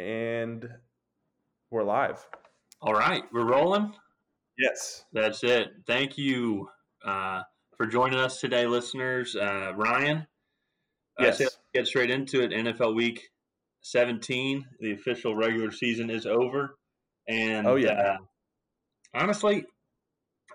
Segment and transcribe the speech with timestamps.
[0.00, 0.66] and
[1.70, 2.26] we're live.
[2.80, 3.92] All right, we're rolling.
[4.58, 5.04] Yes.
[5.12, 5.68] That's it.
[5.86, 6.68] Thank you
[7.04, 7.42] uh,
[7.76, 9.36] for joining us today, listeners.
[9.36, 10.26] Uh, Ryan,
[11.18, 11.40] Yes.
[11.40, 12.50] uh, so get straight into it.
[12.52, 13.28] NFL Week
[13.82, 16.78] 17, the official regular season is over,
[17.28, 17.90] and Oh, yeah.
[17.92, 18.16] uh,
[19.14, 19.66] honestly,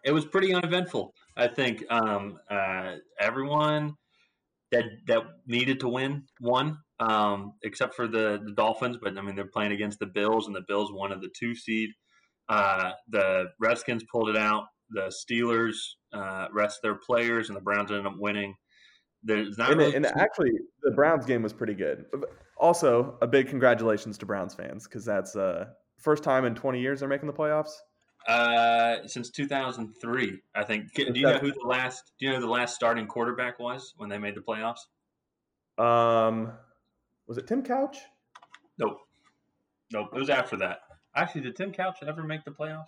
[0.04, 1.14] it was pretty uneventful.
[1.38, 3.96] I think um, uh, everyone
[4.71, 8.98] that that needed to win won, um, except for the, the Dolphins.
[9.02, 11.89] But I mean, they're playing against the Bills, and the Bills wanted the two seed.
[12.47, 14.65] Uh, the Redskins pulled it out.
[14.92, 15.75] The Steelers
[16.14, 18.55] uh, rest their players, and the Browns ended up winning.
[19.24, 20.52] There's not And, really and actually,
[20.83, 22.05] the Browns game was pretty good.
[22.57, 25.66] Also, a big congratulations to Browns fans because that's uh
[25.97, 27.71] first time in 20 years they're making the playoffs.
[28.27, 30.93] uh, since 2003, I think.
[30.93, 32.11] Do you know who the last?
[32.19, 34.80] Do you know who the last starting quarterback was when they made the playoffs?
[35.83, 36.53] Um,
[37.28, 37.97] was it Tim Couch?
[38.78, 38.97] Nope.
[39.92, 40.09] Nope.
[40.14, 40.80] It was after that.
[41.16, 42.86] Actually, did Tim Couch ever make the playoffs?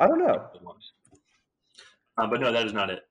[0.00, 0.48] I don't know.
[2.18, 3.02] Um, but no, that is not it.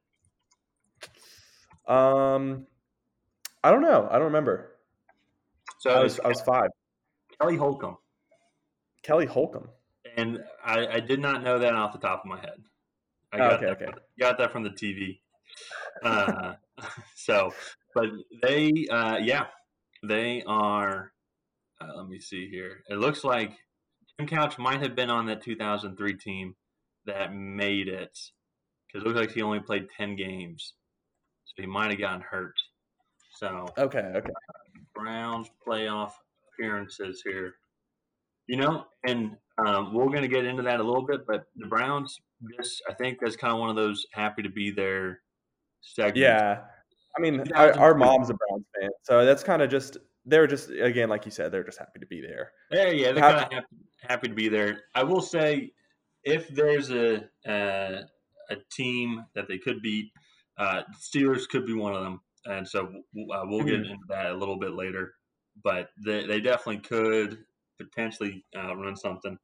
[1.87, 2.67] Um,
[3.63, 4.07] I don't know.
[4.09, 4.75] I don't remember.
[5.79, 6.69] So I was I was five.
[7.39, 7.97] Kelly Holcomb,
[9.03, 9.69] Kelly Holcomb.
[10.15, 12.61] and I, I did not know that off the top of my head.
[13.33, 13.85] I Oh, got okay, that okay.
[13.85, 15.19] From, got that from the TV.
[16.03, 16.53] Uh,
[17.15, 17.51] so,
[17.95, 18.05] but
[18.43, 19.45] they, uh, yeah,
[20.03, 21.11] they are.
[21.79, 22.83] Uh, let me see here.
[22.89, 23.51] It looks like
[24.17, 26.55] Tim Couch might have been on that 2003 team
[27.05, 28.17] that made it
[28.87, 30.73] because it looks like he only played 10 games,
[31.45, 32.53] so he might have gotten hurt.
[33.35, 34.29] So Okay, okay.
[34.93, 36.11] Browns playoff
[36.53, 37.55] appearances here.
[38.47, 41.67] You know, and um, we're going to get into that a little bit, but the
[41.67, 42.19] Browns,
[42.57, 45.21] this I think that's kind of one of those happy to be there
[45.81, 46.19] segments.
[46.19, 46.59] Yeah,
[47.17, 50.69] I mean, our, our mom's a Browns fan, so that's kind of just they're just
[50.69, 52.51] again, like you said, they're just happy to be there.
[52.71, 53.65] Yeah, yeah, they're of happy,
[54.01, 54.81] happy to be there.
[54.95, 55.73] I will say,
[56.23, 58.03] if there's a uh,
[58.49, 60.11] a team that they could beat,
[60.57, 63.91] uh, Steelers could be one of them, and so uh, we'll get Mhm.
[63.91, 65.15] into that a little bit later.
[65.63, 67.43] But they, they definitely could
[67.77, 69.37] potentially uh, run something.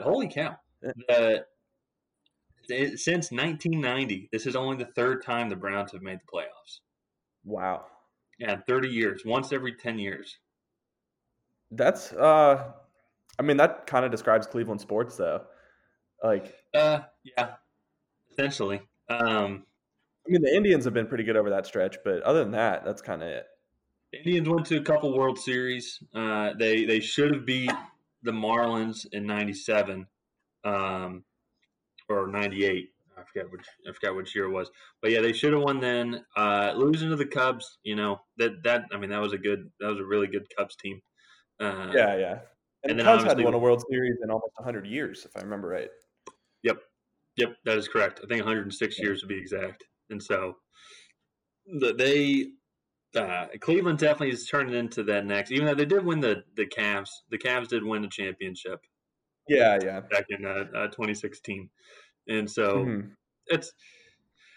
[0.00, 0.58] Holy cow!
[0.82, 1.46] The-
[2.68, 6.80] since 1990, this is only the third time the Browns have made the playoffs.
[7.46, 7.86] Wow,
[8.38, 10.38] Yeah, 30 years, once every 10 years.
[11.70, 12.72] that's uh,
[13.38, 15.44] I mean, that kind of describes Cleveland sports, though.
[16.22, 17.54] Like, Uh, yeah,
[18.30, 18.80] essentially.
[19.08, 19.64] Um,
[20.26, 22.84] I mean, the Indians have been pretty good over that stretch, but other than that,
[22.84, 23.46] that's kind of it.
[24.12, 26.02] Indians went to a couple World Series.
[26.14, 27.70] Uh, they they should have beat
[28.22, 30.06] the Marlins in '97
[30.64, 31.24] um,
[32.08, 32.90] or '98.
[33.36, 34.70] I forget which I forgot which year it was,
[35.02, 36.24] but yeah, they should have won then.
[36.36, 39.70] Uh, losing to the Cubs, you know that that I mean that was a good
[39.80, 41.00] that was a really good Cubs team.
[41.60, 42.42] Uh, Yeah, yeah.
[42.82, 45.36] And, and the then Cubs had won a World Series in almost 100 years, if
[45.36, 45.90] I remember right.
[46.62, 46.82] Yep,
[47.36, 48.20] yep, that is correct.
[48.22, 49.84] I think 106 years to be exact.
[50.10, 50.56] And so
[51.66, 52.52] the, they
[53.20, 55.50] uh, Cleveland definitely is turning into that next.
[55.52, 58.86] Even though they did win the the Cavs, the Cavs did win the championship
[59.48, 60.02] Yeah, yeah.
[60.10, 61.70] back in uh, uh, 2016,
[62.28, 63.16] and so Mhm.
[63.48, 63.72] It's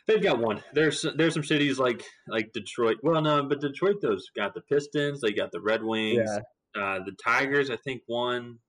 [0.08, 0.62] they've got one.
[0.74, 2.98] There's there's some cities like like Detroit.
[3.04, 5.22] Well, no, but Detroit those got the Pistons.
[5.22, 6.30] They got the Red Wings.
[6.76, 6.82] Yeah.
[6.82, 8.60] Uh, the Tigers, I think, won.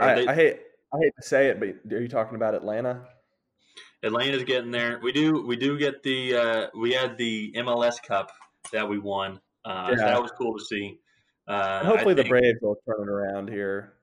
[0.00, 0.60] I, they- I hate
[0.92, 3.06] I hate to say it, but are you talking about Atlanta?
[4.04, 5.00] Atlanta's getting there.
[5.02, 8.30] We do we do get the uh, we had the MLS Cup
[8.72, 9.40] that we won.
[9.64, 10.10] Uh, so Yeah.
[10.10, 10.98] that was cool to see.
[11.48, 13.94] Uh, hopefully the Braves will turn it around here.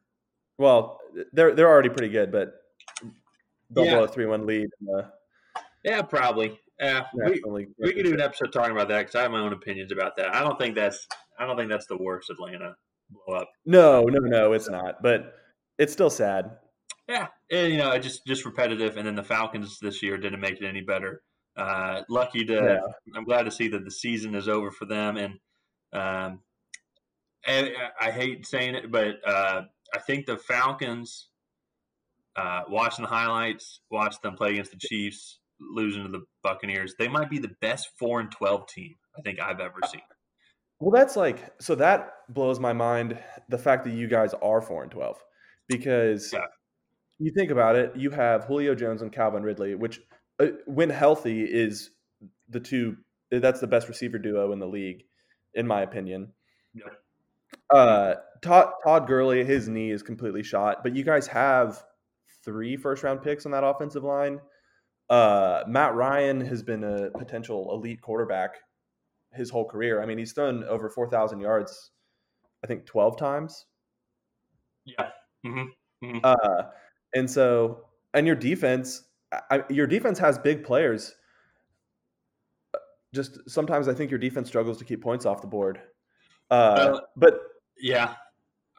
[0.57, 0.99] Well,
[1.33, 2.53] they're they're already pretty good, but
[3.73, 3.95] they'll Yeah.
[3.95, 5.11] blow a three one lead in the
[5.83, 6.59] Yeah, probably.
[6.79, 9.53] Yeah, we, we could do an episode talking about that because I have my own
[9.53, 10.35] opinions about that.
[10.35, 11.07] I don't think that's
[11.37, 12.75] I don't think that's the worst Atlanta
[13.09, 13.49] blow up.
[13.65, 15.01] No, no, no, it's not.
[15.03, 15.35] But
[15.77, 16.57] it's still sad.
[17.07, 18.97] Yeah, and, you know, it just just repetitive.
[18.97, 21.21] And then the Falcons this year didn't make it any better.
[21.55, 22.79] Uh, lucky to, Yeah.
[23.15, 25.17] I'm glad to see that the season is over for them.
[25.17, 25.33] And
[25.93, 26.39] um,
[27.45, 27.69] and
[27.99, 31.29] I I hate saying it, but uh, I think the Falcons,
[32.35, 37.07] uh, watching the highlights, watch them play against the Chiefs, losing to the Buccaneers, they
[37.07, 40.01] might be the best four and twelve team I think I've ever seen.
[40.79, 43.17] Well, that's like so that blows my mind.
[43.49, 45.17] The fact that you guys are four and twelve,
[45.67, 46.45] because Yeah.
[47.19, 50.01] you think about it, you have Julio Jones and Calvin Ridley, which
[50.39, 51.91] uh, when healthy is
[52.49, 52.97] the two.
[53.31, 55.05] That's the best receiver duo in the league,
[55.55, 56.33] in my opinion.
[57.69, 61.83] Uh, Todd Todd Gurley, his knee is completely shot, but you guys have
[62.43, 64.39] three first round picks on that offensive line.
[65.09, 68.55] Uh, Matt Ryan has been a potential elite quarterback
[69.33, 70.01] his whole career.
[70.01, 71.91] I mean, he's thrown over 4,000 yards,
[72.63, 73.65] I think 12 times
[74.85, 75.09] Yeah.
[75.45, 76.17] Mm-hmm.
[76.23, 76.63] Uh,
[77.15, 79.03] and so, and your defense,
[79.49, 81.15] I, your defense has big players.
[83.13, 85.81] Just sometimes I think your defense struggles to keep points off the board.
[86.49, 87.39] Uh, but
[87.79, 88.15] yeah,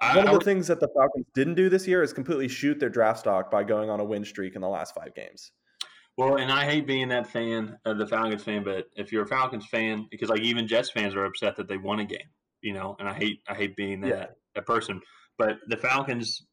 [0.01, 2.49] I, one of the would, things that the Falcons didn't do this year is completely
[2.49, 5.53] shoot their draft stock by going on a win streak in the last five games.
[6.17, 9.27] Well, and I hate being that fan, of the Falcons fan, but if you're a
[9.27, 12.29] Falcons fan, because like even Jets fans are upset that they won a game,
[12.63, 14.27] you know, and I hate I hate being that, yeah.
[14.55, 15.01] that person.
[15.39, 16.47] But the Falcons,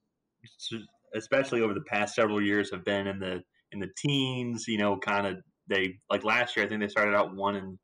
[1.15, 4.65] especially over the past several years, have been in the in the teens.
[4.67, 5.37] You know, kind of
[5.67, 6.65] they like last year.
[6.65, 7.77] I think they started out one and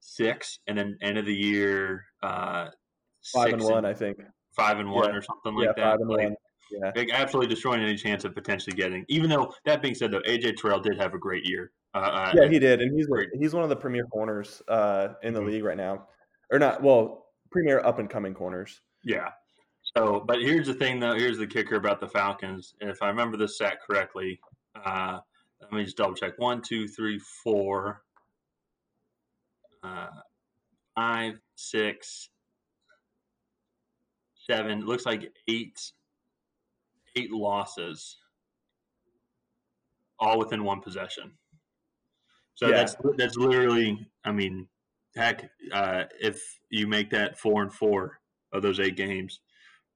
[0.00, 2.68] six, and then end of the year uh,
[3.34, 3.78] five and one.
[3.78, 4.18] And, I think
[4.56, 5.16] five and one yeah.
[5.16, 6.06] or something like yeah, that.
[6.06, 6.34] Like.
[6.70, 6.90] Yeah.
[6.96, 9.04] Like absolutely destroying any chance of potentially getting.
[9.08, 11.72] Even though that being said, though, AJ Terrell did have a great year.
[11.94, 13.06] Uh, uh, yeah, he did, and he's
[13.38, 15.50] he's one of the premier corners uh, in the mm-hmm.
[15.50, 16.08] league right now,
[16.50, 16.82] or not?
[16.82, 18.80] Well, premier up and coming corners.
[19.04, 19.28] Yeah.
[19.96, 21.14] So, but here's the thing, though.
[21.14, 24.40] Here's the kicker about the Falcons, and if I remember this stat correctly,
[24.84, 25.20] uh,
[25.60, 26.32] let me just double check.
[26.38, 28.02] One, two, three, four,
[29.84, 30.08] uh,
[30.96, 32.30] five, six,
[34.50, 34.84] seven.
[34.84, 35.80] Looks like eight
[37.16, 38.16] eight losses,
[40.18, 41.32] all within one possession.
[42.54, 42.76] So yeah.
[42.76, 44.68] that's that's literally, I mean,
[45.16, 48.20] heck, uh, if you make that four and four
[48.52, 49.40] of those eight games,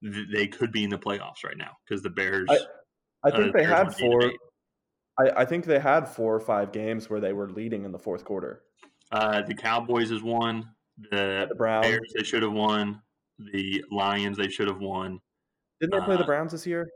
[0.03, 2.49] th- they could be in the playoffs right now because the Bears.
[2.51, 2.59] I,
[3.25, 4.33] I think uh, they had four.
[5.19, 7.99] I, I, think they had four or five games where they were leading in the
[7.99, 8.63] fourth quarter.
[9.11, 10.69] Uh, the Cowboys has won.
[11.11, 13.01] The, the Browns Bears they should have won.
[13.39, 15.21] The Lions they should have won.
[15.81, 16.89] Didn't they play the uh, Browns this year?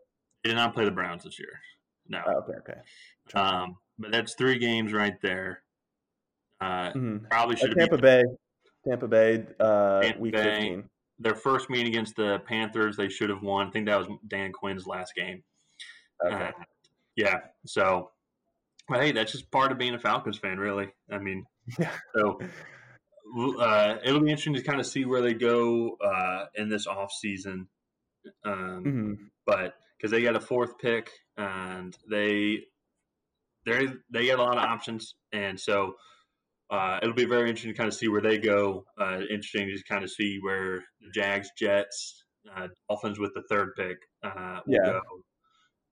[0.43, 1.61] They did not play the Browns this year.
[2.09, 2.21] No.
[2.27, 2.81] Oh, okay, okay.
[3.39, 5.63] Um, but that's three games right there.
[6.61, 7.17] Uh, mm-hmm.
[7.31, 8.23] Probably should have Tampa Bay.
[8.87, 10.85] Tampa Bay, uh, Tampa week Bay, 15.
[11.21, 13.69] Their first meeting against the Panthers, they should have won.
[13.69, 15.43] I think that was Dan Quinn's last game.
[16.25, 16.35] Okay.
[16.35, 16.51] Uh,
[17.17, 17.39] yeah.
[17.67, 18.11] So,
[18.89, 20.89] but hey, that's just part of being a Falcons fan, really.
[21.11, 21.45] I mean,
[21.79, 21.93] yeah.
[22.15, 22.41] so
[23.59, 27.13] uh, it'll be interesting to kind of see where they go uh, in this off
[27.13, 27.69] season.
[28.45, 29.13] Um, mm-hmm.
[29.47, 32.61] But because they got a fourth pick and they
[33.65, 35.95] they they get a lot of options, and so
[36.71, 38.85] uh, it'll be very interesting to kind of see where they go.
[39.01, 42.25] Uh, interesting to kind of see where the Jags, Jets,
[42.57, 44.93] uh, Dolphins with the third pick uh, will yeah.
[44.93, 45.01] go.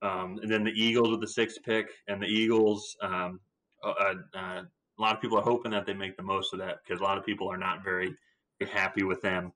[0.02, 2.96] Um, and then the Eagles with the sixth pick, and the Eagles.
[3.02, 3.40] Um,
[3.82, 4.62] uh, uh,
[5.00, 7.02] a lot of people are hoping that they make the most of that because a
[7.02, 8.14] lot of people are not very,
[8.58, 9.52] very happy with them.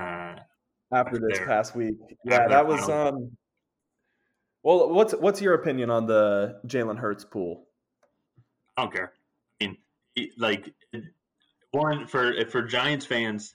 [0.00, 3.30] after this past week, yeah, that was um,
[4.62, 7.66] well, what's what's your opinion on the Jalen Hurts pool?
[8.76, 9.12] I don't care.
[9.60, 10.72] I mean, like
[11.72, 13.54] one for for Giants fans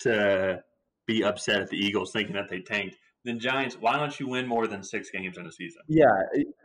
[0.00, 0.62] to
[1.06, 2.96] be upset at the Eagles thinking that they tanked.
[3.24, 5.82] Then Giants, why don't you win more than six games in a season?
[5.88, 6.06] Yeah,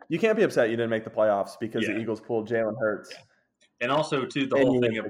[0.08, 1.96] you can't be upset you didn't make the playoffs because yeah.
[1.96, 3.12] the Eagles pulled Jalen Hurts.
[3.12, 3.20] Yeah.
[3.82, 5.08] And also, too, the and whole thing of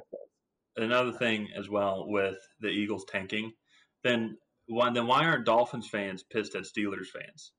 [0.77, 3.51] another thing as well with the Eagles tanking.
[4.03, 4.37] Then
[4.67, 7.51] why then why aren't Dolphins fans pissed at Steelers fans?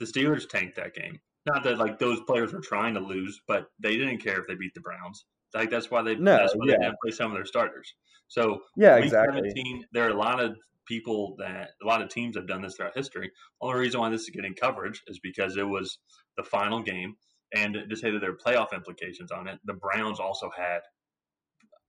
[0.00, 1.20] the Steelers tanked that game.
[1.46, 4.54] Not that like those players were trying to lose, but they didn't care if they
[4.54, 5.24] beat the Browns.
[5.54, 6.76] Like that's why they no, that's why yeah.
[6.76, 7.94] they didn't play some of their starters.
[8.28, 9.48] So yeah, exactly.
[9.50, 10.56] 17, there are a lot of
[10.86, 13.30] people that a lot of teams have done this throughout history.
[13.60, 15.98] Only reason why this is getting coverage is because it was
[16.36, 17.14] the final game,
[17.54, 20.80] and to say that there are playoff implications on it, the Browns also had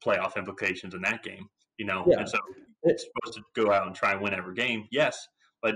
[0.05, 1.47] playoff implications in that game.
[1.77, 2.19] You know, yeah.
[2.19, 2.37] and so
[2.83, 4.87] it's supposed to go out and try and win every game.
[4.91, 5.27] Yes,
[5.61, 5.75] but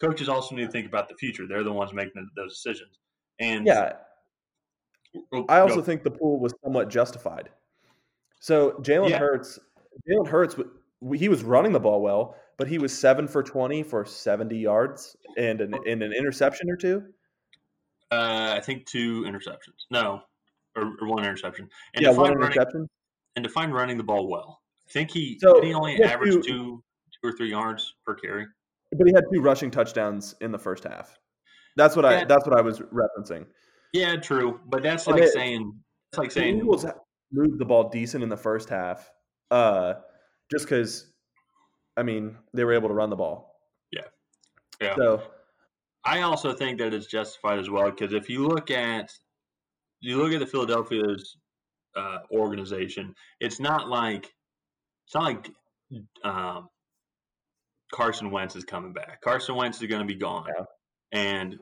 [0.00, 1.46] coaches also need to think about the future.
[1.48, 2.98] They're the ones making those decisions.
[3.40, 3.94] And yeah,
[5.32, 5.82] oh, I also go.
[5.82, 7.48] think the pool was somewhat justified.
[8.40, 9.18] So Jalen yeah.
[9.18, 9.58] Hurts,
[10.08, 10.56] Jalen Hurts,
[11.14, 15.16] he was running the ball well, but he was seven for twenty for seventy yards
[15.36, 17.04] and an, and an interception or two.
[18.10, 19.86] Uh, I think two interceptions.
[19.90, 20.22] No,
[20.76, 21.68] or, or one interception.
[21.94, 22.80] And yeah, one interception.
[22.80, 22.88] Running,
[23.36, 26.42] and to find running the ball well, I think he so, he only averaged two,
[26.42, 26.84] two
[27.22, 28.46] two or three yards per carry.
[28.92, 31.16] But he had two rushing touchdowns in the first half.
[31.76, 32.20] That's what yeah.
[32.20, 33.46] I that's what I was referencing.
[33.92, 34.60] Yeah, true.
[34.66, 35.72] But that's like it, saying
[36.12, 36.84] it's like saying Eagles
[37.32, 39.10] moved the ball decent in the first half.
[39.50, 39.94] Uh
[40.50, 41.12] just because
[41.96, 43.54] I mean they were able to run the ball.
[43.92, 44.02] Yeah.
[44.80, 44.96] Yeah.
[44.96, 45.22] So
[46.04, 49.10] I also think that it's justified as well because if you look at
[50.00, 51.36] you look at the Philadelphia's
[51.96, 54.32] uh, organization, it's not like
[55.06, 55.50] it's not like
[56.24, 56.68] um,
[57.92, 59.20] Carson Wentz is coming back.
[59.20, 60.64] Carson Wentz is going to be gone, yeah.
[61.12, 61.58] and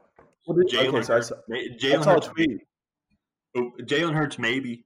[0.49, 2.29] Jalen okay, Hurts, Jalen Hurts,
[3.57, 4.85] oh, Jalen Hurts maybe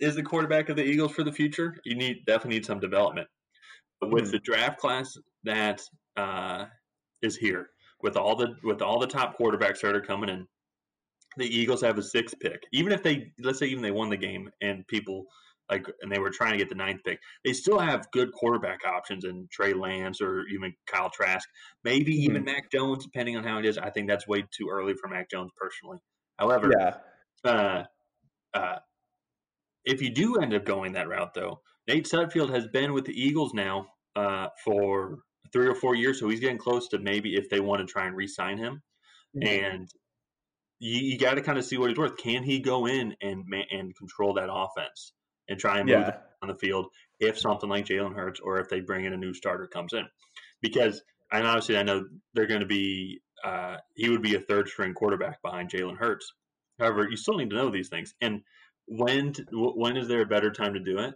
[0.00, 1.76] is the quarterback of the Eagles for the future.
[1.84, 3.28] You need definitely need some development,
[4.00, 4.32] but with mm-hmm.
[4.32, 5.82] the draft class that
[6.16, 6.64] uh,
[7.22, 7.68] is here,
[8.02, 10.46] with all the with all the top quarterbacks that are coming in,
[11.36, 12.62] the Eagles have a sixth pick.
[12.72, 15.24] Even if they let's say even they won the game and people
[15.70, 18.80] like and they were trying to get the ninth pick, they still have good quarterback
[18.84, 21.48] options in Trey Lance or even Kyle Trask,
[21.84, 22.30] maybe mm-hmm.
[22.30, 23.78] even Mac Jones, depending on how it is.
[23.78, 25.98] I think that's way too early for Mac Jones personally.
[26.38, 26.94] However, yeah.
[27.42, 27.84] Uh,
[28.52, 28.78] uh,
[29.84, 33.18] if you do end up going that route, though, Nate Sudfeld has been with the
[33.18, 35.20] Eagles now uh, for
[35.52, 38.06] three or four years, so he's getting close to maybe if they want to try
[38.06, 38.82] and re-sign him.
[39.36, 39.48] Mm-hmm.
[39.48, 39.88] And
[40.78, 42.16] you, you got to kind of see what he's worth.
[42.16, 45.12] Can he go in and and control that offense
[45.48, 46.16] and try and move yeah.
[46.42, 46.86] on the field
[47.20, 50.06] if something like Jalen Hurts or if they bring in a new starter comes in?
[50.62, 51.02] Because
[51.32, 54.94] and obviously I know they're going to be uh, he would be a third string
[54.94, 56.32] quarterback behind Jalen Hurts.
[56.78, 58.14] However, you still need to know these things.
[58.20, 58.42] And
[58.86, 61.14] when when is there a better time to do it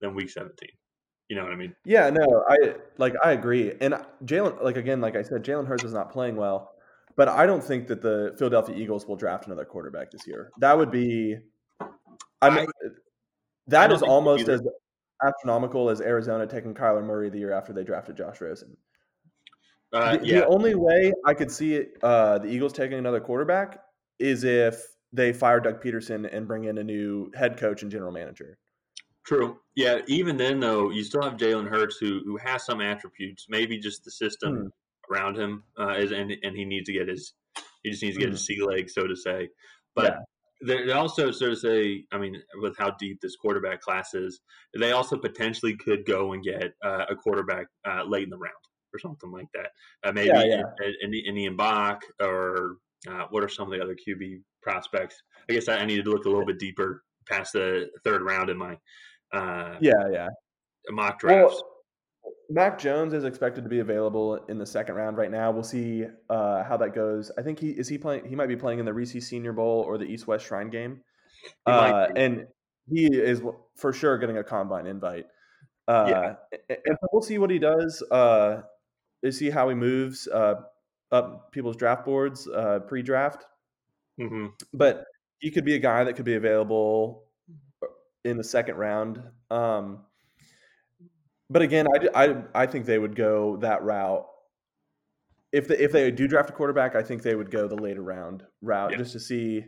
[0.00, 0.68] than week 17?
[1.32, 1.74] You know what I mean?
[1.86, 3.72] Yeah, no, I like I agree.
[3.80, 3.94] And
[4.26, 6.74] Jalen, like again, like I said, Jalen Hurts is not playing well,
[7.16, 10.50] but I don't think that the Philadelphia Eagles will draft another quarterback this year.
[10.58, 11.38] That would be,
[12.42, 12.88] I mean, I,
[13.68, 14.60] that I is almost as
[15.26, 18.76] astronomical as Arizona taking Kyler Murray the year after they drafted Josh Rosen.
[19.90, 20.40] Uh, the, yeah.
[20.40, 23.78] the, only way I could see it, uh, the Eagles taking another quarterback
[24.18, 24.84] is if
[25.14, 28.58] they fire Doug Pederson and bring in a new head coach and general manager.
[29.24, 29.58] True.
[29.76, 30.00] Yeah.
[30.08, 33.46] Even then, though, you still have Jalen Hurts, who who has some attributes.
[33.48, 34.70] Maybe just the system mm.
[35.12, 37.34] around him uh, is, and and he needs to get his
[37.82, 38.32] he just needs to get mm.
[38.32, 39.48] his sea leg, so to say.
[39.94, 40.16] But
[40.62, 40.84] yeah.
[40.84, 44.40] they also sort of say, I mean, with how deep this quarterback class is,
[44.78, 48.54] they also potentially could go and get uh, a quarterback uh, late in the round
[48.94, 49.70] or something like that.
[50.04, 51.08] Uh, maybe yeah, yeah.
[51.26, 52.76] Indian Bach or
[53.08, 55.22] uh, what are some of the other QB prospects?
[55.48, 58.50] I guess I, I needed to look a little bit deeper past the third round
[58.50, 58.76] in my
[59.32, 60.28] uh, yeah yeah
[60.90, 61.62] mock drafts.
[61.62, 61.68] Well,
[62.50, 65.50] Mac Jones is expected to be available in the second round right now.
[65.50, 67.30] We'll see uh, how that goes.
[67.38, 68.26] I think he is he playing.
[68.28, 71.00] He might be playing in the Reese Senior Bowl or the East West Shrine game,
[71.66, 72.46] uh, and
[72.88, 73.40] he is
[73.76, 75.26] for sure getting a combine invite.
[75.88, 78.02] Uh, yeah, and we'll see what he does.
[78.10, 78.62] Uh,
[79.30, 80.54] see how he moves uh,
[81.10, 83.44] up people's draft boards uh, pre-draft.
[84.20, 84.46] Mm-hmm.
[84.74, 85.04] But
[85.38, 87.24] he could be a guy that could be available
[88.24, 89.22] in the second round.
[89.50, 90.00] Um,
[91.50, 94.26] but again, I, I, I think they would go that route.
[95.52, 98.02] If they, if they do draft a quarterback, I think they would go the later
[98.02, 98.96] round route yeah.
[98.96, 99.64] just to see.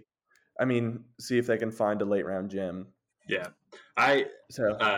[0.58, 2.86] I mean, see if they can find a late round gem.
[3.28, 3.48] Yeah,
[3.96, 4.96] I so uh,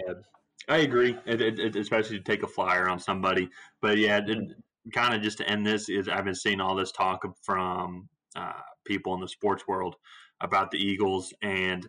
[0.69, 3.49] I agree, it, it, especially to take a flyer on somebody.
[3.81, 4.21] But yeah,
[4.93, 8.53] kind of just to end this is I've been seeing all this talk from uh,
[8.85, 9.97] people in the sports world
[10.41, 11.89] about the Eagles, and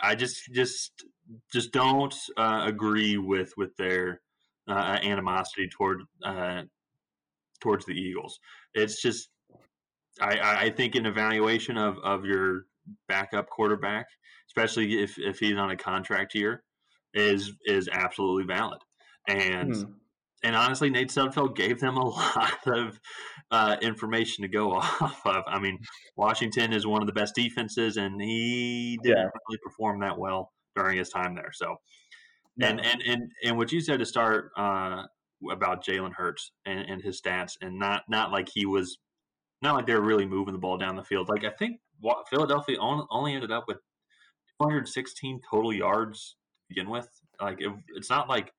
[0.00, 1.04] I just just
[1.52, 4.20] just don't uh, agree with with their
[4.68, 6.62] uh, animosity toward uh,
[7.60, 8.38] towards the Eagles.
[8.74, 9.28] It's just
[10.20, 12.66] I, I think an evaluation of, of your
[13.08, 14.06] backup quarterback,
[14.48, 16.62] especially if, if he's on a contract year,
[17.14, 18.80] is is absolutely valid.
[19.28, 19.84] And hmm
[20.42, 23.00] and honestly, Nate Sudfeld gave them a lot of
[23.50, 25.44] uh, information to go off of.
[25.46, 25.78] I mean,
[26.16, 29.24] Washington is one of the best defenses, and he didn't yeah.
[29.48, 31.50] really perform that well during his time there.
[31.52, 31.76] So,
[32.60, 35.04] and and and and what you said to start uh,
[35.50, 38.98] about Jalen Hurts and, and, his stats, and not not like he was,
[39.62, 41.28] not like they were really moving the ball down the field.
[41.28, 41.80] Like I think
[42.30, 43.78] Philadelphia only ended up with
[44.62, 47.08] 216 total yards to begin with.
[47.40, 48.52] Like it, it's not like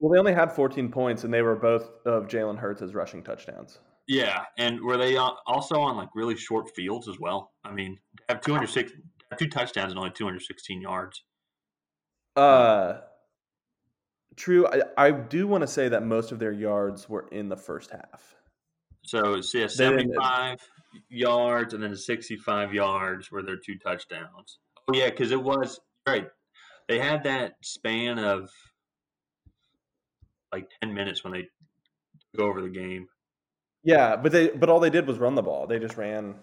[0.00, 3.78] well, they only had 14 points, and they were both of Jalen Hurts' rushing touchdowns.
[4.08, 7.52] Yeah, and were they also on like really short fields as well?
[7.64, 8.92] I mean, have 206
[9.38, 11.22] two touchdowns and only 216 yards.
[12.36, 12.98] Uh,
[14.36, 14.66] true.
[14.66, 17.90] I, I do want to say that most of their yards were in the first
[17.90, 18.34] half.
[19.02, 20.58] So, yeah, 75
[21.08, 24.58] yards and then 65 yards were their two touchdowns.
[24.88, 26.28] Oh, yeah, because it was right.
[26.88, 28.50] They had that span of
[30.52, 31.48] like 10 minutes when they
[32.36, 33.08] go over the game.
[33.82, 35.66] Yeah, but they but all they did was run the ball.
[35.66, 36.34] They just ran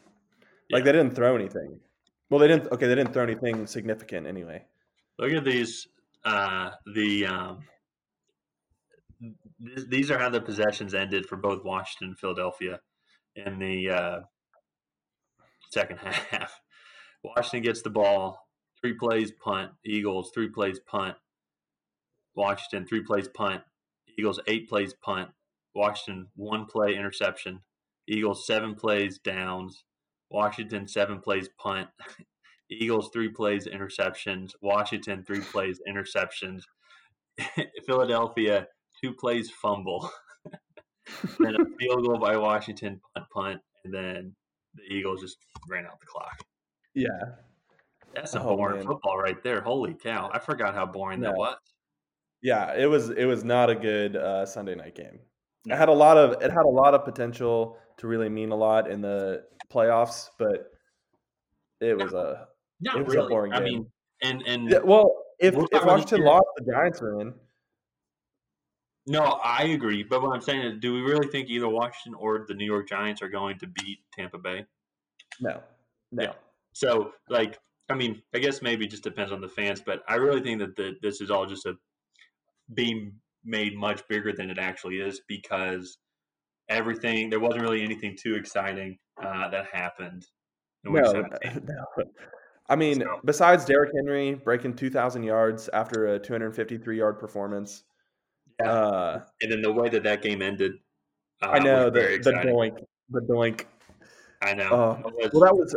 [0.72, 0.92] like yeah.
[0.92, 1.80] they didn't throw anything.
[2.30, 4.66] Well, they didn't okay, they didn't throw anything significant anyway.
[5.20, 5.88] Look at these
[6.26, 7.60] uh the um
[9.60, 12.80] these are how the possessions ended for both Washington and Philadelphia
[13.36, 14.20] in the uh,
[15.72, 15.98] second
[16.32, 16.62] half.
[17.24, 18.48] Washington gets the ball,
[18.80, 19.72] three plays punt.
[19.86, 21.16] Eagles three plays punt.
[22.36, 23.64] Washington three plays punt.
[24.18, 25.30] Eagles eight plays punt.
[25.76, 27.62] Washington one play interception.
[28.08, 29.84] Eagles seven plays downs.
[30.32, 31.88] Washington seven plays punt.
[32.70, 34.52] Eagles three plays interceptions.
[34.62, 36.64] Washington three plays interceptions.
[37.86, 38.68] Philadelphia
[39.02, 40.10] two plays fumble.
[41.40, 44.36] then a field goal by Washington, punt, punt, and then
[44.76, 45.38] the Eagles just
[45.70, 46.38] ran out the clock.
[46.94, 47.08] Yeah,
[48.16, 48.88] That's some Oh, boring man.
[48.88, 49.62] football right there.
[49.62, 50.30] Holy cow!
[50.34, 51.58] I forgot how boring that was.
[52.42, 52.74] Yeah.
[52.76, 55.20] It was it was not a good uh, Sunday night game.
[55.66, 58.56] It had a lot of it had a lot of potential to really mean a
[58.56, 60.72] lot in the playoffs, but
[61.82, 62.48] it was a
[62.82, 63.30] Not It was a really.
[63.30, 63.64] boring I game.
[63.64, 63.92] mean,
[64.24, 65.24] and and yeah, well.
[65.40, 67.34] If if Washington this lost, the Giants are in.
[69.06, 70.04] no, I agree.
[70.04, 72.90] But what I'm saying is, do we really think either Washington or the New York
[72.90, 74.66] Giants are going to beat Tampa Bay?
[75.40, 75.62] No,
[76.12, 76.24] no.
[76.24, 76.34] Yeah.
[76.74, 80.16] So, like, I mean, I guess maybe it just depends on the fans, but I
[80.16, 81.76] really think that the, this is all just a
[82.74, 83.14] being
[83.46, 85.98] made much bigger than it actually is because
[86.70, 90.26] everything there wasn't really anything too exciting uh, that happened
[90.84, 91.66] No, 17.
[91.68, 92.04] no.
[92.70, 97.84] I mean, So- besides Derrick Henry breaking 2,000 yards after a 253 yard performance,
[98.60, 98.72] Yeah.
[98.72, 100.74] uh, And then the way that that game ended,
[101.42, 102.78] uh, I know the the doink,
[103.10, 103.66] the doink.
[104.42, 105.02] I know.
[105.08, 105.76] It was- well, that was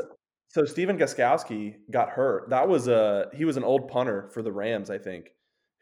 [0.49, 0.65] so.
[0.65, 2.51] Stephen Gostkowski got hurt.
[2.51, 5.31] That was a he was an old punter for the Rams, I think,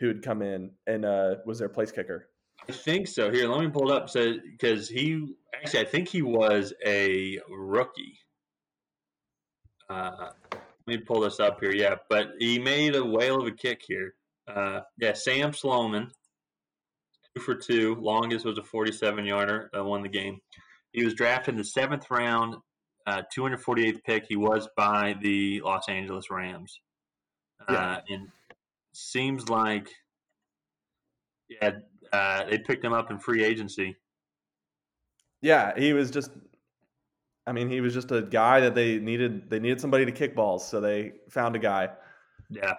[0.01, 2.29] who had come in and uh, was their place kicker.
[2.69, 3.31] I think so.
[3.31, 4.11] Here, let me pull it up.
[4.11, 8.19] So, because he actually, I think he was a rookie.
[9.89, 11.73] Uh, let me pull this up here.
[11.75, 14.15] Yeah, but he made a whale of a kick here.
[14.47, 16.11] Uh, yeah, Sam Sloman,
[17.35, 17.95] two for two.
[17.97, 20.41] Longest was a 47 yarder that won the game.
[20.93, 22.57] He was drafted in the seventh round,
[23.07, 24.25] uh, 248th pick.
[24.29, 26.81] He was by the Los Angeles Rams.
[27.69, 28.01] Uh, Yeah.
[28.15, 28.29] and
[28.99, 29.91] seems like,
[31.49, 31.73] yeah,
[32.13, 33.97] uh, they picked him up in free agency.
[35.41, 36.31] Yeah, he was just.
[37.47, 39.49] I mean, he was just a guy that they needed.
[39.49, 41.91] They needed somebody to kick balls, so they found a guy.
[42.51, 42.75] Yeah,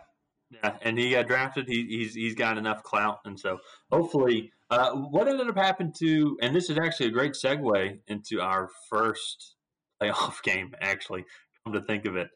[0.51, 1.67] yeah, and he got drafted.
[1.67, 3.59] He, he's he's got enough clout, and so
[3.91, 8.41] hopefully, uh, what ended up happening to, and this is actually a great segue into
[8.41, 9.55] our first
[10.01, 10.75] playoff game.
[10.81, 11.25] Actually,
[11.63, 12.29] come to think of it,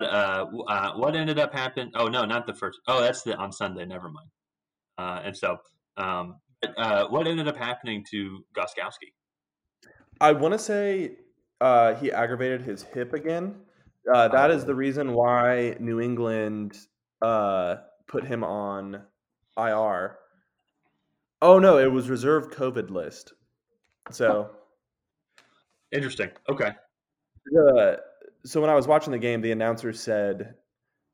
[0.00, 1.90] uh, uh, what ended up happening?
[1.94, 2.80] Oh no, not the first.
[2.88, 3.84] Oh, that's the on Sunday.
[3.84, 4.28] Never mind.
[4.98, 5.58] Uh, and so,
[5.96, 9.12] um, but, uh, what ended up happening to Gostkowski?
[10.20, 11.16] I want to say
[11.60, 13.54] uh, he aggravated his hip again.
[14.12, 16.76] Uh, that is the reason why New England
[17.22, 17.76] uh,
[18.08, 19.02] put him on
[19.56, 20.18] IR.
[21.40, 23.32] Oh no, it was reserved COVID list.
[24.10, 24.50] So,
[25.92, 26.30] Interesting.
[26.48, 26.72] Okay.
[27.46, 28.00] the
[28.44, 30.54] so when I was watching the game, the announcer said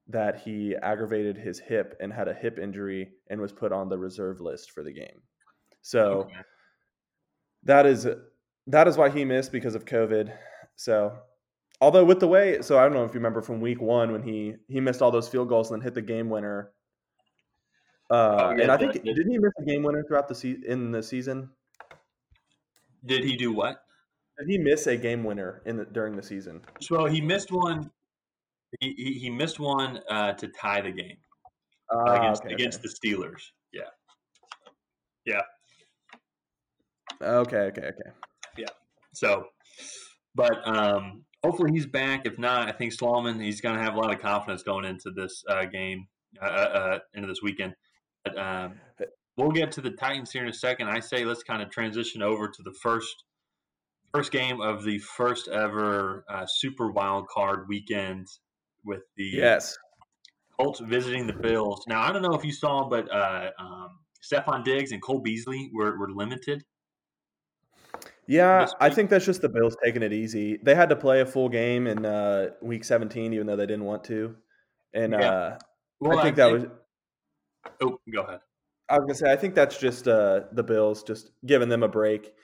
[0.08, 3.98] that he aggravated his hip and had a hip injury and was put on the
[3.98, 5.20] reserve list for the game.
[5.82, 6.34] So Okay.
[7.64, 8.06] that is
[8.66, 10.32] that is why he missed because of COVID.
[10.76, 11.18] So,
[11.80, 14.22] although with the way, so I don't know if you remember from week one when
[14.22, 16.72] he he missed all those field goals and then hit the game winner.
[18.10, 20.34] Uh, Oh, yeah, and I think the- didn't he miss a game winner throughout the
[20.34, 21.50] se- in the season?
[23.04, 23.84] Did he do what?
[24.38, 26.60] Did he miss a game winner in the, during the season?
[26.80, 27.90] So he missed one.
[28.80, 31.16] He, he, he missed one uh, to tie the game.
[31.90, 33.40] Ah, against okay, against the Steelers.
[33.72, 33.82] Yeah.
[35.24, 35.40] Yeah.
[37.20, 38.10] Okay, okay, okay,
[38.56, 38.68] Yeah.
[39.12, 39.46] So,
[40.34, 42.26] but um, hopefully he's back.
[42.26, 45.10] If not, I think Sloman he's going to have a lot of confidence going into
[45.10, 46.06] this uh, game,
[46.40, 47.74] uh, uh, uh, into this weekend.
[48.24, 48.74] But um,
[49.36, 50.88] we'll get to the Titans here in a second.
[50.88, 53.24] I say let's kind of transition over to the first
[54.14, 58.26] first game of the first ever uh, Super Wild Card weekend
[58.84, 59.76] with the Yes.
[60.58, 61.84] Colts visiting the Bills.
[61.86, 65.70] Now I don't know if you saw, but uh, um, Stefon Diggs and Cole Beasley
[65.72, 66.64] were, were limited.
[68.26, 70.58] Yeah, I think that's just the Bills taking it easy.
[70.58, 73.84] They had to play a full game in uh, week 17, even though they didn't
[73.86, 74.36] want to.
[74.92, 75.30] And Yeah.
[75.30, 75.58] uh,
[76.00, 76.66] Well, I think that was.
[77.80, 78.40] Oh, go ahead.
[78.90, 81.88] I was gonna say, I think that's just uh, the Bills just giving them a
[81.88, 82.34] break.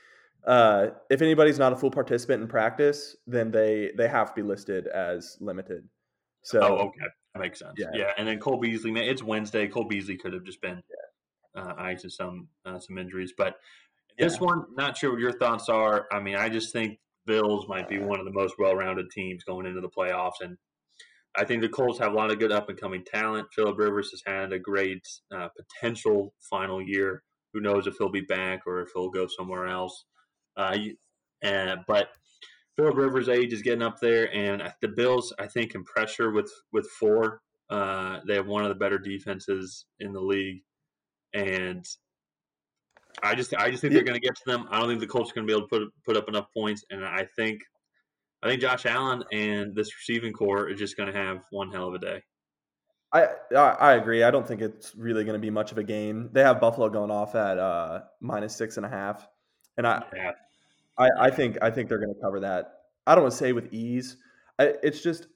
[0.46, 4.42] Uh, if anybody's not a full participant in practice, then they they have to be
[4.42, 5.88] listed as limited.
[6.42, 7.74] So Oh, okay, that makes sense.
[7.78, 7.88] Yeah.
[7.94, 9.66] Yeah, and then Cole Beasley, man, it's Wednesday.
[9.66, 10.82] Cole Beasley could have just been
[11.56, 13.56] uh, ice and some uh, some injuries, but
[14.18, 16.06] this one, not sure what your thoughts are.
[16.12, 19.66] I mean, I just think Bills might be one of the most well-rounded teams going
[19.66, 20.56] into the playoffs, and
[21.34, 23.48] I think the Colts have a lot of good up-and-coming talent.
[23.52, 25.02] Philip Rivers has had a great
[25.34, 27.24] uh, potential final year.
[27.52, 30.04] Who knows if he'll be back or if he'll go somewhere else?
[30.56, 30.76] Uh,
[31.44, 32.08] uh, but
[32.76, 36.50] Philip Rivers' age is getting up there, and the Bills, I think, can pressure with
[36.72, 37.42] with four.
[37.70, 40.62] Uh, they have one of the better defenses in the league,
[41.32, 41.84] and
[43.22, 44.66] I just I just think they're going to get to them.
[44.70, 46.46] I don't think the Colts are going to be able to put put up enough
[46.52, 47.60] points, and I think
[48.42, 51.88] I think Josh Allen and this receiving corps is just going to have one hell
[51.88, 52.22] of a day.
[53.12, 54.24] I, I I agree.
[54.24, 56.30] I don't think it's really going to be much of a game.
[56.32, 59.26] They have Buffalo going off at uh, minus six and a half.
[59.76, 60.32] and I, Yeah.
[60.98, 62.72] I, I think I think they're going to cover that.
[63.06, 64.16] I don't want to say with ease.
[64.58, 65.26] I, it's just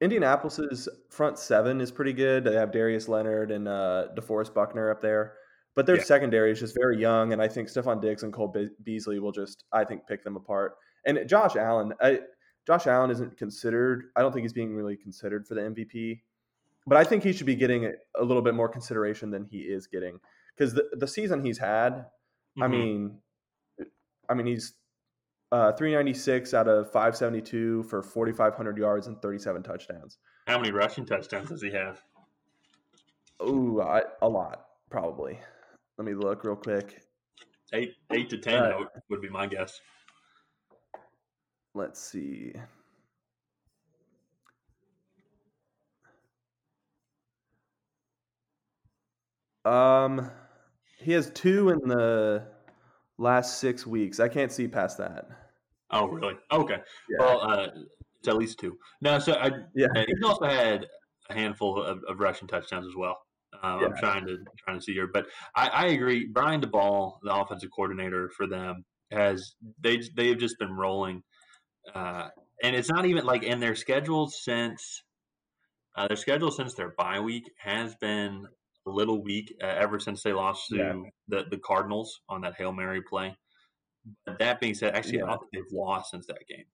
[0.00, 2.44] Indianapolis's front seven is pretty good.
[2.44, 5.34] They have Darius Leonard and uh, DeForest Buckner up there,
[5.76, 6.02] but their Yeah.
[6.02, 9.30] secondary is just very young, and I think Stefon Diggs and Cole Be- Beasley will
[9.32, 10.74] just I think pick them apart.
[11.06, 12.20] And Josh Allen, I,
[12.66, 14.04] Josh Allen isn't considered.
[14.16, 16.20] I don't think he's being really considered for the MVP,
[16.86, 19.86] but I think he should be getting a, little bit more consideration than he is
[19.86, 20.18] getting
[20.56, 22.06] because the the season he's had.
[22.60, 22.70] I Mhm.
[22.70, 23.18] mean,
[24.32, 24.72] I mean he's
[25.52, 30.16] uh, 396 out of 572 for 4,500 yards and 37 touchdowns.
[30.46, 32.00] how many rushing touchdowns does he have?
[33.42, 35.38] Ooh, I, a lot probably.
[35.98, 37.02] Let me look real quick.
[37.74, 39.78] Eight, eight to ten Uh, would- would be my guess.
[41.74, 42.54] Let's see.
[49.64, 50.30] Um,
[50.98, 52.44] he has two in the
[53.22, 54.20] last six weeks.
[54.20, 55.26] I can't see past that.
[55.90, 56.34] Oh, really?
[56.50, 56.78] Okay.
[57.08, 57.18] Yeah.
[57.18, 57.68] Well, uh,
[58.18, 58.76] it's at least two.
[59.00, 59.86] No, so I, Yeah.
[59.94, 60.86] uh, he's also had
[61.30, 63.18] a handful of, of rushing touchdowns as well.
[63.62, 66.26] Um, I'm trying to trying to see here, but I, I agree.
[66.26, 71.22] Brian Daboll, the offensive coordinator for them, has they they've just been rolling,
[71.94, 72.28] uh,
[72.62, 75.02] and it's not even like in their schedule since
[75.94, 78.46] uh, their schedule since their bye week has been
[78.86, 81.02] a little weak uh, ever since they lost to Yeah.
[81.28, 83.36] the the Cardinals on that hail mary play.
[84.26, 86.64] But that being said, actually, I don't think they've lost since that game.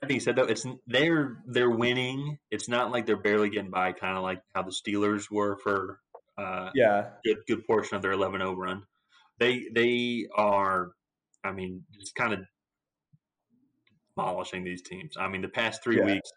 [0.00, 2.38] That being said, though, it's they're they're winning.
[2.52, 5.98] It's not like they're barely getting by, kind of like how the Steelers were for
[6.36, 7.10] uh, Yeah.
[7.24, 8.84] good good portion of their 11-0 run.
[9.38, 10.92] They they are,
[11.42, 12.40] I mean, just kind of
[14.16, 15.16] demolishing these teams.
[15.18, 16.04] I mean, the past three Yeah.
[16.04, 16.30] weeks,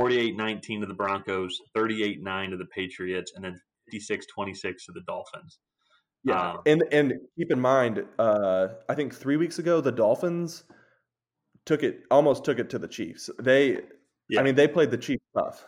[0.00, 3.60] 48-19 to the Broncos, 38-9 to the Patriots, and then
[3.92, 5.58] 56-26 to the Dolphins.
[6.24, 10.64] Yeah, Um, and and keep in mind, uh, I think three weeks ago the Dolphins
[11.66, 13.30] took it almost took it to the Chiefs.
[13.40, 13.82] They,
[14.28, 14.40] Yeah.
[14.40, 15.64] I mean, they played the Chiefs tough.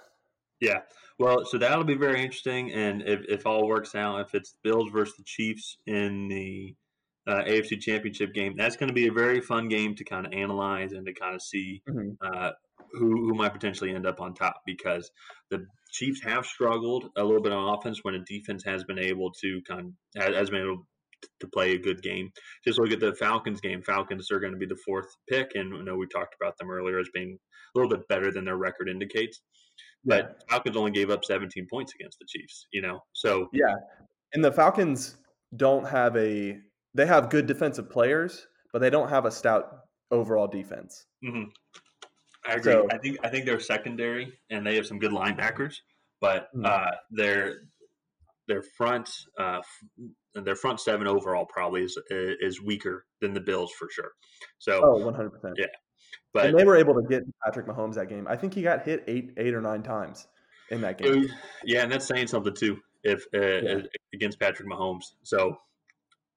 [0.60, 0.80] Yeah.
[1.20, 4.90] Well, so that'll be very interesting, and if, if all works out, if it's Bills
[4.92, 6.74] versus the Chiefs in the
[7.28, 10.32] uh, AFC Championship game, that's going to be a very fun game to kind of
[10.32, 12.16] analyze and to kind of see Mhm.
[12.22, 12.52] uh,
[12.92, 15.10] who who might potentially end up on top because
[15.50, 15.66] the
[15.98, 19.60] Chiefs have struggled a little bit on offense when a defense has been able to
[19.68, 20.86] kind of has, been able
[21.40, 22.30] to play a good game.
[22.64, 23.82] Just look at the Falcons game.
[23.82, 26.70] Falcons are going to be the fourth pick, and I know we talked about them
[26.70, 29.40] earlier as being a little bit better than their record indicates.
[30.04, 33.00] But Falcons only gave up 17 points against the Chiefs, you know.
[33.12, 33.74] So Yeah,
[34.34, 35.16] and the Falcons
[35.56, 36.58] don't have a.
[36.94, 39.80] They have good defensive players, but they don't have a stout
[40.12, 41.06] overall defense.
[41.24, 41.46] mhm.
[42.46, 42.72] I agree.
[42.72, 45.76] So- I think I think they're secondary and they have some good linebackers,
[46.20, 46.64] but Hmm.
[46.64, 47.62] uh, their
[48.46, 49.60] their front uh,
[50.34, 54.12] their front seven overall probably is is weaker than the Bills for sure.
[54.58, 55.54] So, Oh, 100 percent.
[55.58, 55.66] Yeah.
[56.32, 58.26] but and they were able to get Patrick Mahomes that game.
[58.28, 60.26] I think he got hit eight, eight or nine times
[60.70, 61.24] in that game.
[61.24, 62.80] Uh, Yeah, and that's saying something too.
[63.02, 63.80] If uh, Yeah.
[64.14, 65.58] against Patrick Mahomes, so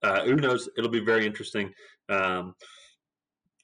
[0.04, 0.68] uh, who knows?
[0.78, 1.74] It'll be very interesting.
[2.10, 2.56] Um,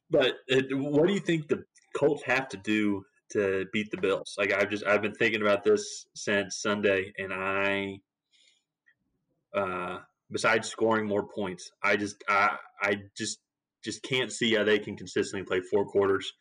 [0.09, 1.65] but it, what do you think the
[1.97, 4.35] Colts have to do to beat the Bills?
[4.37, 7.99] Like I've just I've been thinking about this since Sunday, and I,
[9.55, 9.99] uh,
[10.31, 13.39] besides scoring more points, I just I I just
[13.83, 16.33] just can't see how they can consistently play four quarters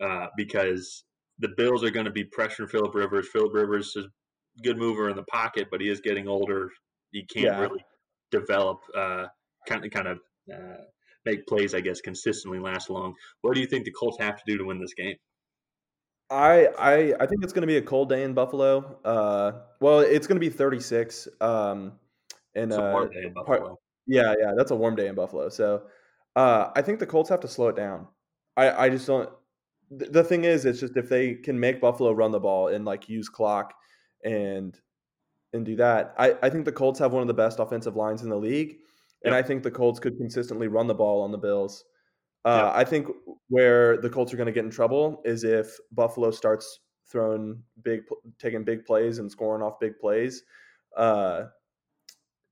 [0.00, 1.04] uh, because
[1.38, 3.28] the Bills are going to be pressuring Philip Rivers.
[3.32, 6.70] Philip Rivers is a good mover in the pocket, but he is getting older.
[7.10, 7.60] He can't Yeah.
[7.60, 7.84] really
[8.30, 9.26] develop, uh,
[9.66, 10.18] kind of, kind of
[10.52, 10.84] uh,
[11.24, 13.14] make plays, I guess, consistently last long.
[13.40, 15.16] What do you think the Colts have to do to win this game?
[16.30, 18.98] I, I I think it's going to be a cold day in Buffalo.
[19.04, 21.28] Uh, well, it's going to be 36.
[21.40, 21.92] Um,
[22.54, 23.62] and It's a uh, day in part-
[24.06, 25.48] Yeah, yeah, that's a warm day in Buffalo.
[25.48, 25.82] So
[26.36, 28.08] uh, I think the Colts have to slow it down.
[28.56, 29.28] I, I just don't.
[29.98, 32.84] th- The thing is, it's just if they can make Buffalo run the ball and
[32.84, 33.74] like use clock
[34.24, 34.78] and
[35.52, 38.22] and do that, I, I think the Colts have one of the best offensive lines
[38.22, 38.78] in the league,
[39.24, 39.44] and Yep.
[39.44, 41.84] I think the Colts could consistently run the ball on the Bills.
[42.44, 42.72] Uh, Yep.
[42.74, 43.08] I think
[43.48, 48.02] where the Colts are going to get in trouble is if Buffalo starts throwing big,
[48.38, 50.42] taking big plays and scoring off big plays.
[50.96, 51.44] Uh,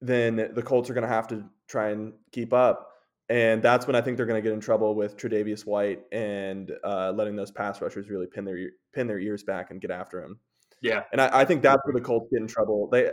[0.01, 2.89] then the Colts are going to have to try and keep up.
[3.29, 6.71] And that's when I think they're going to get in trouble with Tre'Davious White and
[6.85, 8.59] uh, letting those pass rushers really pin their
[8.93, 10.39] pin their ears back and get after him.
[10.83, 12.89] Yeah, And I, I think that's where the Colts get in trouble.
[12.91, 13.13] They,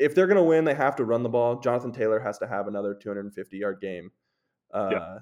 [0.00, 1.60] if they're going to win, they have to run the ball.
[1.60, 4.10] Jonathan Taylor has to have another 250 yard game.
[4.72, 5.18] Uh, Yeah.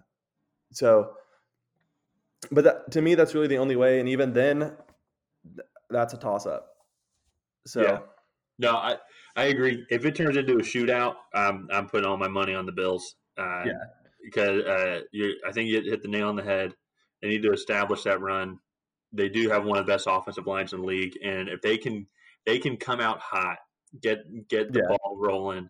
[0.72, 1.14] So,
[2.50, 4.00] but that, to me, that's really the only way.
[4.00, 4.76] And even then,
[5.90, 6.68] that's a toss up.
[7.66, 7.98] So, Yeah.
[8.58, 8.96] no, I
[9.36, 9.84] I agree.
[9.90, 13.16] If it turns into a shootout, I'm I'm putting all my money on the Bills.
[13.36, 13.72] Uh, Yeah.
[14.22, 15.00] because uh,
[15.46, 16.74] I think you hit the nail on the head.
[17.22, 18.58] They need to establish that run.
[19.12, 21.78] They do have one of the best offensive lines in the league, and if they
[21.78, 22.06] can
[22.46, 23.58] they can come out hot,
[24.00, 24.96] get get the yeah.
[24.96, 25.68] ball rolling,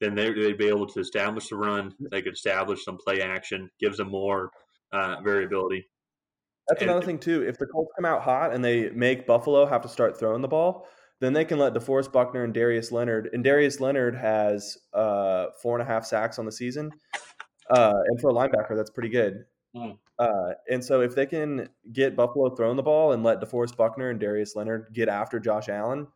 [0.00, 1.94] then they, would be able to establish the run.
[2.10, 4.50] They could establish some play action, gives them more
[4.92, 5.86] uh, variability.
[6.68, 7.42] That's and another thing too.
[7.42, 10.48] If the Colts come out hot and they make Buffalo have to start throwing the
[10.48, 10.86] ball,
[11.20, 13.30] then they can let DeForest Buckner and Darius Leonard.
[13.32, 16.90] And Darius Leonard has uh, four and a half sacks on the season,
[17.70, 19.44] uh, and for a linebacker, that's pretty good.
[19.76, 19.98] Mm.
[20.18, 24.10] Uh, and so if they can get Buffalo throwing the ball and let DeForest Buckner
[24.10, 26.06] and Darius Leonard get after Josh Allen,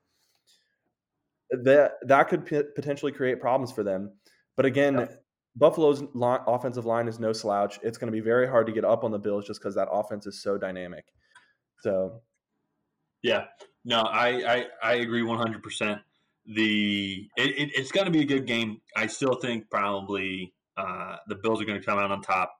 [1.50, 4.12] that that could p- potentially create problems for them.
[4.56, 5.06] But again, yeah.
[5.56, 7.80] Buffalo's offensive line is no slouch.
[7.82, 9.88] It's going to be very hard to get up on the Bills just because that
[9.90, 11.04] offense is so dynamic.
[11.80, 12.22] So,
[13.22, 13.44] yeah,
[13.84, 16.00] no, I I, I agree one hundred percent.
[16.46, 18.80] The it, it, it's going to be a good game.
[18.96, 22.54] I still think probably uh, the Bills are going to come out on top.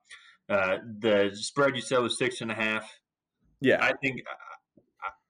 [0.49, 2.89] Uh, the spread you said was six and a half.
[3.61, 4.23] Yeah, I think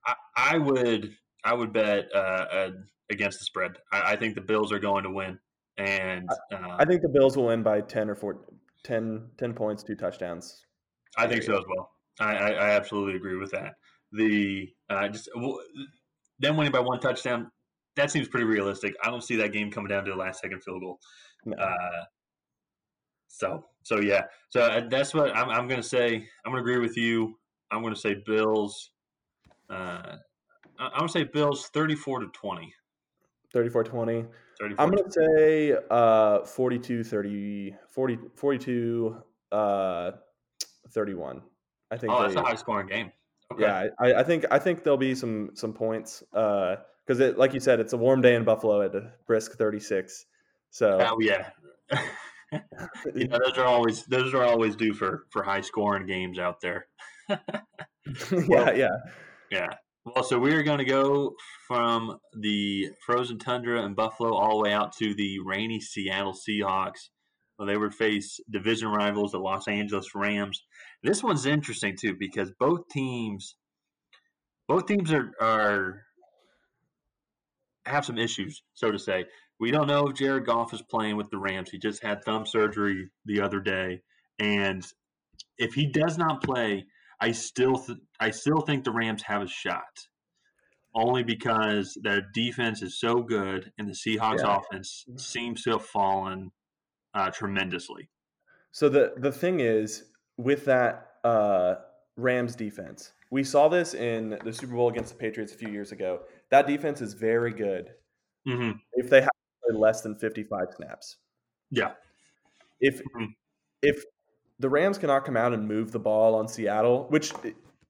[0.05, 2.69] I, I, I would I would bet uh,
[3.11, 3.71] against the spread.
[3.91, 5.39] I, I, think the Bills are going to win,
[5.77, 8.41] and uh, I think the Bills will win by ten or four,
[8.83, 10.65] 10, 10 points, two touchdowns.
[11.17, 11.91] I think so as well.
[12.19, 13.73] I, I, I absolutely agree with that.
[14.11, 15.59] The uh, just well,
[16.39, 17.51] them winning by one touchdown
[17.99, 18.95] that seems pretty realistic.
[19.03, 20.99] I don't see that game coming down to a last second field goal.
[21.45, 21.57] No.
[21.57, 22.03] Uh,
[23.27, 26.15] so so yeah, so uh, that's what I'm, I'm going to say.
[26.45, 27.37] I'm going to agree with you.
[27.71, 28.91] I'm going to say Bills.
[29.69, 30.15] Uh,
[30.79, 32.73] I'm going to say Bills 34 to 20.
[33.53, 34.25] 34 20.
[34.77, 39.17] I'm going to say uh, 42 30, 40, 42
[39.51, 40.11] uh,
[40.89, 41.41] 31.
[41.91, 42.13] I think.
[42.13, 43.11] Oh, they, that's a high scoring game.
[43.51, 43.63] Okay.
[43.63, 47.59] Yeah, I, I, think I think there'll be some some points because uh, like you
[47.59, 50.25] said, it's a warm day in Buffalo at a brisk 36.
[50.69, 50.99] So.
[50.99, 51.49] Oh yeah.
[53.15, 56.61] you know, those are always those are always due for for high scoring games out
[56.61, 56.87] there.
[57.29, 58.87] yeah, yeah,
[59.51, 59.67] yeah.
[60.05, 61.35] Well, so we are going to go
[61.67, 67.09] from the frozen tundra in Buffalo all the way out to the rainy Seattle Seahawks.
[67.57, 70.63] Well, they would face division rivals, the Los Angeles Rams.
[71.03, 73.55] This one's interesting too because both teams,
[74.69, 76.01] both teams are are
[77.85, 79.25] have some issues, so to say.
[79.59, 81.69] We don't know if Jared Goff is playing with the Rams.
[81.69, 84.01] He just had thumb surgery the other day,
[84.39, 84.85] and
[85.57, 86.85] if he does not play,
[87.21, 90.07] I still th- I still think the Rams have a shot,
[90.95, 94.57] only because their defense is so good and the Seahawks yeah.
[94.57, 96.51] offense seems to have fallen
[97.13, 98.09] uh, tremendously.
[98.71, 100.05] So the the thing is
[100.37, 101.75] with that uh,
[102.15, 105.91] Rams defense, we saw this in the Super Bowl against the Patriots a few years
[105.91, 106.21] ago.
[106.51, 107.91] That defense is very good
[108.47, 108.77] mm-hmm.
[108.93, 109.29] if they have
[109.73, 111.17] less than fifty five snaps.
[111.69, 111.91] Yeah.
[112.79, 113.25] If mm-hmm.
[113.81, 114.03] if
[114.59, 117.31] the Rams cannot come out and move the ball on Seattle, which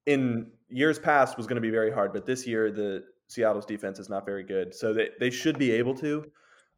[0.05, 3.99] in years past was going to be very hard, but this year the Seattle's defense
[3.99, 4.73] is not very good.
[4.73, 6.31] So they, they should be able to.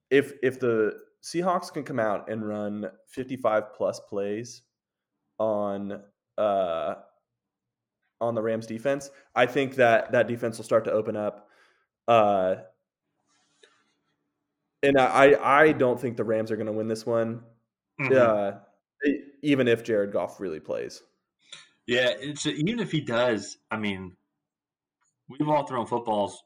[0.10, 4.63] If if the Seahawks can come out and run 55 plus plays
[5.38, 6.01] on
[6.38, 6.95] uh
[8.19, 11.49] on the Rams defense, I think that that defense will start to open up.
[12.08, 12.56] Uh
[14.84, 17.43] and I I don't think the Rams are going to win this one.
[17.99, 18.13] Mm-hmm.
[18.13, 18.60] Uh
[19.41, 21.01] even if Jared Goff really plays.
[21.88, 23.58] Yeah, it's even if he does.
[23.69, 24.15] I mean,
[25.27, 26.41] we've all thrown footballs.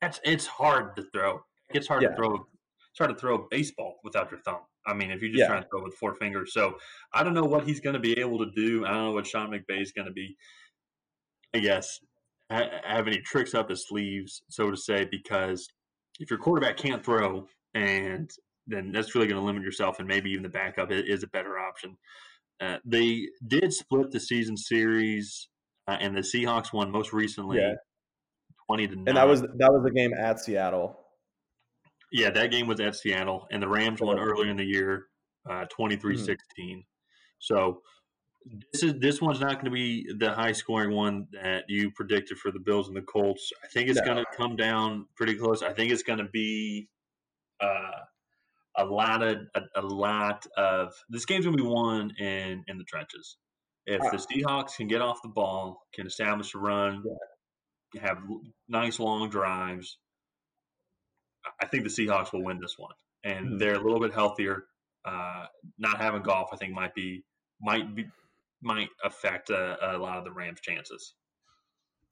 [0.00, 1.40] That's it's hard to throw.
[1.70, 2.10] It's hard yeah.
[2.10, 2.34] to throw.
[2.34, 4.60] It's hard to throw a baseball without your thumb.
[4.86, 5.48] I mean, if you're just yeah.
[5.48, 6.52] try to throw with four fingers.
[6.54, 6.78] So
[7.12, 8.86] I don't know what he's going to be able to do.
[8.86, 10.36] I don't know what Sean McVay is going to be.
[11.54, 12.00] I guess
[12.50, 15.68] have any tricks up his sleeves, so to say, because
[16.20, 18.30] if your quarterback can't throw, and
[18.66, 21.58] then that's really going to limit yourself, and maybe even the backup is a better
[21.58, 21.96] option.
[22.60, 25.48] Uh, they did split the season series,
[25.88, 27.74] uh, and the Seahawks won most recently, yeah.
[28.66, 29.08] twenty to nine.
[29.08, 30.98] And that was that was the game at Seattle.
[32.12, 35.06] Yeah, that game was at Seattle, and the Rams won earlier in the year,
[35.50, 35.98] uh, 23-16.
[35.98, 36.78] Mm-hmm.
[37.38, 37.82] So
[38.72, 42.38] this is this one's not going to be the high scoring one that you predicted
[42.38, 43.52] for the Bills and the Colts.
[43.62, 44.04] I think it's no.
[44.04, 45.62] going to come down pretty close.
[45.62, 46.88] I think it's going to be
[47.60, 48.04] uh,
[48.78, 52.84] a lot of a, a, lot of this game's gonna be won in in the
[52.84, 53.36] trenches.
[53.86, 57.04] If the Seahawks can get off the ball, can establish a run,
[57.94, 58.00] yeah.
[58.00, 58.18] have
[58.68, 59.98] nice long drives,
[61.60, 62.94] I think the Seahawks will win this one.
[63.24, 63.58] And mm-hmm.
[63.58, 64.64] they're a little bit healthier.
[65.04, 65.46] Uh,
[65.78, 67.24] not having Goff, I think, might be
[67.60, 68.06] might be
[68.62, 71.14] might affect a, a lot of the Rams' chances.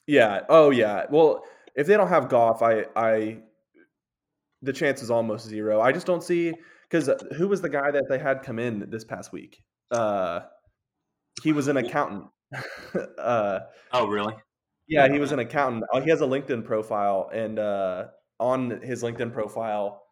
[0.06, 0.42] Yeah.
[0.48, 1.06] Oh, yeah.
[1.10, 1.42] Well,
[1.74, 3.38] if they don't have Goff, I I
[4.64, 5.80] the chance is almost zero.
[5.80, 6.52] I just don't see
[6.88, 9.62] because who was the guy that they had come in this past week?
[9.90, 10.40] uh,
[11.42, 12.26] he was an accountant.
[13.18, 13.60] uh,
[13.92, 14.34] oh, really?
[14.86, 15.84] Yeah, he was an accountant.
[15.92, 18.06] Uh, he has a LinkedIn profile, and uh,
[18.38, 20.02] on his LinkedIn profile,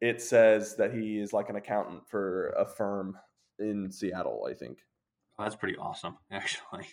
[0.00, 3.16] it says that he is like an accountant for a firm
[3.58, 4.46] in Seattle.
[4.48, 4.78] I think.
[5.38, 6.86] That's pretty awesome, actually.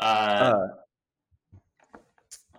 [0.00, 0.66] Uh, Uh,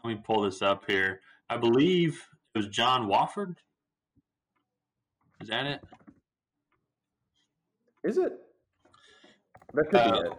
[0.04, 1.22] let me pull this up here.
[1.50, 3.58] I believe was John Wolford.
[5.42, 5.82] Is that it?
[8.04, 8.34] is it?
[9.74, 10.34] That could Uh, be it.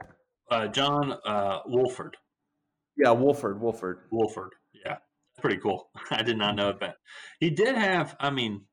[0.50, 2.16] Uh, John uh, Wolford.
[2.96, 3.60] Yeah, Wolford.
[3.60, 4.00] Wolford.
[4.10, 4.52] Wolford.
[4.84, 4.98] Yeah,
[5.40, 5.90] pretty cool.
[6.10, 6.96] I did not know that.
[7.40, 8.66] He did have, I mean,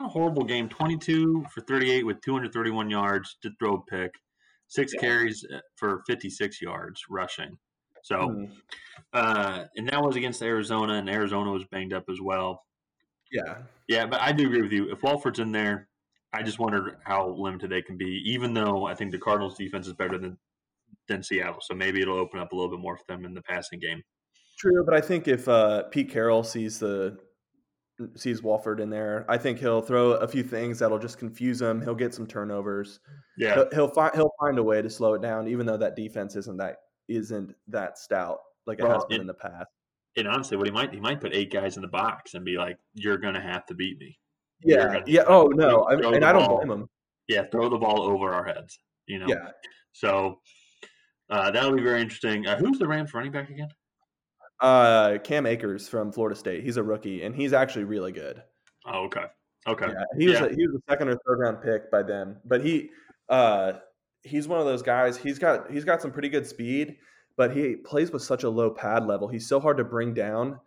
[0.00, 0.68] a horrible game.
[0.68, 4.12] Twenty-two for thirty-eight with two hundred thirty-one yards to throw a pick,
[4.68, 5.00] six Yeah.
[5.00, 7.58] carries uh, for fifty-six yards rushing.
[8.02, 8.44] So, Hmm.
[9.12, 12.62] uh, and that was against Arizona, and Arizona was banged up as well.
[13.32, 13.58] Yeah.
[13.88, 14.90] Yeah, but I do agree with you.
[14.90, 15.88] If Wolford's in there,
[16.32, 18.22] I just wondered how limited they can be.
[18.26, 20.36] Even though I think the Cardinals' defense is better than
[21.08, 23.42] than Seattle, so maybe it'll open up a little bit more for them in the
[23.42, 24.02] passing game.
[24.58, 27.16] True, but I think if uh, Pete Carroll sees the
[28.16, 31.80] sees Walford in there, I think he'll throw a few things that'll just confuse him.
[31.80, 33.00] He'll get some turnovers.
[33.38, 35.94] Yeah, He'll, he'll find he'll find a way to slow it down, even though that
[35.96, 36.76] defense isn't that
[37.08, 39.68] isn't that stout like it Well, has been it- in the past.
[40.16, 42.56] And honestly, what he might he might put eight guys in the box and be
[42.56, 44.18] like, "You're gonna have to beat me."
[44.62, 45.24] Yeah, yeah.
[45.26, 46.56] Oh no, I, throw and I don't ball.
[46.64, 46.88] blame him.
[47.28, 48.78] Yeah, throw the ball over our heads.
[49.06, 49.26] You know.
[49.28, 49.50] Yeah,
[49.92, 50.40] So
[51.30, 52.46] uh, that'll be very interesting.
[52.46, 53.68] Uh, who's the Rams running back again?
[54.60, 56.64] uh, Cam Akers from Florida State.
[56.64, 58.42] He's a rookie, and he's actually really good.
[58.86, 59.24] Oh, okay.
[59.68, 59.86] Okay.
[59.88, 60.44] Yeah, he was Yeah.
[60.46, 62.90] a, he was a second or third round pick by them, but he
[63.28, 63.74] uh,
[64.22, 65.16] he's one of those guys.
[65.16, 66.96] He's got he's got some pretty good speed,
[67.36, 69.28] but he plays with such a low pad level.
[69.28, 70.58] He's so hard to bring down.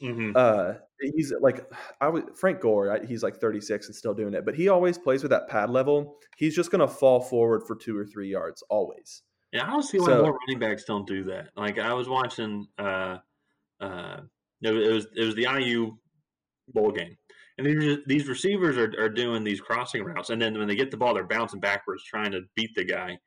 [0.00, 2.90] hmm Uh, he's like I was Frank Gore.
[2.92, 5.70] I- He's like 36 and still doing it, but he always plays with that pad
[5.70, 6.18] level.
[6.36, 9.22] He's just gonna fall forward for two or three yards always.
[9.52, 11.50] Yeah, I don't see why So- more running backs don't do that.
[11.56, 13.18] Like I was watching, uh,
[13.80, 14.20] uh,
[14.62, 15.96] it was it was, it was the IU
[16.68, 17.16] bowl game,
[17.58, 20.90] and these these receivers are, are doing these crossing routes, and then when they get
[20.90, 23.10] the ball, they're bouncing backwards trying to beat the guy.
[23.10, 23.18] And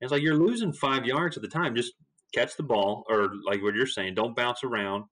[0.00, 1.74] it's like you're losing five yards at the time.
[1.74, 1.94] Just
[2.34, 5.04] catch the ball, or like what you're saying, don't bounce around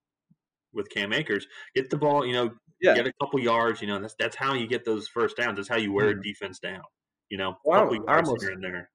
[0.72, 1.46] with Cam Akers.
[1.74, 2.94] Get the ball, you know, Yeah.
[2.94, 3.80] get a couple yards.
[3.80, 5.56] You know, that's that's how you get those first downs.
[5.56, 6.20] That's how you wear Mhm.
[6.20, 6.82] a defense down.
[7.28, 8.90] You know, Well, I- I almost- here and there.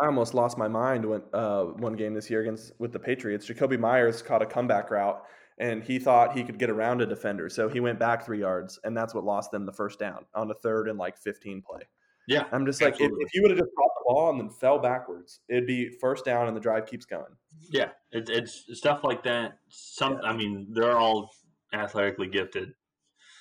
[0.00, 3.48] I almost lost my mind when uh, one game this year against with the Patriots.
[3.48, 5.24] Jakobi Meyers caught a comeback route,
[5.58, 8.76] and he thought he could get around a defender, so he went back three yards,
[8.82, 11.82] and that's what lost them the first down on a third and like 15 play.
[12.26, 14.48] Yeah, I'm just like, if, if you would have just caught the ball and then
[14.50, 17.24] fell backwards, it'd be first down, and the drive keeps going.
[17.70, 19.58] Yeah, it, it's stuff like that.
[19.68, 21.30] Some, I mean, they're all
[21.72, 22.72] athletically gifted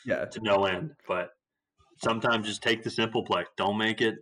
[0.05, 1.29] Yeah, to no end, but
[2.03, 3.45] sometimes just take the simple play.
[3.57, 4.15] Don't make it,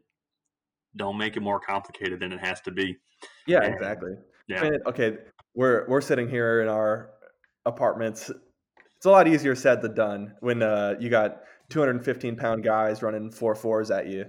[0.95, 2.97] don't make it more complicated than it has to be.
[3.47, 4.11] yeah, And- exactly.
[4.47, 5.17] Yeah, And, okay,
[5.55, 7.11] we're we're sitting here in our
[7.65, 8.29] apartments.
[8.97, 13.31] It's a lot easier said than done when uh, you got 215 pound guys running
[13.31, 14.25] four fours at you.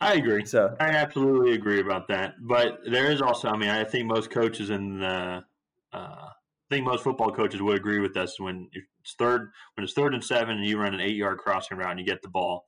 [0.00, 0.44] I agree.
[0.44, 2.34] So I absolutely agree about that.
[2.40, 5.44] But there is also, I mean, I think most coaches in the,
[5.92, 6.32] uh, I
[6.70, 10.22] think most football coaches would agree with us when it's third, when it's third and
[10.22, 12.66] seven, and you run an eight-yard crossing route and you get the ball.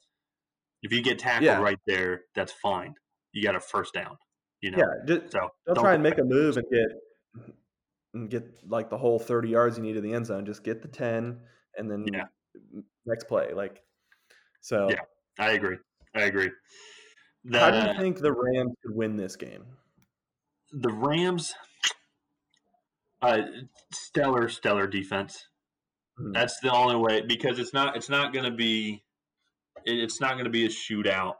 [0.83, 1.61] If you get tackled Yeah.
[1.61, 2.95] right there, that's fine.
[3.33, 4.16] You got a first down.
[4.62, 4.79] You know.
[4.79, 7.47] yeah, just, So don't try and make a move and get
[8.12, 10.45] and get like the whole 30 yards you need to the end zone.
[10.45, 11.40] Just get the 10
[11.77, 12.27] and then Yeah.
[13.07, 13.53] next play.
[13.55, 13.83] Like
[14.61, 14.88] so.
[14.90, 15.01] Yeah.
[15.38, 15.79] I agree.
[16.14, 16.51] I agree.
[17.44, 19.64] The, How do you think the Rams could win this game?
[20.72, 21.53] the Rams,
[23.22, 23.42] uh,
[23.92, 25.46] stellar, stellar defense.
[26.18, 26.33] Mhm.
[26.35, 27.96] That's the only way because it's not.
[27.96, 29.03] It's not going to be.
[29.87, 31.35] it- It's not going to be a shootout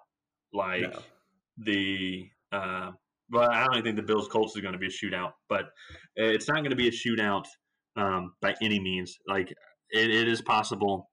[0.52, 1.02] like No.
[1.58, 2.30] the.
[2.50, 2.92] Uh,
[3.30, 5.72] well, I don't even think the Bills Colts is going to be a shootout, but
[6.16, 7.44] it's not going to be a shootout
[7.96, 9.18] um, by any means.
[9.28, 9.50] Like
[9.90, 11.10] it, it is possible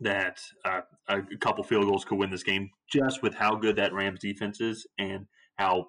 [0.00, 3.92] that uh, a couple field goals could win this game just with how good that
[3.92, 5.26] Rams defense is and
[5.58, 5.86] how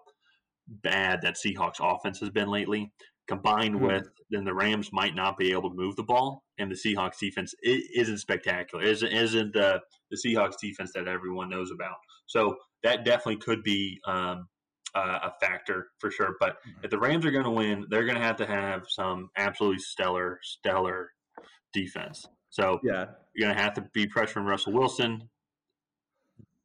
[0.68, 2.92] bad that Seahawks offense has been lately.
[3.28, 3.88] Combined Mhm.
[3.88, 7.20] with then the Rams might not be able to move the ball, and the Seahawks
[7.20, 8.84] defense isn't spectacular.
[8.84, 9.82] Isn't isn't the
[10.12, 11.98] the Seahawks defense that everyone knows about.
[12.28, 14.48] So that definitely could be um,
[14.96, 16.36] uh, a factor for sure.
[16.40, 19.30] But if the Rams are going to win, they're going to have to have some
[19.36, 21.12] absolutely stellar, stellar
[21.74, 22.26] defense.
[22.50, 23.08] So Yeah.
[23.38, 25.30] You're going to have to be pressure pressuring Russell Wilson,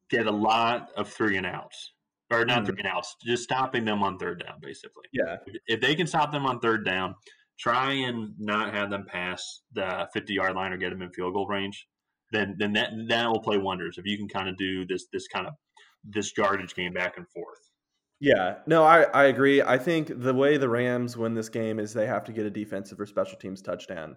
[0.09, 1.93] get a lot of three and outs,
[2.31, 2.67] or not Mhm.
[2.67, 5.05] three and outs, just stopping them on third down, basically.
[5.13, 5.37] Yeah.
[5.67, 7.15] If they can stop them on third down,
[7.59, 11.35] try and not have them pass the 50 yard line or get them in field
[11.35, 11.87] goal range,
[12.31, 13.99] then then that that will play wonders.
[13.99, 15.55] If you can kind of do this this kind of
[16.03, 17.71] this yardage game back and forth.
[18.19, 19.61] Yeah, no, I, I agree.
[19.63, 22.51] I think the way the Rams win this game is they have to get a
[22.51, 24.17] defensive or special teams touchdown.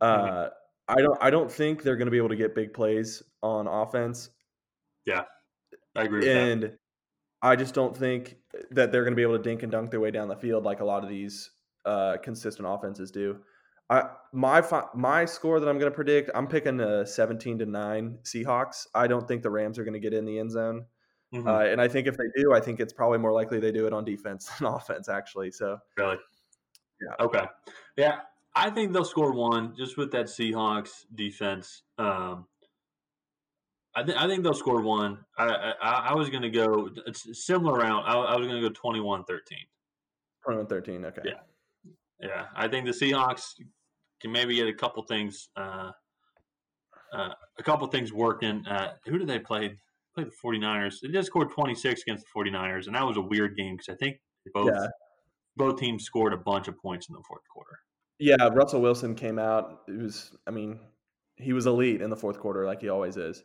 [0.00, 0.48] Uh, mm-hmm.
[0.88, 3.66] I don't I don't think they're going to be able to get big plays on
[3.66, 4.30] offense.
[5.06, 5.22] Yeah,
[5.96, 6.30] I agree.
[6.30, 6.78] and that.
[7.42, 8.36] I just don't think
[8.70, 10.64] that they're going to be able to dink and dunk their way down the field
[10.64, 11.50] like a lot of these
[11.84, 13.38] uh, consistent offenses do.
[13.90, 14.62] I my
[14.94, 18.86] my score that I'm going to predict, I'm picking a 17 to nine Seahawks.
[18.94, 20.86] I don't think the Rams are going to get in the end zone.
[21.34, 21.48] Mm-hmm.
[21.48, 23.86] Uh, and I think if they do, I think it's probably more likely they do
[23.86, 25.50] it on defense than offense, actually.
[25.50, 26.16] So really,
[27.00, 27.44] yeah, okay,
[27.96, 28.20] yeah.
[28.54, 31.82] I think they'll score one just with that Seahawks defense.
[31.98, 32.46] Um,
[33.96, 35.18] I, th- I think they'll score one.
[35.38, 38.04] I I, I was going to go it's similar round.
[38.06, 39.24] I, I was going to go 21-13.
[40.46, 41.22] 21-13, Okay.
[41.24, 41.90] Yeah,
[42.20, 42.46] yeah.
[42.54, 43.54] I think the Seahawks
[44.20, 45.48] can maybe get a couple things.
[45.56, 45.90] Uh,
[47.12, 48.66] uh, a couple things working.
[48.66, 49.76] Uh, who did they play?
[50.14, 51.00] Play the 49ers.
[51.00, 53.96] They just scored 26 against the 49ers, and that was a weird game because I
[53.96, 54.18] think
[54.52, 54.86] both yeah.
[55.56, 57.78] both teams scored a bunch of points in the fourth quarter.
[58.18, 59.82] Yeah, Russell Wilson came out.
[59.88, 60.78] It was, I mean,
[61.36, 63.42] he was elite in the fourth quarter, like he always is.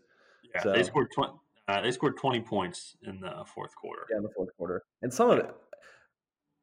[0.54, 1.34] Yeah, so, they scored twenty.
[1.68, 4.06] Uh, they scored twenty points in the fourth quarter.
[4.10, 5.54] Yeah, in the fourth quarter, and some of it.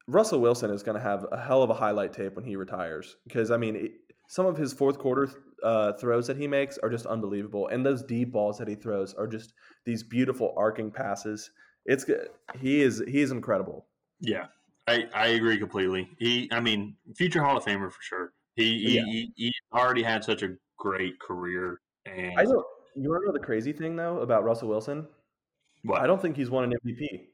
[0.08, 3.16] Russell Wilson is going to have a hell of a highlight tape when he retires
[3.24, 3.92] because I mean, it,
[4.28, 5.28] some of his fourth quarter
[5.64, 9.14] uh, throws that he makes are just unbelievable, and those deep balls that he throws
[9.14, 9.52] are just
[9.84, 11.50] these beautiful arcing passes.
[11.86, 12.28] It's good.
[12.60, 13.86] He is he is incredible.
[14.20, 14.46] Yeah,
[14.88, 16.08] I, I agree completely.
[16.18, 18.32] He, I mean, future Hall of Famer for sure.
[18.54, 19.02] He yeah.
[19.04, 22.64] he, he already had such a great career, and I know
[22.94, 25.06] you want to know the crazy thing though about Russell Wilson?
[25.82, 26.00] What?
[26.00, 27.26] I don't think he's won an MVP.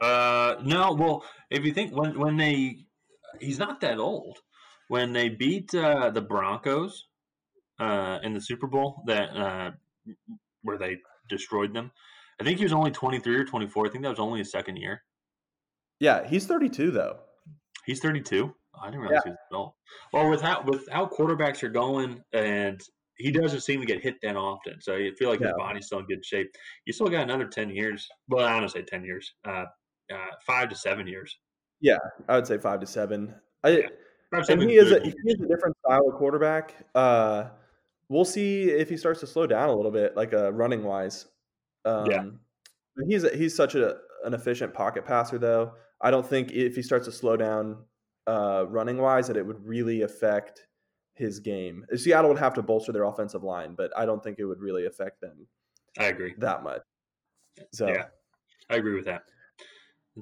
[0.00, 0.92] Uh, no.
[0.92, 2.86] Well, if you think when when they,
[3.40, 4.38] he's not that old.
[4.88, 7.06] When they beat uh, the Broncos
[7.78, 9.70] uh, in the Super Bowl, that uh,
[10.62, 10.96] where they
[11.28, 11.92] destroyed them,
[12.40, 13.86] I think he was only twenty three or twenty four.
[13.86, 15.02] I think that was only his second year.
[16.00, 17.18] Yeah, he's thirty two though.
[17.84, 18.54] He's thirty two.
[18.80, 19.32] I didn't realize yeah.
[19.32, 19.72] he was old.
[20.12, 22.80] Well, with how with how quarterbacks are going, and
[23.16, 24.80] he doesn't seem to get hit that often.
[24.80, 25.48] So you feel like yeah.
[25.48, 26.50] his body's still in good shape.
[26.86, 28.08] You still got another ten years.
[28.28, 29.32] Well, I don't say ten years.
[29.46, 29.66] Uh,
[30.12, 31.38] uh, five to seven years.
[31.80, 31.98] Yeah,
[32.28, 33.34] I would say five to seven.
[33.62, 33.86] I, yeah.
[34.48, 36.74] and he is a, he is a different style of quarterback.
[36.94, 37.44] Uh,
[38.08, 41.26] we'll see if he starts to slow down a little bit, like uh, running wise.
[41.84, 42.24] Um, yeah,
[43.06, 45.72] he's he's such a an efficient pocket passer, though.
[46.00, 47.78] I don't think if he starts to slow down
[48.26, 50.66] uh, running wise, that it would really affect
[51.14, 51.84] his game.
[51.94, 54.86] Seattle would have to bolster their offensive line, but I don't think it would really
[54.86, 55.46] affect them.
[55.98, 56.80] I agree that much.
[57.72, 58.04] So yeah,
[58.70, 59.22] I agree with that.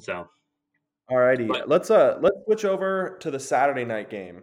[0.00, 0.28] So,
[1.10, 4.42] alrighty, but, let's uh let's switch over to the Saturday night game,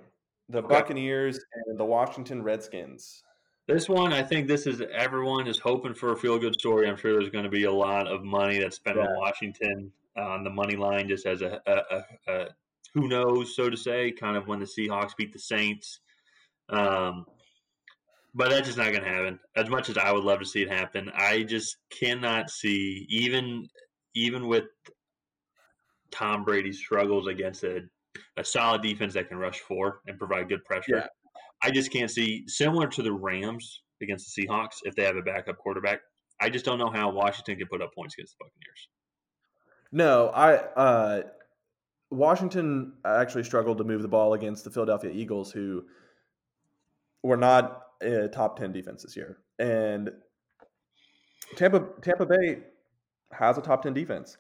[0.50, 0.68] the okay.
[0.68, 3.24] Buccaneers and the Washington Redskins.
[3.68, 6.88] This one, I think this is everyone is hoping for a feel good story.
[6.88, 9.04] I'm sure there's going to be a lot of money that's spent yeah.
[9.04, 12.04] on Washington on the money line, just as a, a, a,
[12.34, 12.48] a
[12.94, 16.00] who knows, so to say, kind of when the Seahawks beat the Saints
[16.70, 17.26] um,
[18.34, 19.40] but that's just not going to happen.
[19.56, 23.68] As much as I would love to see it happen, I just cannot see even
[24.14, 24.66] even with
[26.12, 27.82] Tom Brady's struggles against a,
[28.38, 30.98] a solid defense that can rush four and provide good pressure.
[30.98, 31.08] Yeah.
[31.62, 35.22] I just can't see similar to the Rams against the Seahawks if they have a
[35.22, 36.00] backup quarterback.
[36.42, 38.88] I just don't know how Washington can put up points against the Buccaneers.
[39.96, 41.22] No, I uh,
[42.12, 45.86] Washington actually struggled to move the ball against the Philadelphia Eagles, who
[47.24, 49.38] were not a top 10 defense this year.
[49.58, 50.12] And
[51.56, 52.64] Tampa Tampa Bay
[53.32, 54.38] has a top 10 defense.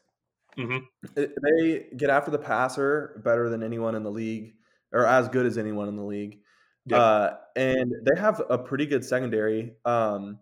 [0.57, 0.79] Mm-hmm.
[1.15, 4.55] They get after the passer better than anyone in the league,
[4.91, 6.39] or as good as anyone in the league.
[6.87, 6.99] Yep.
[6.99, 9.71] Uh, and they have a pretty good secondary.
[9.85, 10.39] Um,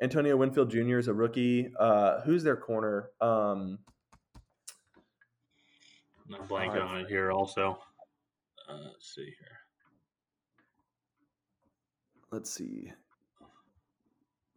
[0.00, 0.96] Antonio Winfield Jr.
[0.96, 1.70] is a rookie.
[1.78, 3.10] Uh, who's their corner?
[3.20, 3.80] Um,
[6.32, 7.30] I'm blanking on it here.
[7.30, 7.78] Also,
[8.68, 9.58] uh, let's see here
[12.34, 12.92] let's see.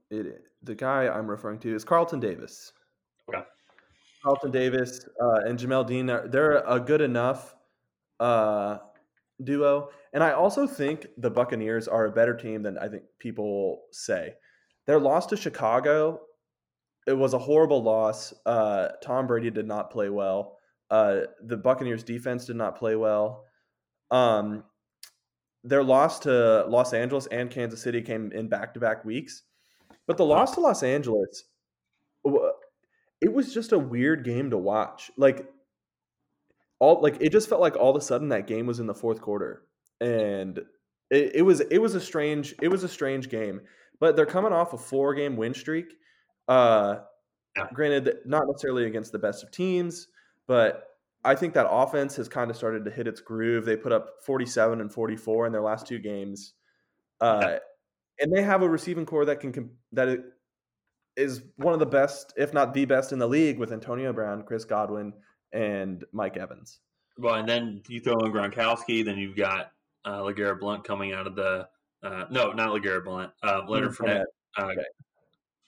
[0.09, 2.73] It the guy I'm referring to is Carlton Davis.
[3.29, 3.43] Okay.
[4.23, 7.55] Carlton Davis uh, and Jamel Dean, they're a good enough
[8.19, 8.79] uh,
[9.43, 9.89] duo.
[10.13, 14.33] And I also think the Buccaneers are a better team than I think people say.
[14.87, 16.21] Their loss to Chicago,
[17.05, 18.33] it was a horrible loss.
[18.45, 20.57] Uh, Tom Brady did not play well.
[20.89, 23.45] Uh, the Buccaneers defense did not play well.
[24.11, 24.63] Um,
[25.63, 29.43] their loss to Los Angeles and Kansas City came in back to back weeks.
[30.07, 31.43] But the loss to Los Angeles,
[33.21, 35.11] it was just a weird game to watch.
[35.17, 35.45] Like,
[36.79, 38.93] all like it just felt like all of a sudden that game was in the
[38.93, 39.63] fourth quarter,
[39.99, 40.59] and
[41.09, 43.61] it, it was it was a strange it was a strange game.
[43.99, 45.87] But they're coming off a four game win streak.
[46.47, 46.97] Uh,
[47.57, 47.67] Yeah.
[47.73, 50.07] Granted, not necessarily against the best of teams,
[50.47, 50.87] but
[51.23, 53.65] I think that offense has kind of started to hit its groove.
[53.65, 56.53] They put up 47 and 44 in their last two games.
[57.19, 57.57] Uh, yeah.
[58.19, 60.23] And they have a receiving corps that can that
[61.15, 64.43] is one of the best, if not the best, in the league with Antonio Brown,
[64.43, 65.13] Chris Godwin,
[65.51, 66.79] and Mike Evans.
[67.17, 69.71] Well, and then you throw in Gronkowski, then you've got
[70.05, 71.67] uh, LeGarrette Blunt coming out of the
[72.03, 74.25] uh, no, not LeGarrette Blunt, uh, Leonard mm, Fournette
[74.57, 74.85] uh, okay.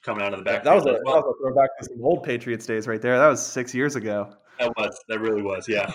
[0.04, 0.64] Coming out of the back.
[0.64, 1.16] That was, a, well.
[1.16, 3.18] that was a throwback to some old Patriots days right there.
[3.18, 4.34] That was six years ago.
[4.60, 5.90] That was that really was, yeah.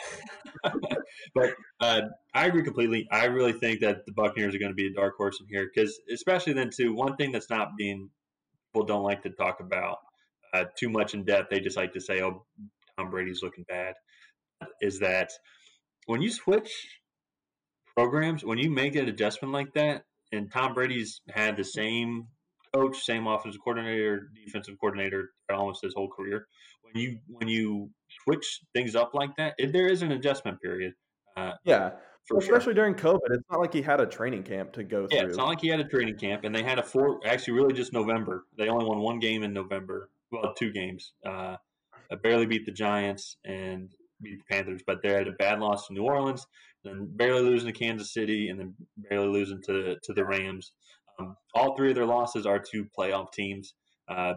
[1.34, 1.50] but
[1.80, 2.02] uh,
[2.32, 3.06] I agree completely.
[3.10, 5.70] I really think that the Buccaneers are going to be a dark horse in here
[5.72, 8.08] because, especially then too, one thing that's not being
[8.72, 9.98] people don't like to talk about
[10.52, 11.50] uh, too much in depth.
[11.50, 12.44] They just like to say, "Oh,
[12.98, 13.94] Tom Brady's looking bad."
[14.80, 15.30] Is that
[16.06, 16.70] when you switch
[17.94, 22.28] programs, when you make an adjustment like that, and Tom Brady's had the same
[22.74, 26.46] coach, same offensive coordinator, defensive coordinator almost his whole career.
[26.82, 27.90] When you when you
[28.24, 30.94] switch things up like that, it, there is an adjustment period.
[31.36, 31.90] Uh, yeah,
[32.30, 32.74] especially sure.
[32.74, 35.28] during COVID, it's not like he had a training camp to go yeah, through.
[35.28, 37.20] it's not like he had a training camp, and they had a four.
[37.26, 38.44] Actually, really just November.
[38.56, 40.10] They only won one game in November.
[40.30, 41.12] Well, two games.
[41.24, 41.56] Uh,
[42.22, 43.90] barely beat the Giants and
[44.22, 46.46] beat the Panthers, but they had a bad loss to New Orleans,
[46.84, 48.74] then barely losing to Kansas City, and then
[49.10, 50.72] barely losing to to the Rams.
[51.18, 53.74] Um, all three of their losses are to playoff teams.
[54.08, 54.34] Uh,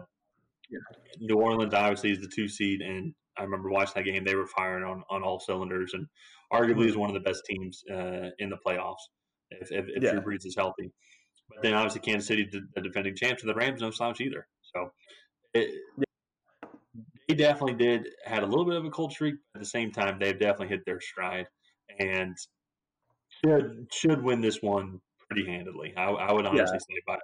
[0.70, 0.78] yeah.
[1.20, 4.24] New Orleans obviously is the two seed, and I remember watching that game.
[4.24, 6.06] They were firing on, on all cylinders, and
[6.52, 8.96] arguably is one of the best teams uh, in the playoffs
[9.50, 10.12] if, if, if yeah.
[10.12, 10.92] Drew Brees is healthy.
[11.48, 14.46] But then obviously Kansas City, the defending champs, and the Rams no slouch either.
[14.74, 14.90] So
[15.54, 15.70] it,
[17.26, 19.36] they definitely did had a little bit of a cold streak.
[19.54, 21.46] At the same time, they've definitely hit their stride
[21.98, 22.36] and
[23.44, 25.00] should should win this one
[25.30, 25.94] pretty handedly.
[25.96, 26.96] I, I would honestly yeah.
[26.96, 27.18] say by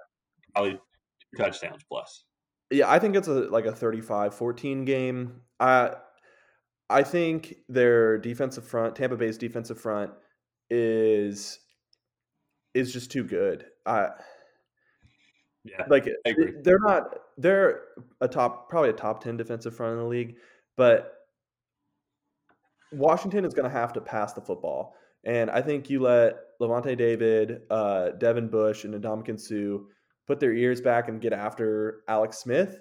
[0.53, 2.23] probably two touchdowns plus.
[2.71, 5.41] Yeah, I think it's a like a 35-14 game.
[5.59, 5.93] I
[6.89, 10.11] I think their defensive front, Tampa Bay's defensive front,
[10.69, 11.59] is
[12.73, 13.65] is just too good.
[13.85, 14.09] I
[15.63, 16.07] yeah, like
[16.63, 17.81] they're not they're
[18.21, 20.35] a top probably a top ten defensive front in the league,
[20.77, 21.13] but
[22.91, 24.95] Washington is going to have to pass the football,
[25.25, 29.85] and I think you let Lavonte David, uh, Devin Bush, and Ndamukong Suh
[30.27, 32.79] put their ears back and get after Alex Smith.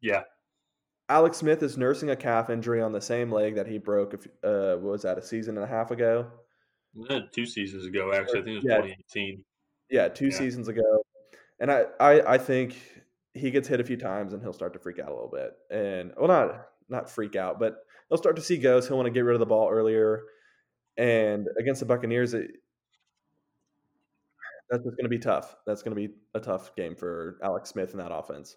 [0.00, 0.22] Yeah,
[1.08, 4.14] Alex Smith is nursing a calf injury on the same leg that he broke.
[4.14, 6.26] If uh, was that a season and a half ago?
[7.32, 8.40] two seasons ago, actually.
[8.40, 8.76] I think it was yeah.
[8.76, 9.44] 2018.
[9.90, 10.38] Yeah, two yeah.
[10.38, 11.04] seasons ago.
[11.60, 12.76] And I, I, I think
[13.34, 15.52] he gets hit a few times and he'll start to freak out a little bit.
[15.70, 17.76] And well, not not freak out, but
[18.08, 18.88] he'll start to see ghosts.
[18.88, 20.22] He'll want to get rid of the ball earlier.
[20.96, 22.52] And against the Buccaneers, it,
[24.70, 25.56] that's just going to be tough.
[25.66, 28.56] That's going to be a tough game for Alex Smith and that offense.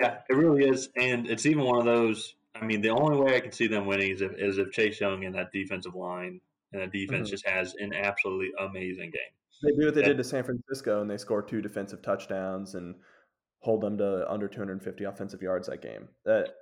[0.00, 2.34] Yeah, it really is, and it's even one of those.
[2.54, 5.00] I mean, the only way I can see them winning is if, is if Chase
[5.00, 6.40] Young and that defensive line
[6.72, 7.34] and that defense mm-hmm.
[7.34, 9.32] just has an absolutely amazing game.
[9.62, 12.94] They do what they did to San Francisco, and they score two defensive touchdowns and
[13.60, 16.08] hold them to under 250 offensive yards that game.
[16.24, 16.56] That,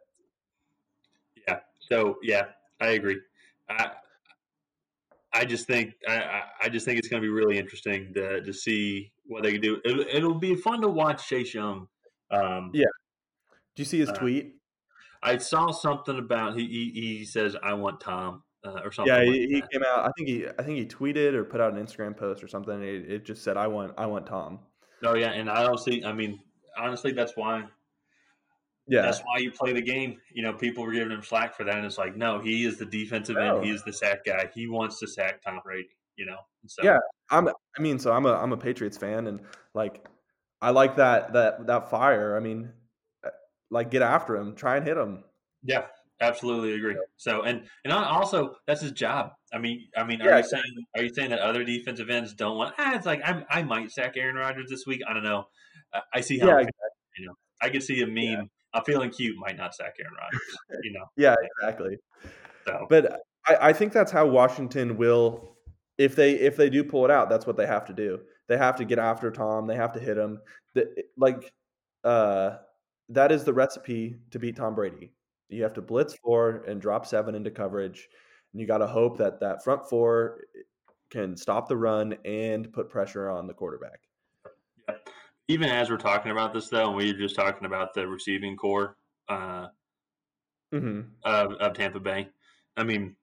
[1.48, 1.58] yeah.
[1.80, 2.44] So yeah,
[2.80, 3.18] I agree.
[3.68, 3.90] I
[5.34, 8.52] I just think I, I just think it's going to be really interesting to to
[8.52, 9.80] see what they can do.
[9.84, 11.88] It, it'll be fun to watch Chase Young.
[12.30, 12.84] Um, yeah,
[13.74, 14.54] do you see his uh, tweet?
[15.22, 19.12] I saw something about he he, he says I want Tom uh, or something.
[19.12, 20.06] Yeah, like he, he came out.
[20.06, 22.82] I think he I think he tweeted or put out an Instagram post or something.
[22.82, 24.60] It, it, just said I want I want Tom.
[25.04, 26.04] Oh yeah, and I don't see.
[26.04, 26.38] I mean,
[26.78, 27.64] honestly, that's why.
[28.86, 30.18] Yeah, that's why you play the game.
[30.32, 32.76] You know, people were giving him slack for that, and it's like, no, he is
[32.76, 33.64] the defensive end.
[33.64, 34.50] He is the sack guy.
[34.54, 35.88] He wants to sack Tom Brady.
[36.16, 36.36] You know.
[36.66, 36.82] So.
[36.82, 36.98] Yeah,
[37.30, 37.48] I'm.
[37.48, 39.40] I mean, so I'm a I'm a Patriots fan, and
[39.74, 40.06] like,
[40.60, 42.36] I like that that that fire.
[42.36, 42.70] I mean,
[43.70, 45.24] like get after him, try and hit him.
[45.62, 45.86] Yeah,
[46.20, 46.96] absolutely agree.
[47.16, 49.32] So and and also that's his job.
[49.52, 52.34] I mean, I mean, are yeah, you saying are you saying that other defensive ends
[52.34, 52.74] don't want?
[52.78, 55.00] Ah, it's like I I might sack Aaron Rodgers this week.
[55.08, 55.46] I don't know.
[56.12, 56.80] I see how yeah, exactly.
[57.18, 57.34] you know.
[57.62, 58.16] I could see a meme.
[58.16, 58.42] Yeah.
[58.74, 59.36] I'm feeling cute.
[59.38, 60.82] Might not sack Aaron Rodgers.
[60.82, 61.04] You know.
[61.16, 61.96] yeah, exactly.
[62.66, 62.86] So.
[62.90, 65.56] But I, I think that's how Washington will,
[65.98, 68.20] if they if they do pull it out, that's what they have to do.
[68.48, 69.66] They have to get after Tom.
[69.66, 70.40] They have to hit him.
[70.74, 71.52] The, like
[72.02, 72.56] uh,
[73.08, 75.12] that is the recipe to beat Tom Brady.
[75.48, 78.08] You have to blitz four and drop seven into coverage,
[78.52, 80.40] and you got to hope that that front four
[81.10, 84.00] can stop the run and put pressure on the quarterback.
[84.88, 84.96] Yeah.
[85.48, 88.56] Even as we're talking about this, though, and we are just talking about the receiving
[88.56, 88.96] corps
[89.28, 89.66] uh,
[90.74, 91.00] mm-hmm.
[91.24, 92.28] of, of Tampa Bay.
[92.76, 93.14] I mean,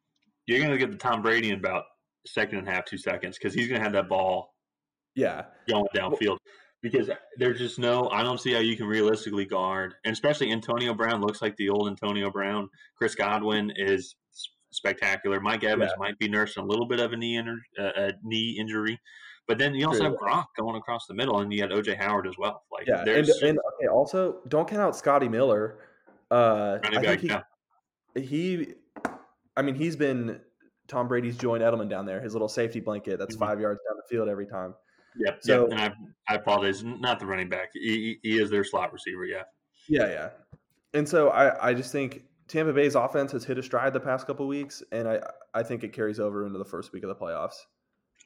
[0.46, 1.86] you're going to get the Tom Brady in about
[2.28, 4.54] second and a half, two seconds, because he's going to have that ball,
[5.16, 6.38] yeah, going downfield.
[6.82, 8.10] because there's just no.
[8.10, 11.70] I don't see how you can realistically guard, and especially Antonio Brown looks like the
[11.70, 12.70] old Antonio Brown.
[12.98, 14.16] Chris Godwin is
[14.72, 15.40] spectacular.
[15.40, 16.00] Mike Evans yeah.
[16.00, 17.44] might be nursing a little bit of a knee uh,
[17.80, 19.00] a knee injury,
[19.52, 22.26] but then you also have Gronk going across the middle, and you got OJ Howard
[22.26, 22.64] as well.
[22.72, 25.80] Like, yeah, and, and okay, also don't count out Scotty Miller.
[26.32, 27.42] Uh, I think he, yeah.
[28.16, 28.68] he,
[29.58, 30.40] I mean, he's been
[30.88, 33.44] Tom Brady's Julian Edelman down there, his little safety blanket that's mm-hmm.
[33.44, 34.74] five yards down the field every time.
[35.18, 35.40] Yep.
[35.42, 35.72] So, yep.
[35.72, 35.82] And
[36.30, 37.72] I, I apologize, not the running back.
[37.74, 39.26] He, he is their slot receiver.
[39.26, 39.44] Yeah.
[39.90, 40.30] Yeah, yeah.
[40.94, 44.28] And so I, I just think Tampa Bay's offense has hit a stride the past
[44.28, 45.20] couple weeks, and I,
[45.54, 47.56] I think it carries over into the first week of the playoffs.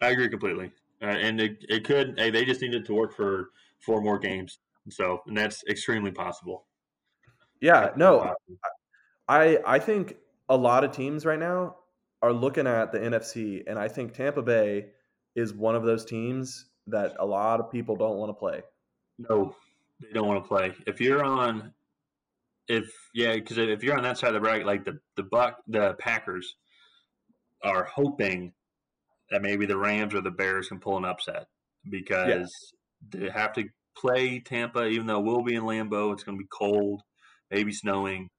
[0.01, 0.71] I agree completely,
[1.01, 2.15] uh, and it, it could.
[2.17, 6.65] Hey, they just needed to work for four more games, so and that's extremely possible.
[7.61, 8.33] Yeah, no,
[9.27, 10.17] I I think
[10.49, 11.77] a lot of teams right now
[12.21, 14.87] are looking at the NFC, and I think Tampa Bay
[15.35, 18.61] is one of those teams that a lot of people don't want to play.
[19.17, 19.55] No,
[20.01, 20.73] they don't want to play.
[20.87, 21.73] If you're on,
[22.67, 25.61] if yeah, because if you're on that side of the bracket, like the the Buck,
[25.67, 26.55] the Packers
[27.63, 28.53] are hoping
[29.31, 31.47] that maybe the Rams or the Bears can pull an upset
[31.89, 32.51] because
[33.13, 33.19] yeah.
[33.21, 33.65] they have to
[33.97, 36.13] play Tampa, even though we'll be in Lambeau.
[36.13, 37.01] It's going to be cold,
[37.49, 38.29] maybe snowing.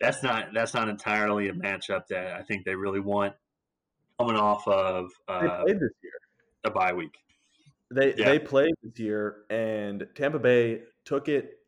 [0.00, 3.34] That's not that's not entirely a matchup that I think they really want
[4.18, 6.12] coming off of uh, this year.
[6.64, 7.16] a bye week.
[7.90, 8.26] They yeah.
[8.26, 11.58] they played this year, and Tampa Bay took it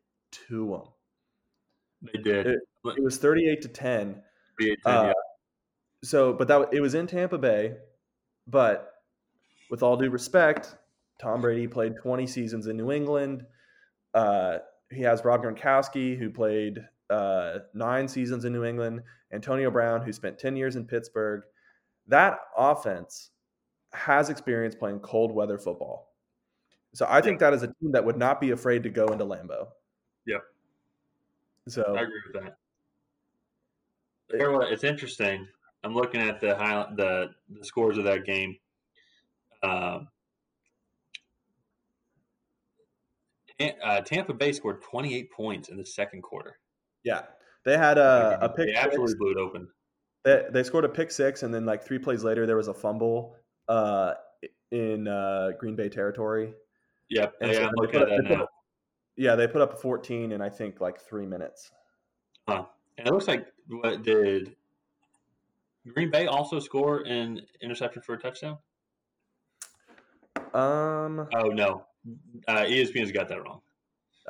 [0.47, 2.09] to them.
[2.13, 2.47] They did.
[2.47, 4.21] It, it was thirty-eight to ten.
[4.59, 5.13] 38 10 uh, yeah.
[6.03, 7.75] So, but that it was in Tampa Bay.
[8.51, 8.93] But
[9.69, 10.75] with all due respect,
[11.19, 13.45] Tom Brady played twenty seasons in New England.
[14.13, 14.57] Uh,
[14.91, 19.01] he has Rob Gronkowski, who played uh, nine seasons in New England.
[19.31, 21.43] Antonio Brown, who spent ten years in Pittsburgh.
[22.07, 23.29] That offense
[23.93, 26.13] has experience playing cold weather football.
[26.93, 29.23] So I think that is a team that would not be afraid to go into
[29.23, 29.67] Lambeau.
[30.25, 30.39] Yeah.
[31.69, 32.57] So I agree with that.
[34.73, 35.47] It's interesting.
[35.83, 38.57] I'm looking at the high, the the scores of that game.
[39.63, 40.07] Um,
[43.83, 46.57] uh, Tampa Bay scored 28 points in the second quarter.
[47.03, 47.21] Yeah,
[47.65, 48.67] they had a, a pick.
[48.67, 49.67] They absolutely blew it open.
[50.23, 52.73] They, they scored a pick six, and then like three plays later, there was a
[52.73, 53.35] fumble
[53.67, 54.13] uh,
[54.71, 56.53] in uh, Green Bay territory.
[57.09, 57.33] Yep.
[57.41, 58.43] And yeah, so at that now.
[58.43, 58.49] Up,
[59.17, 61.71] yeah, they put up 14 in I think like three minutes.
[62.47, 62.65] Huh.
[62.97, 64.55] And it looks like what did
[65.87, 68.57] Green Bay also score an interception for a touchdown?
[70.53, 71.27] Um.
[71.33, 71.85] Oh no,
[72.47, 73.61] uh, ESPN's got that wrong.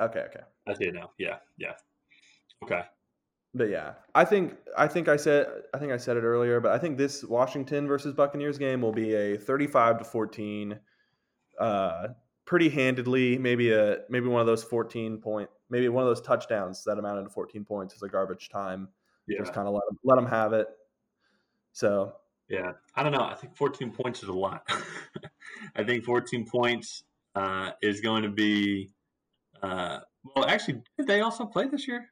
[0.00, 0.20] Okay.
[0.20, 0.40] Okay.
[0.66, 1.10] I see it now.
[1.18, 1.38] Yeah.
[1.58, 1.72] Yeah.
[2.62, 2.82] Okay.
[3.54, 6.72] But yeah, I think I think I said I think I said it earlier, but
[6.72, 10.78] I think this Washington versus Buccaneers game will be a 35 to 14
[11.58, 12.08] uh,
[12.44, 13.38] pretty handedly.
[13.38, 17.24] Maybe a maybe one of those fourteen point, maybe one of those touchdowns that amounted
[17.24, 18.88] to fourteen points is a garbage time.
[19.26, 19.38] Yeah.
[19.38, 20.68] Just kind of let them, let them have it.
[21.72, 22.14] So
[22.48, 23.24] yeah, I don't know.
[23.24, 24.68] I think fourteen points is a lot.
[25.76, 27.04] I think fourteen points
[27.34, 28.90] uh, is going to be.
[29.62, 30.00] Uh,
[30.34, 32.08] well, actually, did they also play this year?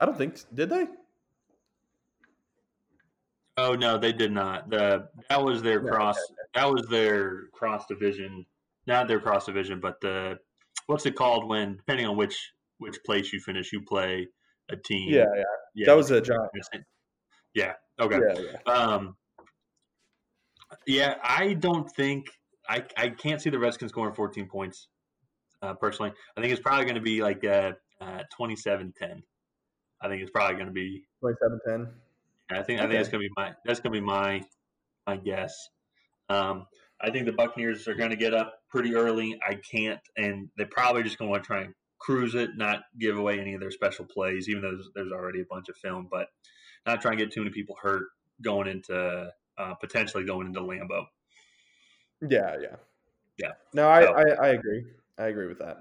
[0.00, 0.86] I don't think did they.
[3.56, 4.68] Oh no, they did not.
[4.68, 6.18] The that was their cross.
[6.54, 8.44] That was their cross division.
[8.86, 10.38] Not their cross division, but the
[10.86, 14.28] what's it called when depending on which which place you finish, you play
[14.70, 15.08] a team.
[15.08, 15.42] Yeah, yeah.
[15.74, 16.48] yeah that was a job.
[17.56, 17.72] Yeah.
[17.98, 18.20] Okay.
[18.20, 18.72] Yeah, yeah.
[18.72, 19.16] Um.
[20.86, 22.26] Yeah, I don't think
[22.68, 24.88] I I can't see the Redskins scoring 14 points.
[25.62, 28.92] Uh, personally, I think it's probably going to be like uh, uh, 27-10.
[30.02, 31.88] I think it's probably going to be 27-10.
[32.50, 32.80] I think.
[32.80, 34.42] I think that's gonna be my that's gonna be my
[35.06, 35.68] my guess.
[36.28, 36.66] Um,
[37.00, 39.38] I think the Buccaneers are going to get up pretty early.
[39.46, 42.82] I can't, and they're probably just going to want to try and cruise it, not
[42.98, 45.76] give away any of their special plays, even though there's, there's already a bunch of
[45.76, 46.28] film, but
[46.86, 48.08] not try and get too many people hurt
[48.42, 51.06] going into uh, potentially going into Lambeau.
[52.28, 52.76] Yeah, yeah,
[53.38, 53.52] yeah.
[53.74, 54.84] No, I, so, I, I agree.
[55.18, 55.78] I agree with that.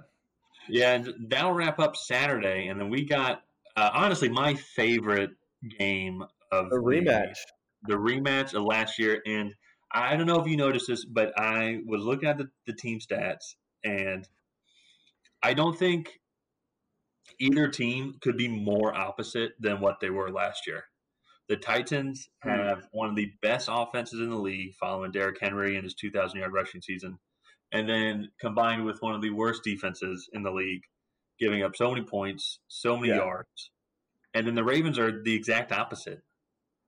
[0.68, 3.42] Yeah, and that'll wrap up Saturday, and then we got
[3.76, 5.32] uh, honestly my favorite
[5.78, 7.36] game of the rematch.
[7.84, 9.22] The, the, rematch of last year.
[9.26, 9.54] And
[9.92, 13.00] I don't know if you noticed this, but I was looking at the, the team
[13.00, 14.28] stats, and
[15.44, 16.20] I don't think
[17.40, 20.86] either team could be more opposite than what they were last year.
[21.48, 22.50] The Titans hmm.
[22.50, 26.40] have one of the best offenses in the league following Derrick Henry and his 2,000
[26.40, 27.20] yard rushing season.
[27.72, 30.84] And then combined with one of the worst defenses in the league,
[31.40, 33.18] giving up so many points, so many yeah.
[33.18, 33.72] yards.
[34.34, 36.22] And then the Ravens are the exact opposite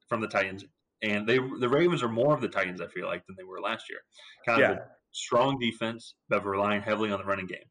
[0.08, 0.66] from the Titans,
[1.02, 2.82] and they the Ravens are more of the Titans.
[2.82, 4.00] I feel like than they were last year.
[4.46, 4.72] Kind yeah.
[4.72, 4.80] of
[5.12, 7.66] strong defense, but relying heavily on the running game.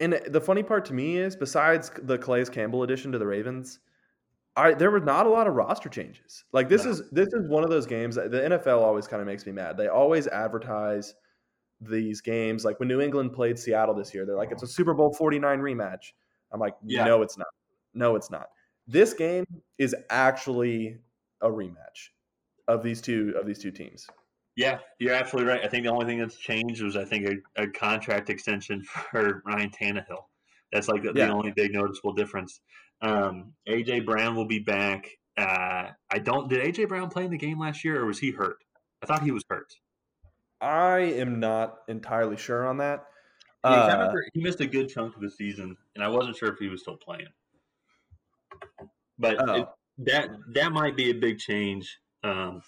[0.00, 3.78] And the funny part to me is, besides the Calais Campbell addition to the Ravens,
[4.56, 6.44] I there were not a lot of roster changes.
[6.52, 6.90] Like this No.
[6.92, 9.52] is this is one of those games that the NFL always kind of makes me
[9.52, 9.76] mad.
[9.76, 11.14] They always advertise
[11.80, 14.24] these games like when New England played Seattle this year.
[14.24, 16.12] They're like it's a Super Bowl 49 rematch.
[16.52, 17.04] I'm like Yeah.
[17.04, 17.48] no it's not.
[17.94, 18.48] No it's not.
[18.86, 19.44] This game
[19.78, 20.98] is actually
[21.40, 22.10] a rematch
[22.68, 24.06] of these two of these two teams.
[24.56, 25.64] Yeah, you're absolutely right.
[25.64, 29.42] I think the only thing that's changed was I think a, a contract extension for
[29.44, 30.22] Ryan Tannehill.
[30.72, 31.26] That's like the, Yeah.
[31.26, 32.60] the only big noticeable difference.
[33.02, 35.10] Um, AJ Brown will be back.
[35.36, 36.48] Uh, I don't.
[36.48, 38.58] Did AJ Brown play in the game last year, or was he hurt?
[39.02, 39.72] I thought he was hurt.
[40.60, 43.04] I am not entirely sure on that.
[43.64, 46.08] Yeah, 'cause I Uh, remember he missed a good chunk of the season, and I
[46.08, 47.28] wasn't sure if he was still playing.
[49.18, 49.54] But Oh.
[49.54, 49.68] it,
[49.98, 51.98] that that might be a big change.
[52.22, 52.62] Um,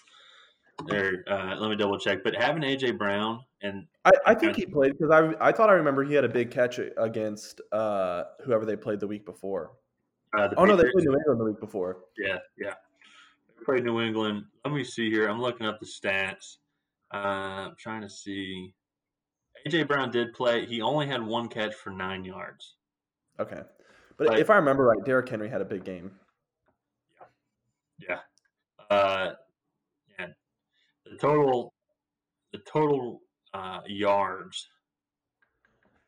[0.87, 2.23] there, uh, let me double check.
[2.23, 5.73] But having AJ Brown and I, I think he played because I I thought I
[5.73, 9.71] remember he had a big catch against uh, whoever they played the week before.
[10.37, 11.97] Uh, Oh no, they played New England the week before.
[12.17, 12.73] Yeah, yeah.
[13.57, 14.43] They played New England.
[14.63, 15.27] Let me see here.
[15.27, 16.57] I'm looking up the stats.
[17.13, 18.73] Uh, I'm trying to see.
[19.65, 20.65] AJ Brown did play.
[20.65, 22.75] He only had one catch for nine yards.
[23.39, 23.61] Okay,
[24.17, 24.39] but Right.
[24.39, 26.11] if I remember right, Derrick Henry had a big game.
[27.99, 28.19] Yeah.
[28.89, 29.31] Uh,
[30.19, 30.27] yeah.
[31.05, 31.73] The total,
[32.53, 33.21] the total
[33.53, 34.67] uh, yards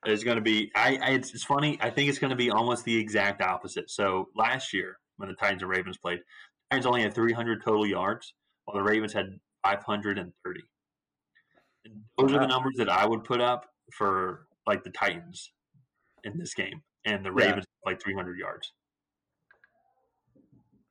[0.06, 0.72] is going to be.
[0.76, 1.78] I, I it's, it's funny.
[1.82, 3.89] I think it's going to be almost the exact opposite.
[3.89, 6.20] So last year when the Titans and Ravens played,
[6.72, 8.34] Titans only had 300 total yards,
[8.66, 10.62] while the Ravens had 530.
[11.86, 15.52] And those are the numbers that I would put up for like the Titans
[16.24, 17.47] in this game, and the Yeah.
[17.47, 18.72] Ravens like 300 yards.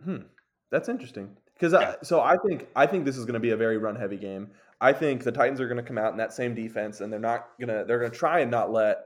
[0.04, 0.22] Hmm,
[0.70, 1.36] that's interesting.
[1.54, 1.96] Because Yeah.
[2.02, 4.50] so I think I think this is going to be a very run heavy game.
[4.80, 7.18] I think the Titans are going to come out in that same defense, and they're
[7.18, 8.98] not gonna they're going to try and not let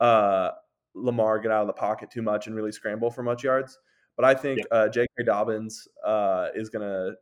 [0.00, 0.50] uh,
[0.94, 3.78] Lamar get out of the pocket too much and really scramble for much yards.
[4.16, 5.24] But I think uh, J.K.
[5.24, 7.14] Dobbins uh, is going to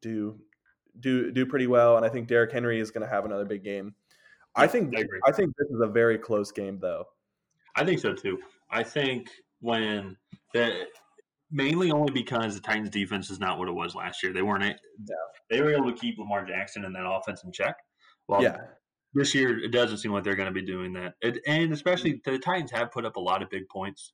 [0.00, 0.38] do
[1.00, 3.62] do do pretty well, and I think Derrick Henry is going to have another big
[3.62, 3.94] game.
[4.54, 5.20] I think I agree.
[5.26, 7.04] I think this is a very close game, though.
[7.74, 8.38] I think so too.
[8.70, 10.16] I think when
[10.54, 10.86] the
[11.50, 14.32] mainly only because the Titans defense is not what it was last year.
[14.32, 14.78] They weren't a-
[15.50, 17.76] they were able to keep Lamar Jackson and that offense in check.
[18.28, 18.56] Well, yeah,
[19.14, 21.14] this year it doesn't seem like they're going to be doing that.
[21.20, 24.12] It, and especially the Titans have put up a lot of big points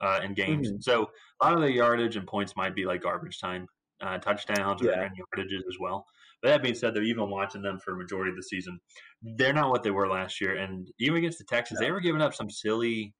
[0.00, 0.70] uh, in games.
[0.70, 0.82] Mhm.
[0.82, 1.10] So
[1.40, 3.66] a lot of the yardage and points might be like garbage time
[4.00, 5.02] uh, touchdowns or Yeah.
[5.04, 6.04] and yardages as well.
[6.42, 8.78] But that being said, though, even watching them for a majority of the season,
[9.22, 10.56] they're not what they were last year.
[10.56, 13.14] And even against the Texans, they were giving up some silly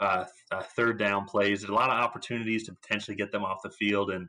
[0.00, 1.60] uh, uh, third down plays.
[1.60, 4.28] There's a lot of opportunities to potentially get them off the field, and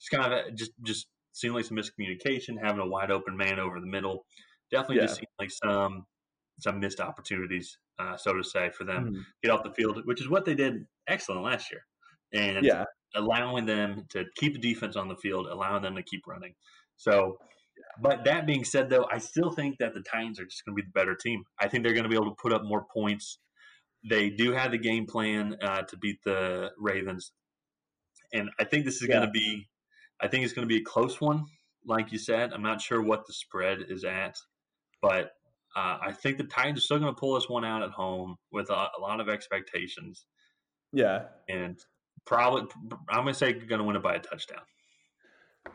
[0.00, 3.80] just kind of just just seemed like some miscommunication, having a wide open man over
[3.80, 4.26] the middle.
[4.70, 5.16] Definitely just Yeah.
[5.16, 6.06] seemed like some
[6.60, 9.26] some missed opportunities, uh, so to say, for them Mhm.
[9.42, 11.86] get off the field, which is what they did excellent last year,
[12.32, 12.84] and yeah,
[13.16, 16.54] allowing them to keep the defense on the field, allowing them to keep running.
[16.96, 17.38] So,
[18.00, 20.82] but that being said, though, I still think that the Titans are just going to
[20.82, 21.44] be the better team.
[21.60, 23.40] I think they're going to be able to put up more points.
[24.08, 27.32] They do have the game plan uh, to beat the Ravens,
[28.32, 29.68] and I think this is going to be.
[30.20, 31.44] I think it's going to be a close one,
[31.86, 32.52] like you said.
[32.52, 34.36] I'm not sure what the spread is at,
[35.02, 35.32] but
[35.76, 38.36] uh, I think the Titans are still going to pull this one out at home
[38.52, 40.26] with a, a lot of expectations,
[40.92, 41.24] yeah.
[41.48, 41.78] and
[42.24, 42.68] probably
[43.08, 44.62] I'm going to say going to win it by a touchdown.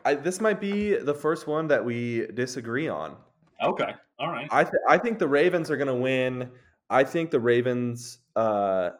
[0.04, 3.16] I, this might be the first one that we disagree on.
[3.62, 3.92] Okay.
[4.18, 4.48] All right.
[4.50, 6.50] I th- I think the Ravens are going to win.
[6.90, 8.90] I think the Ravens uh,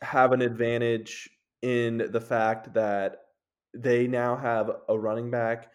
[0.00, 1.28] have an advantage
[1.62, 3.16] in the fact that
[3.74, 5.70] they now have a running back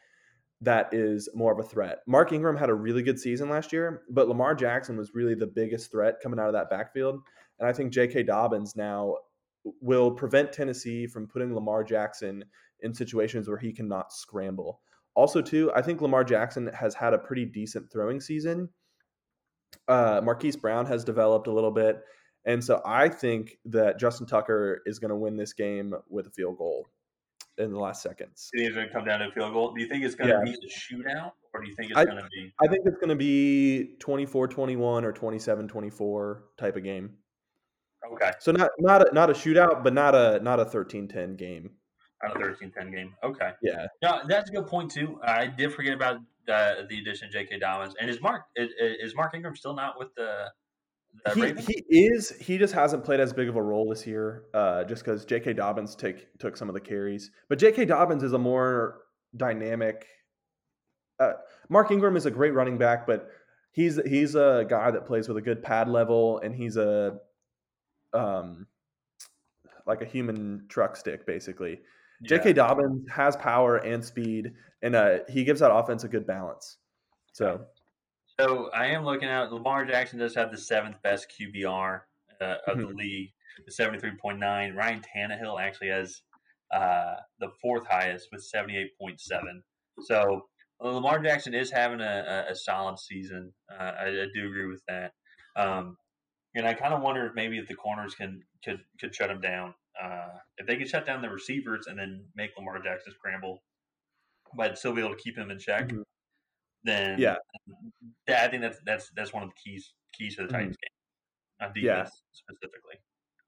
[0.62, 2.00] that is more of a threat.
[2.08, 5.46] Mark Ingram had a really good season last year, but Lamar Jackson was really the
[5.46, 7.20] biggest threat coming out of that backfield.
[7.60, 8.24] And I think J.K.
[8.24, 9.18] Dobbins now
[9.82, 12.44] will prevent Tennessee from putting Lamar Jackson
[12.80, 14.82] in situations where he cannot scramble.
[15.16, 18.70] Also, too, I think Lamar Jackson has had a pretty decent throwing season.
[19.88, 22.02] Uh, Marquise Brown has developed a little bit.
[22.46, 26.32] And so I think that Justin Tucker is going to win this game with a
[26.32, 26.88] field goal
[27.58, 28.50] in the last seconds.
[28.54, 29.74] Think it's going to come down to a field goal?
[29.74, 32.04] Do you think it's going to be a shootout, or do you think it's I-
[32.06, 32.54] going to be?
[32.62, 37.12] I think it's going to be 24-21 or 27-24 type of game.
[38.14, 41.70] Okay, So not not a, not a shootout, but not a not a 13-10 game.
[42.22, 43.16] on a 13-10 game.
[43.24, 43.52] Okay.
[43.62, 43.88] Yeah.
[44.02, 45.22] No, that's a good point too.
[45.24, 46.18] I did forget about
[46.50, 47.60] uh, the addition of J.K.
[47.60, 50.50] Dobbins and is Mark is, is Mark Ingram still not with the,
[51.26, 51.68] the He, Ravens?
[51.68, 55.04] he is he just hasn't played as big of a role this year uh, just
[55.04, 55.54] because J.K.
[55.54, 57.32] Dobbins take took some of the carries.
[57.50, 57.86] But J.K.
[57.86, 59.00] Dobbins is a more
[59.38, 60.06] dynamic.
[61.20, 61.34] Uh,
[61.70, 63.30] Mark Ingram is a great running back, but
[63.72, 67.18] he's he's a guy that plays with a good pad level, and he's a
[68.14, 68.68] um
[69.86, 71.82] like a human truck stick basically.
[72.22, 72.38] Yeah.
[72.38, 72.54] J.K.
[72.54, 76.78] Dobbins has power and speed, and uh, he gives that offense a good balance.
[77.34, 77.66] So
[78.40, 82.02] So I am looking at Lamar Jackson does have the seventh best QBR
[82.42, 82.96] uh, of the Mhm.
[82.96, 83.34] league,
[83.66, 84.76] the seventy three point nine.
[84.76, 86.22] Ryan Tannehill actually has
[86.72, 89.64] uh, the fourth highest with seventy eight point seven.
[90.02, 90.48] So
[90.80, 93.54] Lamar Jackson is having a, a, a solid season.
[93.72, 95.14] Uh, I, I do agree with that.
[95.56, 95.98] Um,
[96.56, 99.42] and I kind of wonder if maybe if the corners can could could shut him
[99.42, 99.74] down.
[100.04, 100.28] Uh,
[100.58, 103.64] if they could shut down the receivers and then make Lamar Jackson scramble,
[104.56, 106.04] but still be able to keep him in check, Mhm.
[106.84, 107.38] then Yeah.
[108.28, 110.90] yeah, I think that's that's that's one of the keys keys to the Titans game
[111.62, 111.86] on Mm-hmm.
[111.86, 111.96] Yeah.
[112.04, 112.96] defense specifically.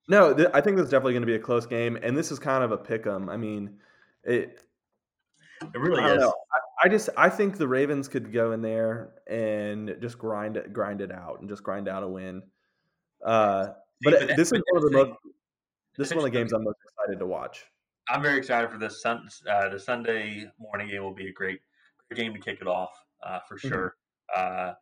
[0.07, 2.31] no, th- I think this is definitely going to be a close game, and this
[2.31, 3.27] is kind of a pick 'em.
[3.29, 3.79] I mean,
[4.23, 4.61] it.
[5.61, 6.23] It really I is.
[6.23, 10.71] I, I just I think the Ravens could go in there and just grind it,
[10.73, 12.43] grind it out, and just grind out a win.
[13.25, 15.19] Uh, but See, it- this is one of the that's most.
[15.97, 17.65] This is one of the games I'm most excited to watch.
[18.09, 19.01] I'm very excited for this.
[19.01, 21.61] Sun, uh, the Sunday morning game will be a great,
[22.09, 22.91] great game to kick it off
[23.23, 23.69] uh, for Mhm.
[23.69, 23.97] sure.
[24.33, 24.73] Uh,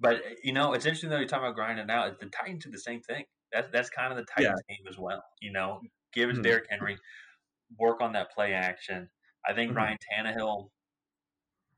[0.00, 1.18] but you know, it's interesting though.
[1.18, 2.18] You're talking about grinding out.
[2.20, 3.26] The Titans do the same thing.
[3.52, 4.54] That's that's kind of the Yeah.
[4.54, 5.24] Titans game as well.
[5.40, 5.82] You know,
[6.12, 6.42] give to Mhm.
[6.42, 6.98] Derrick Henry,
[7.78, 9.10] work on that play action.
[9.46, 9.76] I think Mhm.
[9.76, 10.70] Ryan Tannehill,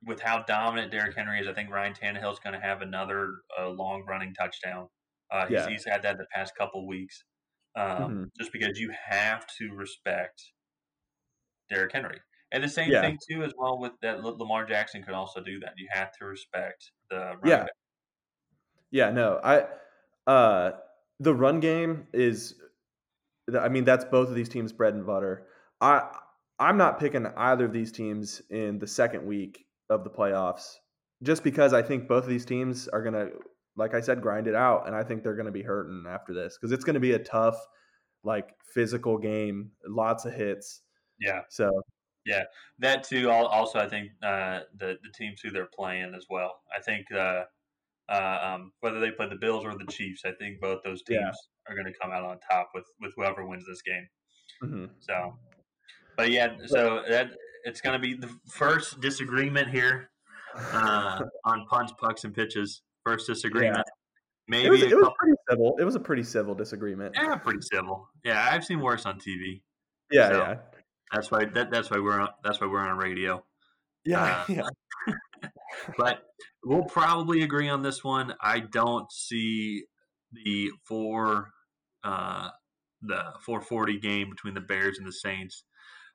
[0.05, 3.43] with how dominant Derrick Henry is, I think Ryan Tannehill is going to have another
[3.59, 4.89] uh, long running touchdown.
[5.31, 5.69] Uh, he's, Yeah.
[5.69, 7.25] he's had that the past couple weeks.
[7.79, 8.31] Um, Mhm.
[8.39, 10.43] Just because you have to respect
[11.71, 12.21] Derrick Henry.
[12.51, 13.03] And the same Yeah.
[13.03, 14.23] thing too, as well with that.
[14.23, 15.75] Lamar Jackson could also do that.
[15.77, 17.65] You have to respect the running Yeah.
[17.65, 17.73] back.
[18.91, 19.67] Yeah, no, I
[20.31, 20.73] uh
[21.21, 22.61] the run game is
[23.59, 25.49] I mean that's both of these teams bread and butter.
[25.81, 26.19] I
[26.59, 30.77] I'm not picking either of these teams in the second week of the playoffs
[31.23, 33.39] just because I think both of these teams are going to
[33.79, 36.35] like I said grind it out and I think they're going to be hurting after
[36.35, 37.57] this cuz it's going to be a tough
[38.25, 40.83] like physical game, lots of hits.
[41.21, 41.71] Yeah, So,
[42.27, 42.45] Yeah,
[42.81, 43.31] that too.
[43.31, 46.61] Also, I think uh, the the teams who they're playing as well.
[46.77, 47.45] I think uh,
[48.09, 51.21] uh, um, whether they play the Bills or the Chiefs, I think both those teams
[51.23, 51.33] Yeah.
[51.69, 54.09] are going to come out on top with with whoever wins this game.
[54.63, 54.91] mhm.
[55.01, 55.39] So,
[56.17, 57.31] but yeah, so that
[57.65, 60.11] it's going to be the first disagreement here
[60.73, 62.83] uh, on punts, pucks, and pitches.
[63.05, 63.87] First disagreement.
[64.49, 65.77] Maybe it was, a it was pretty civil.
[65.79, 67.15] It was a pretty civil disagreement.
[67.15, 68.09] yeah, pretty civil.
[68.25, 69.61] Yeah, I've seen worse on TV.
[70.11, 70.55] Yeah, So, yeah.
[71.13, 73.45] That's why that, that's why we're on, that's why we're on radio.
[74.05, 75.15] Yeah, uh, yeah.
[75.97, 76.23] But
[76.65, 78.35] we'll probably agree on this one.
[78.41, 79.85] I don't see
[80.33, 81.51] the four
[82.05, 82.49] uh,
[83.03, 85.65] the 440 game between the Bears and the Saints.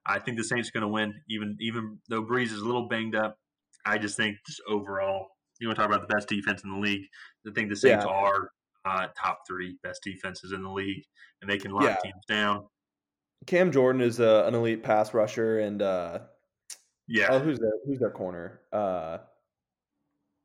[0.05, 2.87] I think the Saints are going to win, even even though Brees is a little
[2.87, 3.37] banged up.
[3.85, 5.27] I just think just overall,
[5.63, 7.07] you want to talk about the best defense in the league.
[7.47, 8.11] I think the Saints Yeah.
[8.11, 8.51] are
[8.85, 11.05] uh, top three best defenses in the league,
[11.41, 11.95] and they can lock Yeah.
[12.03, 12.67] teams down.
[13.47, 16.19] Cam Jordan is a, an elite pass rusher, and uh,
[17.07, 18.59] Yeah, oh, who's their who's their corner?
[18.73, 19.19] Uh,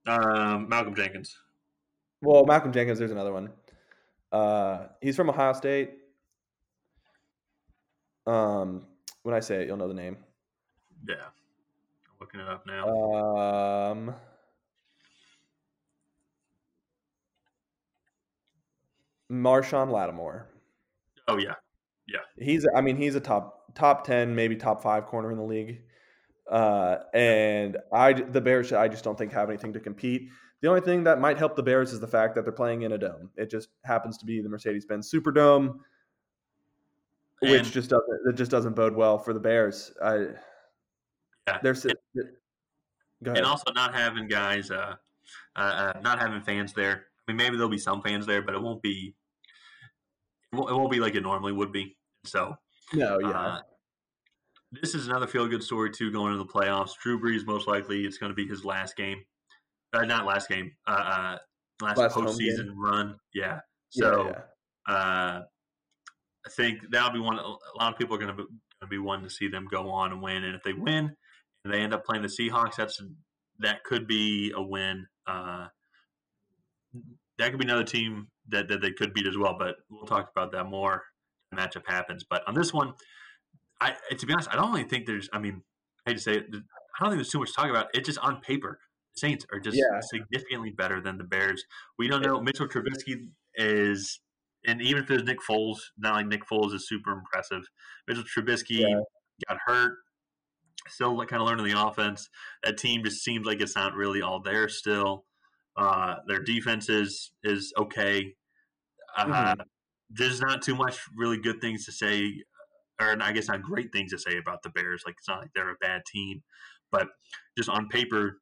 [0.06, 1.36] um, Malcolm Jenkins.
[2.22, 2.98] well, Malcolm Jenkins.
[3.00, 3.50] There's another one.
[4.30, 5.94] Uh, he's from Ohio State.
[8.26, 8.86] Um,
[9.22, 10.16] when I say it, you'll know the name.
[11.08, 12.86] Yeah, I'm looking it up now.
[13.92, 14.14] Um,
[19.30, 20.46] Marshon Lattimore.
[21.28, 21.54] oh yeah,
[22.06, 22.20] yeah.
[22.38, 25.82] He's, I mean, he's a top top ten, maybe top five corner in the league.
[26.50, 30.30] Uh, and I, the Bears, I just don't think have anything to compete.
[30.62, 32.92] The only thing that might help the Bears is the fact that they're playing in
[32.92, 33.30] a dome.
[33.36, 35.78] It just happens to be the Mercedes-Benz Superdome,
[37.40, 39.92] which just doesn't it just doesn't bode well for the Bears.
[40.02, 40.28] I,
[41.46, 41.58] Yeah.
[41.62, 44.94] there's, and also not having guys, uh,
[45.54, 47.04] uh, uh, not having fans there.
[47.26, 49.14] I mean, maybe there'll be some fans there, but it won't be.
[50.52, 51.96] It won't, be like it normally would be.
[52.24, 52.56] So
[52.94, 53.60] no, yeah, uh,
[54.72, 56.10] this is another feel good story too.
[56.10, 59.24] Going into the playoffs, Drew Brees most likely it's going to be his last game.
[59.92, 60.72] Uh, not last game.
[60.86, 61.38] Uh, uh,
[61.82, 63.16] last, Last postseason run.
[63.34, 63.60] Yeah.
[63.92, 64.94] Yeah, So yeah.
[64.94, 65.42] uh,
[66.46, 67.38] I think that'll be one.
[67.38, 69.66] A lot of people are going to be, going to be wanting to see them
[69.70, 70.44] go on and win.
[70.44, 71.14] And if they win,
[71.64, 73.02] and they end up playing the Seahawks, that's
[73.60, 75.06] that could be a win.
[75.26, 75.66] Uh,
[77.38, 79.56] that could be another team that, that they could beat as well.
[79.58, 81.02] But we'll talk about that more.
[81.54, 82.92] Matchup happens, but on this one,
[83.80, 85.30] I to be honest, I don't really think there's.
[85.32, 85.62] I mean,
[86.06, 87.86] I hate to say it, I don't think there's too much to talk about.
[87.94, 88.78] It's just on paper.
[89.16, 90.00] Saints are just Yeah.
[90.00, 91.64] significantly better than the Bears.
[91.98, 92.40] We don't know.
[92.40, 94.20] Mitchell Trubisky is,
[94.66, 97.62] and even if there's Nick Foles, not like Nick Foles is super impressive.
[98.06, 99.00] Mitchell Trubisky Yeah.
[99.48, 99.98] got hurt,
[100.88, 102.28] still kind of learning the offense.
[102.62, 105.24] That team just seems like it's not really all there still.
[105.76, 108.34] Uh, their defense is is okay.
[109.18, 109.60] Uh, mm-hmm.
[110.10, 112.32] There's not too much really good things to say,
[113.00, 115.02] or I guess not great things to say about the Bears.
[115.04, 116.42] Like it's not like they're a bad team,
[116.90, 117.08] but
[117.56, 118.38] just on paper,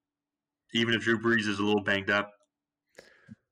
[0.75, 2.31] even if Drew Brees is a little banged up,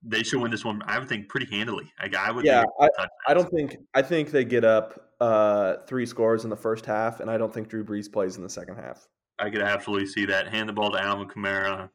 [0.02, 0.82] they should win this one.
[0.86, 1.90] I would think pretty handily.
[1.98, 2.44] I, I would.
[2.44, 2.88] Yeah, I,
[3.28, 3.76] I, don't think.
[3.94, 7.52] I think they get up uh, three scores in the first half, and I don't
[7.52, 9.08] think Drew Brees plays in the second half.
[9.38, 10.48] I could absolutely see that.
[10.48, 11.88] Hand the ball to Alvin Kamara.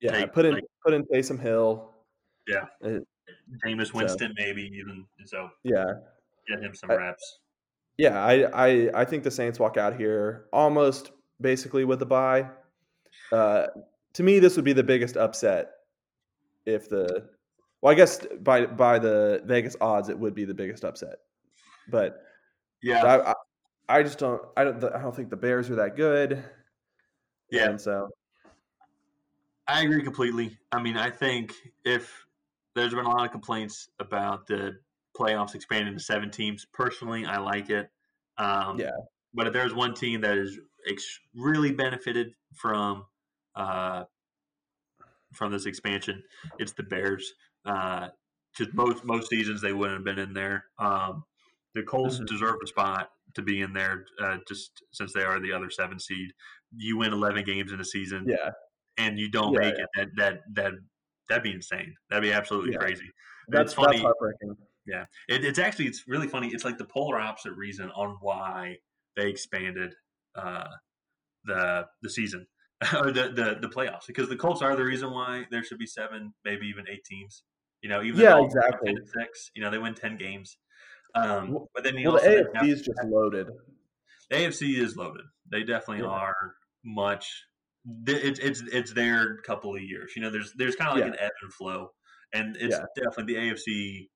[0.00, 1.94] Yeah, take, put in like, put in Taysom Hill.
[2.48, 2.98] Yeah, uh,
[3.64, 5.50] Jameis Winston so, maybe even so.
[5.62, 5.84] Yeah,
[6.48, 7.38] get him some I, reps.
[7.98, 12.48] Yeah, I, I I think the Saints walk out here almost basically with a bye.
[13.30, 13.66] Uh,
[14.14, 15.70] to me, this would be the biggest upset
[16.66, 17.28] if the
[17.80, 21.16] well, I guess by by the Vegas odds, it would be the biggest upset.
[21.88, 22.22] But
[22.82, 23.34] yeah, I, I,
[23.88, 24.40] I just don't.
[24.56, 24.82] I don't.
[24.84, 26.42] I don't think the Bears are that good.
[27.50, 28.08] Yeah, and so
[29.66, 30.58] I agree completely.
[30.70, 31.54] I mean, I think
[31.84, 32.24] if
[32.74, 34.72] there's been a lot of complaints about the
[35.18, 37.90] playoffs expanding to seven teams, personally, I like it.
[38.38, 38.90] Um, yeah.
[39.34, 40.58] But if there's one team that that is
[41.34, 43.04] really benefited from
[43.54, 44.04] uh,
[45.32, 46.22] from this expansion,
[46.58, 47.32] it's the Bears.
[47.64, 48.08] Uh,
[48.74, 50.64] most most seasons they wouldn't have been in there.
[50.78, 51.24] Um,
[51.74, 52.26] the Colts mm-hmm.
[52.26, 55.98] deserve a spot to be in there, uh, just since they are the other seven
[55.98, 56.32] seed.
[56.76, 58.50] You win eleven games in a season, yeah,
[58.98, 59.84] and you don't yeah, make yeah.
[59.84, 59.88] it.
[59.96, 60.72] That that that
[61.32, 61.94] that'd be insane.
[62.10, 62.78] That'd be absolutely yeah.
[62.78, 63.10] crazy.
[63.48, 63.96] That's, funny.
[63.96, 64.56] That's heartbreaking.
[64.86, 66.48] Yeah, it, it's actually it's really funny.
[66.48, 68.78] It's like the polar opposite reason on why
[69.16, 69.94] they expanded
[70.34, 70.68] uh,
[71.44, 72.46] the the season
[72.98, 75.86] or the, the the playoffs because the Colts are the reason why there should be
[75.86, 77.44] seven, maybe even eight teams.
[77.80, 78.96] You know, even yeah, exactly.
[79.18, 80.56] six, you know, they win ten games.
[81.14, 83.48] Um, but then well, the AFC is just loaded.
[84.30, 85.24] The AFC is loaded.
[85.50, 86.10] They definitely yeah.
[86.10, 86.54] are
[86.84, 87.44] much.
[88.06, 90.12] It's it's it's their couple of years.
[90.14, 91.12] You know, there's there's kind of like yeah.
[91.12, 91.90] an ebb and flow,
[92.32, 92.84] and it's yeah.
[92.96, 94.08] definitely the AFC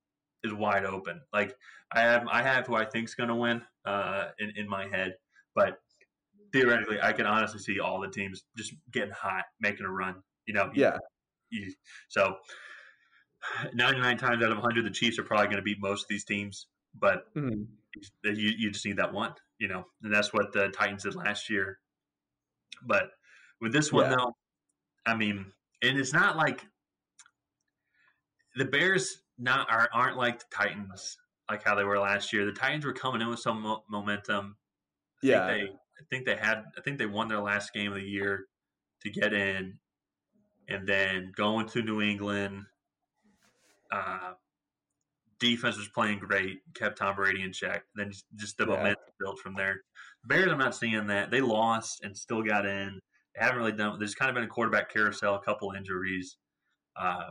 [0.43, 1.21] is wide open.
[1.33, 1.53] Like
[1.91, 4.87] I have I have who I think is going to win uh, in in my
[4.87, 5.15] head,
[5.53, 5.77] but
[6.53, 10.15] theoretically, I can honestly see all the teams just getting hot, making a run.
[10.45, 10.97] You know, yeah.
[11.49, 11.73] You,
[12.09, 12.35] so
[13.73, 16.25] 99 times out of 100, the Chiefs are probably going to beat most of these
[16.25, 17.63] teams, but mm-hmm.
[18.23, 21.49] you, you just need that one, you know, and that's what the Titans did last
[21.49, 21.79] year.
[22.85, 23.09] But
[23.61, 24.17] with this one, yeah.
[24.17, 24.35] though,
[25.05, 25.51] I mean,
[25.81, 26.65] and it's not like
[28.55, 31.17] the Bears not are, aren't like the Titans,
[31.49, 32.45] like how they were last year.
[32.45, 34.55] The Titans were coming in with some mo- momentum.
[35.23, 36.63] I yeah, they, I think they had.
[36.77, 38.45] I think they won their last game of the year
[39.03, 39.77] to get in,
[40.67, 42.65] and then going to New England.
[43.91, 44.33] Uh,
[45.39, 47.83] defense was playing great, kept Tom Brady in check.
[47.95, 48.75] Then just the yeah.
[48.75, 49.81] momentum built from there.
[50.25, 51.31] Bears, I'm not seeing that.
[51.31, 52.99] They lost and still got in.
[53.37, 53.99] Haven't really done.
[53.99, 56.37] There's kind of been a quarterback carousel, a couple injuries.
[56.95, 57.29] Uh,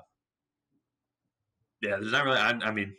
[1.83, 2.39] yeah, there's not really.
[2.39, 2.95] I, I mean,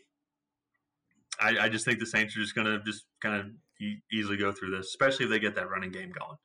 [1.40, 3.46] I, I, just think the Saints are just going to just kind of
[3.82, 6.38] e- easily go through this, especially if they get that running game going.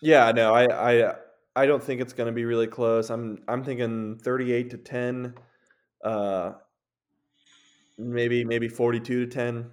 [0.00, 1.14] Yeah, no, I I
[1.56, 3.10] I don't think it's going to be really close.
[3.10, 5.34] I'm I'm thinking 38 to 10.
[6.04, 6.52] Uh,
[7.98, 9.70] maybe maybe 42 to 10.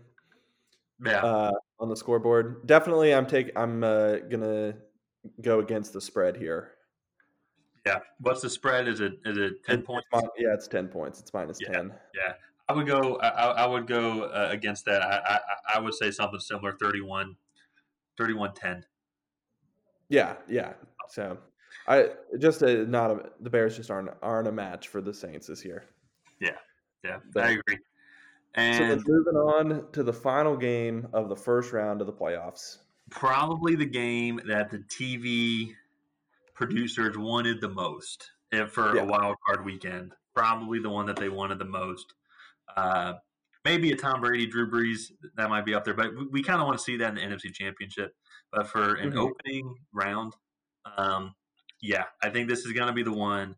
[1.06, 1.24] Yeah.
[1.24, 2.66] Uh, on the scoreboard.
[2.66, 4.76] Definitely I'm take I'm uh, going to
[5.42, 6.72] go against the spread here.
[7.86, 8.00] Yeah.
[8.20, 8.88] What's the spread?
[8.88, 10.08] Is it is it 10 it's, points?
[10.38, 11.20] Yeah, it's 10 points.
[11.20, 11.74] It's minus yeah.
[11.74, 11.94] 10.
[12.16, 12.34] Yeah.
[12.68, 13.18] I would go.
[13.18, 15.02] I, I would go uh, against that.
[15.04, 15.40] I, I,
[15.76, 16.76] I would say something similar.
[16.80, 17.36] 31,
[18.18, 18.86] 31 10.
[20.10, 20.74] Yeah, yeah.
[21.10, 21.38] So,
[21.88, 22.10] I
[22.40, 25.64] just a, not a, the Bears just aren't aren't a match for the Saints this
[25.64, 25.86] year.
[26.40, 26.58] Yeah,
[27.04, 27.78] yeah, I agree.
[28.56, 32.78] And so moving on to the final game of the first round of the playoffs.
[33.10, 35.74] Probably the game that the TV
[36.56, 38.32] producers wanted the most
[38.70, 39.04] for yeah.
[39.04, 40.14] a wild card weekend.
[40.34, 42.14] Probably the one that they wanted the most.
[42.76, 43.14] Uh,
[43.64, 46.62] maybe a Tom Brady, Drew Brees, that might be up there, but we, we kind
[46.62, 48.14] of want to see that in the NFC Championship.
[48.52, 49.20] But for an mm-hmm.
[49.20, 50.34] opening round,
[50.98, 51.36] um,
[51.82, 53.56] yeah, I think this is going to be the one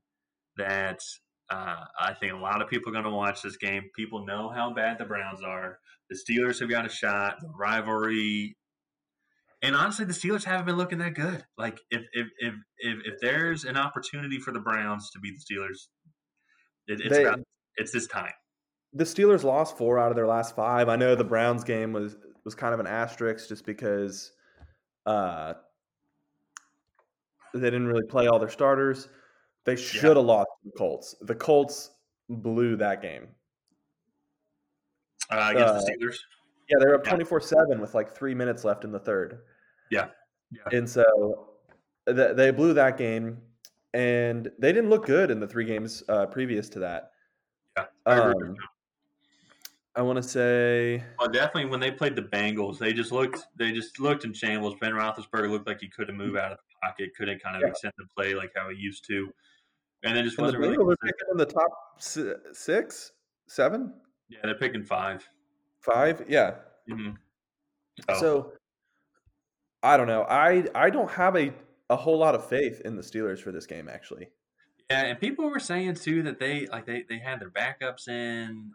[0.58, 1.02] that
[1.50, 3.90] uh, I think a lot of people are going to watch this game.
[3.96, 5.80] People know how bad the Browns are.
[6.10, 7.36] The Steelers have got a shot.
[7.42, 8.58] The rivalry,
[9.62, 11.46] and honestly, the Steelers haven't been looking that good.
[11.58, 15.56] Like if if if if, if there's an opportunity for the Browns to beat the
[15.56, 15.88] Steelers,
[16.88, 17.40] it, it's they, about,
[17.78, 18.34] it's this time
[18.94, 20.90] the Steelers lost four out of their last five.
[20.90, 24.32] I know the Browns game was was kind of an asterisk just because
[25.06, 25.54] uh,
[27.54, 29.10] they didn't really play all their starters.
[29.66, 30.24] They should have yeah.
[30.24, 31.16] lost the Colts.
[31.22, 31.92] The Colts
[32.30, 33.28] blew that game
[35.30, 36.18] uh, against uh, the Steelers.
[36.70, 39.40] Yeah, they were up twenty four seven with like three minutes left in the third.
[39.90, 40.08] Yeah,
[40.52, 40.78] yeah.
[40.78, 41.50] And so
[42.08, 43.38] th- they blew that game.
[43.94, 47.12] and they didn't look good in the three games uh, previous to that.
[47.78, 48.56] Yeah, I Um.
[49.96, 53.72] I want to say, Well, definitely when they played the Bengals, they just looked they
[53.72, 54.76] just looked in shambles.
[54.80, 57.70] Ben Roethlisberger looked like he couldn't move out of the pocket, couldn't kind of Yeah.
[57.70, 59.34] extend the play like how he used to,
[60.04, 60.76] and then just and the wasn't really.
[60.76, 61.00] Consistent.
[61.18, 61.72] picking in the top
[62.54, 63.12] six,
[63.48, 63.94] seven,
[64.30, 65.28] Yeah, they're picking five.
[65.92, 66.26] Five.
[66.30, 66.56] Yeah.
[66.90, 67.12] hmm
[68.16, 68.54] So
[69.84, 70.24] I don't know.
[70.24, 71.54] I I don't have a
[71.90, 73.88] a whole lot of faith in the Steelers for this game.
[73.88, 74.30] Actually,
[74.90, 78.74] Yeah, and people were saying too that they like they, they had their backups in,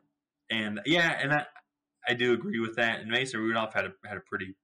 [0.51, 1.47] and yeah, and I
[2.09, 3.01] I do agree with that.
[3.01, 4.55] And Mason Rudolph had a had a pretty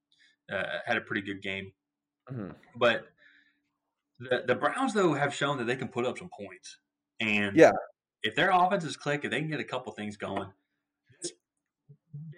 [0.50, 1.72] uh, had a pretty good game,
[2.30, 2.54] Mhm.
[2.76, 3.08] but
[4.18, 6.78] the the Browns though have shown that they can put up some points,
[7.20, 7.72] and Yeah.
[8.22, 10.52] if their offenses click, if they can get a couple things going,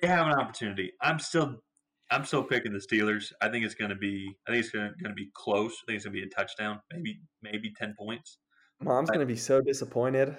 [0.00, 0.92] they have an opportunity.
[1.00, 1.62] I'm still
[2.10, 3.32] I'm still picking the Steelers.
[3.40, 5.72] I think it's going to be I think it's going to be close.
[5.82, 8.38] I think it's going to be a touchdown, maybe maybe ten points.
[8.82, 10.34] Mom's gonna be so disappointed.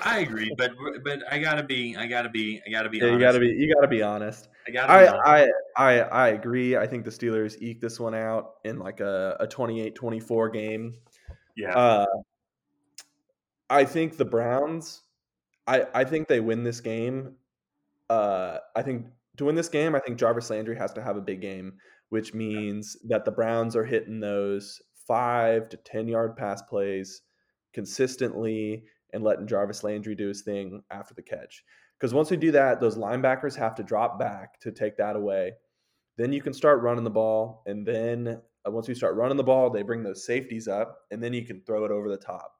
[0.00, 0.72] I agree, but
[1.02, 3.14] but I gotta be I gotta be I gotta be Yeah, honest.
[3.18, 4.48] you gotta be you gotta be honest.
[4.68, 5.26] I gotta be honest.
[5.26, 6.76] I, I I I agree.
[6.76, 10.94] I think the Steelers eke this one out in like a, a 28-24 game.
[11.56, 12.06] yeah, Uh,
[13.68, 15.02] I think the Browns.
[15.66, 17.34] I I think they win this game.
[18.10, 21.22] Uh, I think to win this game, I think Jarvis Landry has to have a
[21.22, 21.74] big game,
[22.10, 27.22] which means that the Browns are hitting those five to ten yard pass plays
[27.72, 31.64] consistently and letting Jarvis Landry do his thing after the catch.
[31.98, 35.52] Because once we do that, those linebackers have to drop back to take that away.
[36.16, 39.44] Then you can start running the ball, and then uh, once we start running the
[39.44, 42.52] ball, they bring those safeties up, and then you can throw it over the top.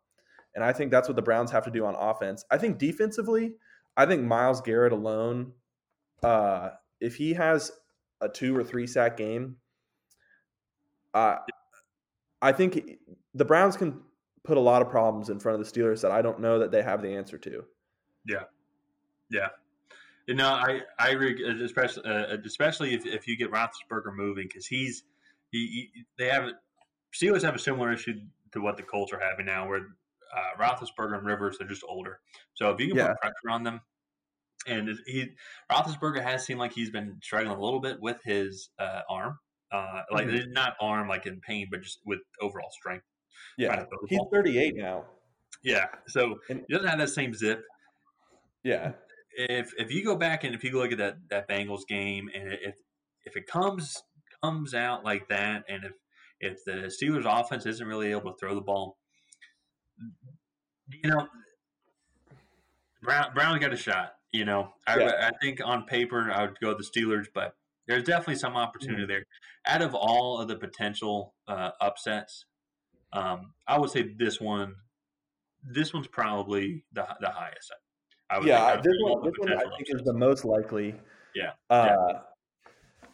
[0.55, 2.45] And I think that's what the Browns have to do on offense.
[2.51, 3.55] I think defensively,
[3.97, 5.53] I think Myles Garrett alone,
[6.23, 6.71] uh,
[7.01, 7.71] if he has
[8.21, 9.57] a two or three sack game,
[11.13, 11.37] uh,
[12.43, 12.99] I think
[13.35, 14.01] the Browns can
[14.43, 16.71] put a lot of problems in front of the Steelers that I don't know that
[16.71, 17.65] they have the answer to.
[18.27, 18.45] yeah.
[19.31, 19.49] Yeah.
[20.27, 24.47] You know, I I agree, uh, especially uh, especially if, if you get Roethlisberger moving
[24.49, 25.05] because he's
[25.51, 26.51] he, he they have
[27.13, 28.21] Steelers have a similar issue
[28.53, 29.89] to what the Colts are having now, where
[30.37, 32.21] uh, Roethlisberger and Rivers are just older.
[32.55, 33.09] So if you can Yeah.
[33.09, 33.81] put pressure on them,
[34.67, 35.35] and he
[35.71, 39.39] Roethlisberger has seemed like he's been struggling a little bit with his uh, arm,
[39.73, 40.53] uh, like Mhm.
[40.53, 43.05] not arm like in pain, but just with overall strength.
[43.59, 44.31] Yeah, Trying to throw the he's ball.
[44.33, 45.07] 38 now.
[45.63, 47.65] Yeah, so And- he doesn't have that same zip.
[48.63, 48.93] Yeah,
[49.37, 52.53] If if you go back and if you look at that that Bengals game, and
[52.53, 52.77] if
[53.25, 54.03] if it comes
[54.43, 55.93] comes out like that, and if
[56.41, 58.97] if the Steelers offense isn't really able to throw the ball,
[60.91, 61.29] you know,
[63.03, 64.15] Brown Brown got a shot.
[64.33, 65.31] You know, I, Yeah.
[65.31, 67.55] I think on paper I would go the Steelers, but
[67.87, 69.25] there's definitely some opportunity there.
[69.67, 72.47] Out of all of the potential uh, upsets,
[73.13, 74.75] um, I would say this one,
[75.63, 77.73] this one's probably the the highest.
[78.31, 78.77] I would yeah.
[78.83, 80.95] This one, this one I think is the most likely.
[81.35, 82.23] Yeah, Uh,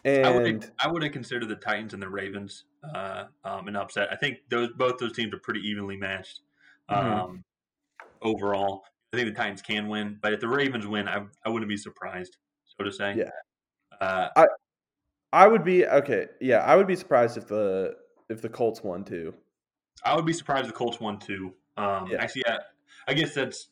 [0.06, 2.64] I would and I would have considered the Titans and the Ravens
[2.94, 4.08] uh, um, an upset.
[4.10, 6.40] I think those both those teams are pretty evenly matched
[6.88, 7.44] um, Mhm.
[8.22, 8.84] Overall.
[9.12, 11.76] I think the Titans can win, but if the Ravens win, I, I wouldn't be
[11.76, 13.16] surprised, so to say.
[13.16, 13.30] Yeah.
[14.00, 14.46] Uh,
[15.32, 16.26] I would be okay.
[16.40, 17.96] Yeah, I would be surprised if the
[18.28, 19.34] if the Colts won too.
[20.04, 21.54] I would be surprised if the Colts won too.
[21.76, 22.22] Um, Yeah.
[22.22, 22.58] Actually, yeah,
[23.06, 23.70] I guess that's.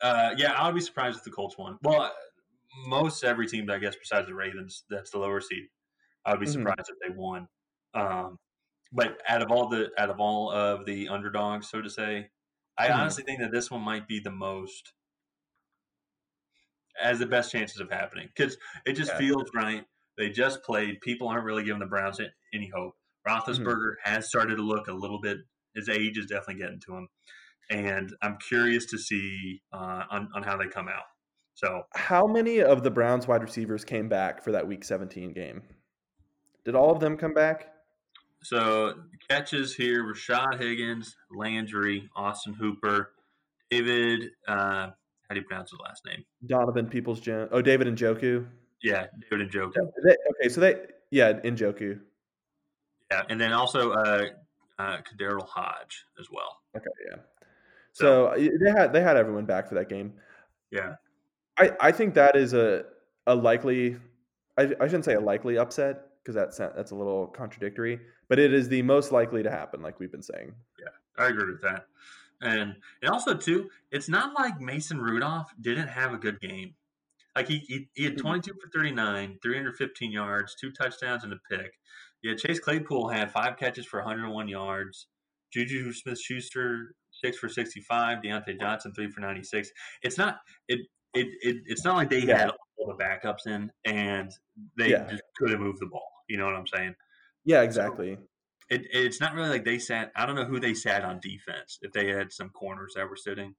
[0.00, 1.78] Uh, yeah, I would be surprised if the Colts won.
[1.82, 2.12] Well,
[2.86, 5.68] most every team, I guess, besides the Ravens, that's the lower seed.
[6.24, 6.52] I would be Mhm.
[6.52, 7.48] surprised if they won.
[7.94, 8.38] Um,
[8.92, 12.30] but out of all the out of all of the underdogs, so to say,
[12.78, 12.96] I Mhm.
[12.96, 14.92] honestly think that this one might be the most
[16.96, 19.18] has the best chances of happening because it just Yeah.
[19.18, 19.86] feels right.
[20.16, 21.00] They just played.
[21.00, 22.20] People aren't really giving the Browns
[22.52, 22.96] any hope.
[23.26, 25.38] Roethlisberger has started to look a little bit.
[25.74, 27.08] His age is definitely getting to him,
[27.70, 31.04] and I'm curious to see uh, on on how they come out.
[31.54, 35.62] So How many of the Browns wide receivers came back for that Week 17 game?
[36.64, 37.74] Did all of them come back?
[38.42, 38.94] So
[39.28, 43.12] catches here: Rashad Higgins, Landry, Austin Hooper,
[43.70, 44.30] David.
[44.46, 44.90] Uh,
[45.28, 46.24] how do you pronounce his last name?
[46.46, 47.50] Donovan Peoples Jones.
[47.52, 48.46] Oh, David Njoku.
[48.82, 52.00] Yeah, David and okay, so they yeah, in Joku.
[53.10, 54.26] Yeah, and then also uh,
[54.78, 56.58] uh, Daryl Hodge as well.
[56.76, 57.16] Okay, yeah.
[57.92, 60.14] So y- they had they had everyone back for that game.
[60.70, 60.94] Yeah,
[61.58, 62.84] I, I think that is a
[63.26, 63.96] a likely
[64.56, 68.52] I, I shouldn't say a likely upset because that's that's a little contradictory, but it
[68.52, 70.52] is the most likely to happen, like we've been saying.
[70.78, 70.88] Yeah,
[71.24, 71.86] I agree with that.
[72.40, 76.74] And and also too, it's not like Mason Rudolph didn't have a good game.
[77.34, 78.20] Like he he, he had Mhm.
[78.22, 81.72] 22 for 39, 315 yards, two touchdowns and a pick.
[82.22, 85.06] Yeah, Chase Claypool had five catches for 101 yards.
[85.52, 88.22] Juju Smith Schuster six for sixty five.
[88.22, 89.70] Diontae Johnson three for ninety six.
[90.02, 90.80] It's not it,
[91.14, 92.38] it it it's not like they Yeah.
[92.38, 94.32] had all the backups in and
[94.76, 95.06] they Yeah.
[95.10, 96.10] just couldn't move the ball.
[96.28, 96.94] You know what I'm saying?
[97.44, 98.18] Yeah, exactly.
[98.70, 100.12] It, it's not really like they sat.
[100.14, 101.78] I don't know who they sat on defense.
[101.82, 103.54] If they had some corners that were sitting.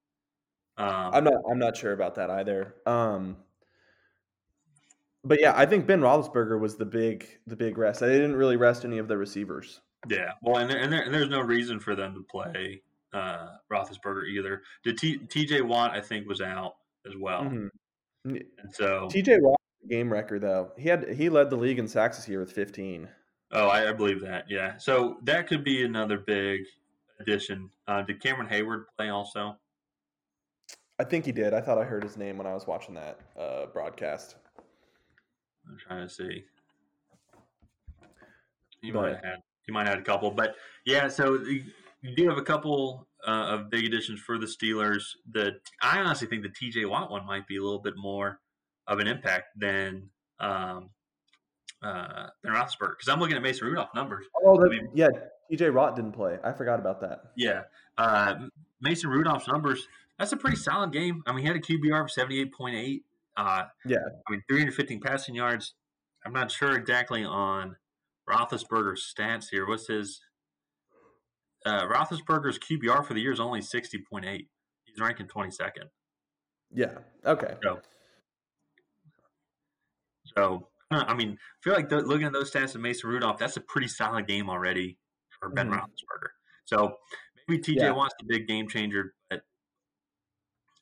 [0.77, 1.33] Um, I'm not.
[1.49, 2.75] I'm not sure about that either.
[2.85, 3.37] Um,
[5.23, 7.99] but yeah, I think Ben Roethlisberger was the big, the big rest.
[7.99, 9.81] They didn't really rest any of the receivers.
[10.07, 12.81] Yeah, well, and, there, and, there, and there's no reason for them to play
[13.11, 14.61] uh, Roethlisberger either.
[14.83, 15.61] Did T, T.J.
[15.61, 16.75] Watt, I think, was out
[17.05, 17.69] as well, Mhm.
[18.25, 18.43] And
[18.73, 19.37] so T.J.
[19.39, 19.59] Watt
[19.89, 20.71] game record though.
[20.77, 23.07] He had he led the league in sacks this year with 15.
[23.53, 24.45] oh, I, I believe that.
[24.49, 26.61] Yeah, so that could be another big
[27.19, 27.69] addition.
[27.87, 29.55] Uh, did Cameron Heyward play also?
[30.99, 31.53] I think he did.
[31.53, 34.35] I thought I heard his name when I was watching that uh, broadcast.
[35.67, 36.43] I'm trying to see.
[38.81, 39.35] He But- might have had
[39.65, 40.55] he might have had a couple, but
[40.85, 41.07] yeah.
[41.07, 41.63] So you
[42.01, 45.03] you do have a couple uh, of big additions for the Steelers.
[45.31, 46.85] The I honestly think the T.J.
[46.85, 48.39] Watt one might be a little bit more
[48.87, 50.09] of an impact than
[50.39, 50.89] um,
[51.81, 54.25] uh, than Roethlisberger because I'm looking at Mason Rudolph numbers.
[54.43, 55.07] Oh, that, mean- yeah.
[55.49, 55.71] T.J.
[55.71, 56.37] Watt didn't play.
[56.43, 57.21] I forgot about that.
[57.35, 57.63] Yeah,
[57.97, 58.35] uh,
[58.81, 59.87] Mason Rudolph's numbers.
[60.19, 61.23] That's a pretty solid game.
[61.25, 63.01] I mean, he had a QBR of 78.8.
[63.37, 63.97] Uh, Yeah.
[64.27, 65.73] I mean, 315 passing yards.
[66.25, 67.77] I'm not sure exactly on
[68.29, 69.65] Roethlisberger's stats here.
[69.65, 70.21] What's his?
[71.65, 74.47] Uh, Roethlisberger's QBR for the year is only 60.8.
[74.85, 75.89] He's ranking 22nd.
[76.71, 76.99] Yeah.
[77.25, 77.55] Okay.
[80.37, 83.37] So, uh, I mean, I feel like th- looking at those stats of Mason Rudolph,
[83.37, 84.97] that's a pretty solid game already
[85.39, 85.79] for Ben Mhm.
[85.79, 86.29] Roethlisberger.
[86.65, 86.97] So
[87.47, 87.91] maybe TJ Yeah.
[87.91, 89.43] Watt's the big game changer, but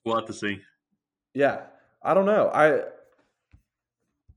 [0.05, 0.61] we'll have to see.
[1.33, 1.67] Yeah.
[2.03, 2.49] I don't know.
[2.53, 2.83] I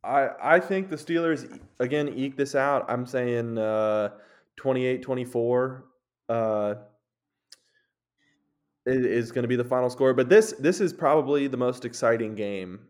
[0.02, 2.86] I I think the Steelers again eke this out.
[2.88, 4.16] I'm saying uh
[4.56, 5.84] 28-24
[6.30, 6.74] uh
[8.86, 12.34] is going to be the final score, but this this is probably the most exciting
[12.34, 12.80] game.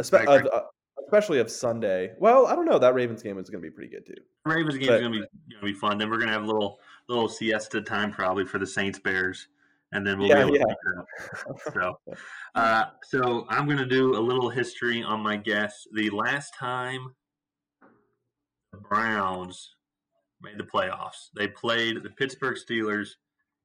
[0.00, 0.48] Espe- I agree.
[0.48, 0.62] of, uh,
[1.04, 2.12] especially of Sunday.
[2.18, 2.78] Well, I don't know.
[2.78, 4.20] That Ravens game is going to be pretty good too.
[4.46, 5.98] Ravens game But- gonna be gonna be fun.
[5.98, 9.48] Then we're gonna have a little little siesta time probably for the Saints Bears,
[9.92, 10.62] and then we'll Yeah, be able yeah.
[10.64, 10.74] to
[11.64, 11.96] figure it out.
[12.06, 12.14] So,
[12.54, 15.86] uh, so I'm gonna do a little history on my guess.
[15.92, 17.14] The last time
[18.72, 19.73] the Browns
[20.42, 23.08] made the playoffs, they played the Pittsburgh Steelers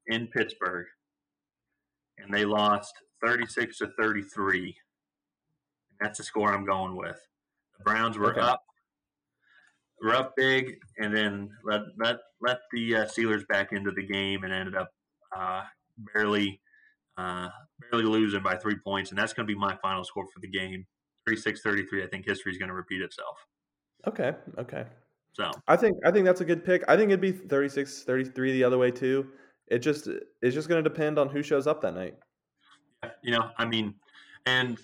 [0.07, 0.85] in Pittsburgh,
[2.17, 2.93] and they lost
[3.23, 4.75] 36 to 33.
[5.99, 7.19] That's the score I'm going with.
[7.77, 8.41] The Browns were Okay.
[8.41, 8.63] up
[10.01, 14.43] were up big, and then let let let the uh, Steelers back into the game,
[14.43, 14.89] and ended up
[15.35, 15.63] uh,
[16.13, 16.61] barely
[17.17, 17.49] uh,
[17.91, 20.47] barely losing by three points, and that's going to be my final score for the
[20.47, 20.85] game.
[21.27, 22.03] 36-33.
[22.03, 23.37] I think history is going to repeat itself.
[24.07, 24.33] Okay.
[24.57, 24.85] Okay.
[25.39, 26.83] So I think I think that's a good pick.
[26.89, 29.25] I think it'd be 36 33 the other way too.
[29.67, 30.09] It just
[30.41, 32.15] it's just going to depend on who shows up that night.
[33.23, 33.95] you know, I mean,
[34.45, 34.77] and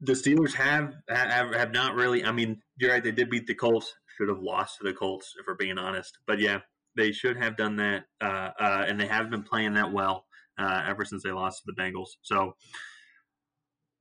[0.00, 2.24] the Steelers have have have not really.
[2.24, 3.04] I mean, you're right.
[3.04, 3.92] They did beat the Colts.
[4.16, 6.16] Should have lost to the Colts if we're being honest.
[6.26, 6.60] But yeah,
[6.96, 10.24] they should have done that, uh, uh, and they have been playing that well
[10.56, 12.12] uh, ever since they lost to the Bengals.
[12.22, 12.54] So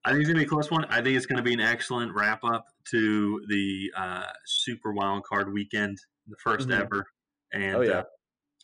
[0.05, 0.85] I think it's gonna be a close one.
[0.85, 5.51] I think it's gonna be an excellent wrap up to the uh, Super Wild Card
[5.53, 5.97] weekend,
[6.27, 6.79] the 1st Mhm.
[6.81, 7.07] ever.
[7.53, 7.91] And Oh, yeah.
[7.99, 8.03] uh,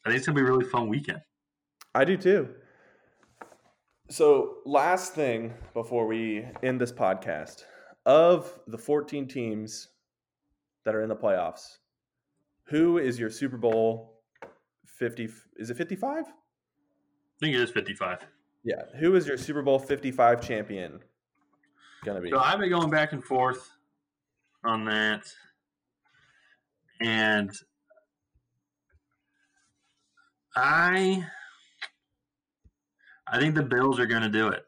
[0.05, 1.21] I think it's gonna be a really fun weekend.
[1.95, 2.55] I do too.
[4.09, 7.63] So, last thing before we end this podcast,
[8.05, 9.89] of the 14 teams
[10.83, 11.77] that are in the playoffs,
[12.63, 14.21] who is your Super Bowl
[14.87, 16.25] 50 is it 55?
[16.27, 16.31] I
[17.39, 18.25] think it is 55.
[18.63, 21.01] Yeah, who is your Super Bowl 55 champion
[22.05, 22.29] to be?
[22.29, 23.69] So I've been going back and forth
[24.63, 25.23] on that,
[27.01, 27.51] and
[30.55, 31.25] I,
[33.27, 34.63] I think the Bills are going to do it.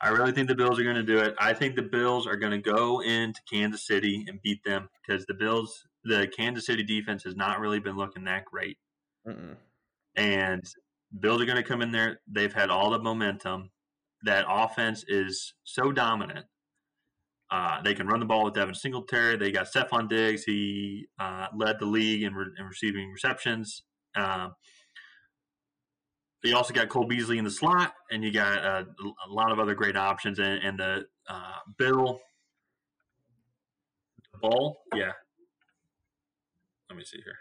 [0.00, 1.34] I really think the Bills are going to do it.
[1.38, 5.24] I think the Bills are going to go into Kansas City and beat them because
[5.24, 8.76] the Bills, the Kansas City defense has not really been looking that great,
[9.26, 9.56] Mm-mm.
[10.16, 10.62] and
[11.20, 12.20] Bills are going to come in there.
[12.30, 13.70] They've had all the momentum.
[14.24, 16.46] That offense is so dominant.
[17.50, 19.36] Uh, they can run the ball with Devin Singletary.
[19.36, 20.44] They got Stefon Diggs.
[20.44, 23.82] He uh, led the league in, re- in receiving receptions.
[24.16, 24.54] Um,
[26.42, 28.84] you also got Cole Beasley in the slot, and you got uh,
[29.26, 30.38] a lot of other great options.
[30.38, 32.20] And, and the uh, Bill
[34.40, 35.12] Ball, yeah.
[36.90, 37.38] Let me see here.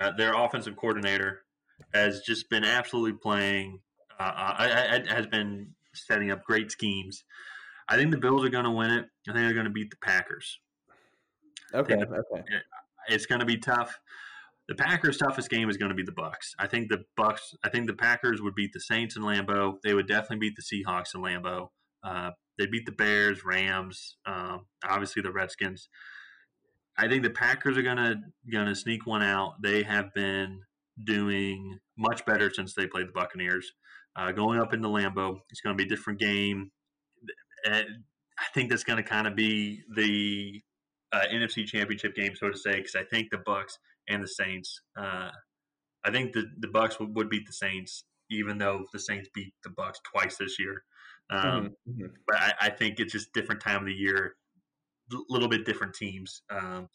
[0.00, 1.42] Uh, their offensive coordinator
[1.94, 3.80] has just been absolutely playing.
[4.20, 7.24] Uh, uh, has been setting up great schemes.
[7.88, 9.06] I think the Bills are going to win it.
[9.28, 10.60] I think they're going to beat the Packers.
[11.74, 12.44] Okay, okay.
[13.08, 13.98] It's going to be tough.
[14.68, 16.54] the Packers' toughest game is going to be the Bucks.
[16.58, 17.54] I think the Bucks.
[17.64, 19.78] I think the Packers would beat the Saints in Lambeau.
[19.82, 21.68] They would definitely beat the Seahawks in Lambeau.
[22.04, 25.88] Uh, they beat the Bears, Rams, um, obviously the Redskins.
[26.98, 28.16] I think the Packers are gonna
[28.52, 29.54] gonna sneak one out.
[29.62, 30.60] They have been
[31.02, 33.72] doing much better since they played the Buccaneers.
[34.16, 36.70] Uh, going up into Lambeau, it's going to be a different game.
[37.64, 37.86] And
[38.38, 40.62] I think that's going to kind of be the
[41.12, 43.78] uh, NFC Championship game, so to say, because I think the Bucks
[44.08, 44.80] and the Saints.
[44.96, 45.30] Uh,
[46.04, 49.52] I think the the Bucks would, would, beat the Saints, even though the Saints beat
[49.62, 50.82] the Bucks twice this year.
[51.30, 52.06] Um, mm-hmm.
[52.26, 54.34] But I, I, think it's just different time of the year,
[55.12, 56.42] a little bit different teams.
[56.50, 56.88] Um,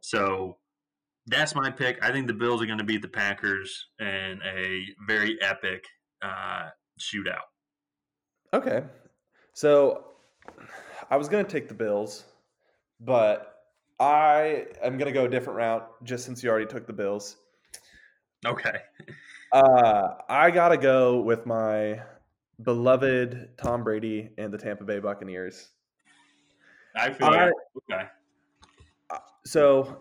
[0.00, 0.58] so
[1.26, 1.98] that's my pick.
[2.02, 5.84] I think the Bills are going to beat the Packers in a very epic
[6.22, 6.68] uh,
[6.98, 7.46] shootout.
[8.54, 8.84] Okay,
[9.52, 10.04] so
[11.10, 12.24] I was going to take the Bills,
[13.00, 13.48] but
[13.98, 17.36] I am going to go a different route just since you already took the Bills.
[18.44, 18.78] Okay.
[19.52, 22.00] Uh, I got to go with my
[22.62, 25.68] beloved Tom Brady and the Tampa Bay Buccaneers.
[26.96, 27.50] I feel I,
[27.90, 28.06] okay.
[29.44, 30.00] So,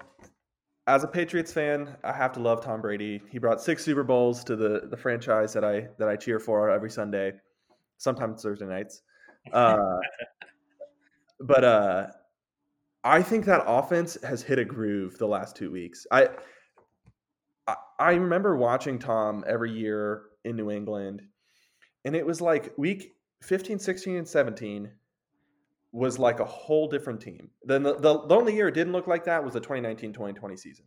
[0.88, 3.22] as a Patriots fan, I have to love Tom Brady.
[3.30, 6.70] He brought six Super Bowls to the the franchise that I that I cheer for
[6.70, 7.34] every Sunday,
[7.98, 9.04] sometimes Thursday nights.
[9.54, 9.98] Uh,
[11.40, 12.08] but uh,
[13.04, 16.06] I think that offense has hit a groove the last two weeks.
[16.12, 16.30] I
[18.00, 21.22] I remember watching Tom every year in New England
[22.06, 23.14] and it was like week
[23.44, 24.92] 15 16 and 17
[25.92, 27.50] was like a whole different team.
[27.64, 30.86] Then the, the, the only year it didn't look like that was the 2019-2020 season.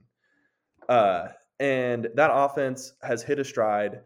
[0.89, 1.29] Uh,
[1.61, 4.01] and that offense has hit a stride.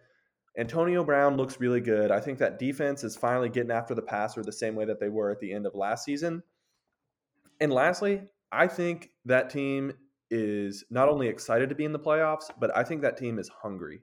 [0.58, 2.10] Antonio Brown looks really good.
[2.10, 5.08] I think that defense is finally getting after the passer the same way that they
[5.08, 6.42] were at the end of last season.
[7.60, 9.92] And lastly i think that team
[10.30, 13.48] is not only excited to be in the playoffs but i think that team is
[13.48, 14.00] hungry.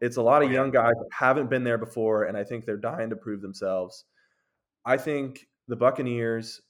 [0.00, 2.76] It's a lot of young guys that haven't been there before, and I think they're
[2.76, 4.04] dying to prove themselves.
[4.84, 6.62] I think the Buccaneers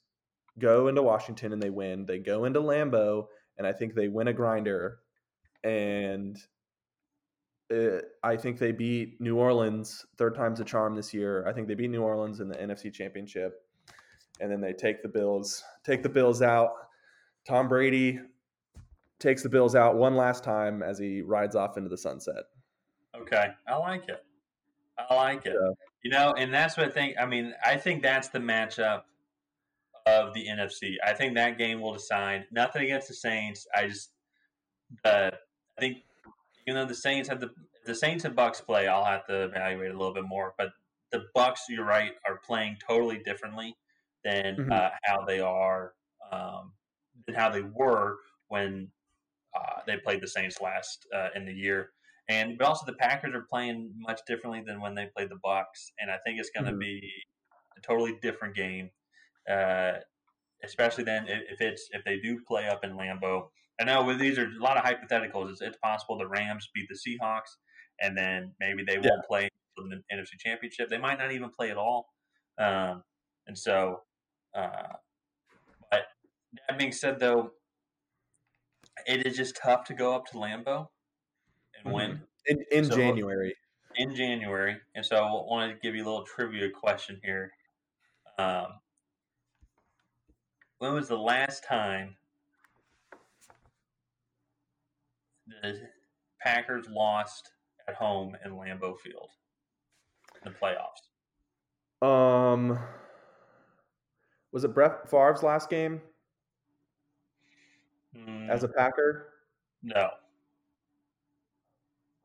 [0.59, 2.05] go into Washington and they win.
[2.05, 3.27] They go into Lambeau,
[3.57, 4.99] and I think they win a grinder.
[5.65, 6.39] And
[7.71, 11.47] it, I think they beat New Orleans third time's a charm this year.
[11.47, 13.63] I think they beat New Orleans in the NFC Championship,
[14.41, 16.73] and then they take the Bills, take the Bills out.
[17.47, 18.21] Tom Brady
[19.19, 22.45] takes the Bills out one last time as he rides off into the sunset.
[23.17, 24.25] Okay, I like it.
[24.99, 25.55] I like it.
[25.61, 25.71] Yeah.
[26.03, 27.17] You know, and that's what I think.
[27.21, 29.03] I mean, I think that's the matchup
[30.07, 30.95] of the NFC.
[31.05, 32.47] I think that game will decide.
[32.51, 33.67] Nothing against the Saints.
[33.75, 34.11] I just,
[35.05, 35.31] uh,
[35.77, 35.99] I think,
[36.67, 37.51] you know, the Saints have the
[37.85, 38.87] the Saints and Bucks play.
[38.87, 40.55] I'll have to evaluate a little bit more.
[40.59, 40.69] But
[41.11, 43.77] the Bucks, you're right, are playing totally differently
[44.25, 44.73] than mm-hmm.
[44.73, 45.95] uh, how they are
[46.31, 46.73] um,
[47.27, 48.19] than how they were
[48.49, 48.89] when
[49.57, 51.91] uh, they played the Saints last uh, in the year
[52.29, 55.93] and but also the Packers are playing much differently than when they played the Bucks,
[55.99, 56.81] and I think it's going to mm-hmm.
[56.81, 57.13] be
[57.77, 58.91] a totally different game.
[59.51, 59.93] Uh,
[60.65, 63.49] especially then if it's if they do play up in Lambeau.
[63.81, 65.53] I know with these are a lot of hypotheticals.
[65.53, 67.57] It's, it's possible the Rams beat the Seahawks,
[68.01, 69.49] and then maybe they won't play
[69.79, 70.89] in the NFC Championship.
[70.89, 72.09] They might not even play at all.
[72.59, 73.05] Um,
[73.47, 74.01] and so,
[74.57, 74.95] uh,
[75.91, 76.03] but
[76.69, 77.53] that being said, though,
[79.07, 80.89] it is just tough to go up to Lambeau
[81.79, 81.95] and mm-hmm.
[81.95, 83.55] win in, in so, January.
[83.97, 87.53] In January, and so I wanted to give you a little trivia question here.
[88.39, 88.67] Um,
[90.79, 92.15] when was the last time
[95.63, 95.81] the
[96.41, 97.51] Packers lost
[97.89, 99.31] at home in Lambeau Field
[100.45, 101.09] in the playoffs?
[102.07, 102.79] Um,
[104.53, 106.01] was it Brett Favre's last game
[108.17, 109.31] mm, as a Packer?
[109.83, 110.11] No.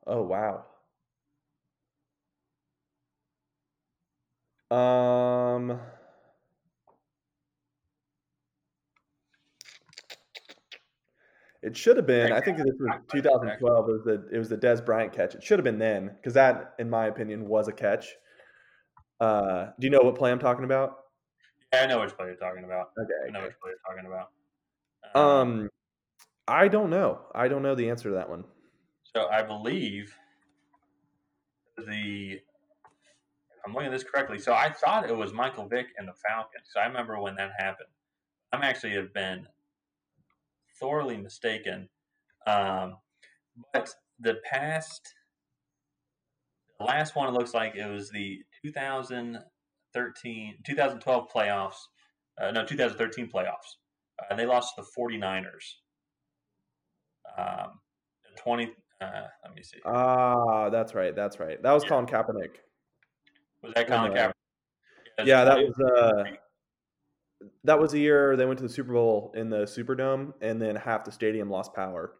[0.06, 0.64] Oh wow.
[4.70, 5.80] Um
[11.64, 12.30] It should have been.
[12.30, 13.88] I think this was 2012.
[13.88, 15.34] It was the it was the Dez Bryant catch.
[15.34, 18.14] It should have been then because that, in my opinion, was a catch.
[19.18, 20.98] Uh, do you know what play I'm talking about?
[21.72, 22.90] Yeah, I know which play you're talking about.
[22.98, 23.48] Okay, I know okay.
[23.48, 24.28] which play you're talking about.
[25.14, 25.70] Um, um,
[26.46, 27.20] I don't know.
[27.34, 28.44] I don't know the answer to that one.
[29.14, 30.16] So I believe
[31.76, 32.40] the
[33.64, 34.38] I'm looking at this correctly.
[34.38, 36.68] So I thought it was Michael Vick and the Falcons.
[36.72, 37.88] So I remember when that happened.
[38.52, 39.46] I'm actually have been
[40.80, 41.88] thoroughly mistaken.
[42.46, 42.98] Um,
[43.72, 45.14] but the past,
[46.78, 51.76] the last one, it looks like it was the 2013, 2012 playoffs.
[52.40, 53.78] Uh, no, 2013 playoffs.
[54.30, 55.76] Uh, they lost to the 49ers.
[57.38, 57.80] Um,
[58.36, 58.72] twenty.
[59.04, 59.78] Uh, let me see.
[59.84, 61.14] Ah, that's right.
[61.14, 61.62] That's right.
[61.62, 61.90] That was Yeah.
[61.90, 62.56] Colin Kaepernick.
[63.62, 65.26] Was that Colin uh, Kaepernick?
[65.26, 66.24] Yeah, that was uh,
[67.64, 70.76] that was the year they went to the Super Bowl in the Superdome, and then
[70.76, 72.14] half the stadium lost power.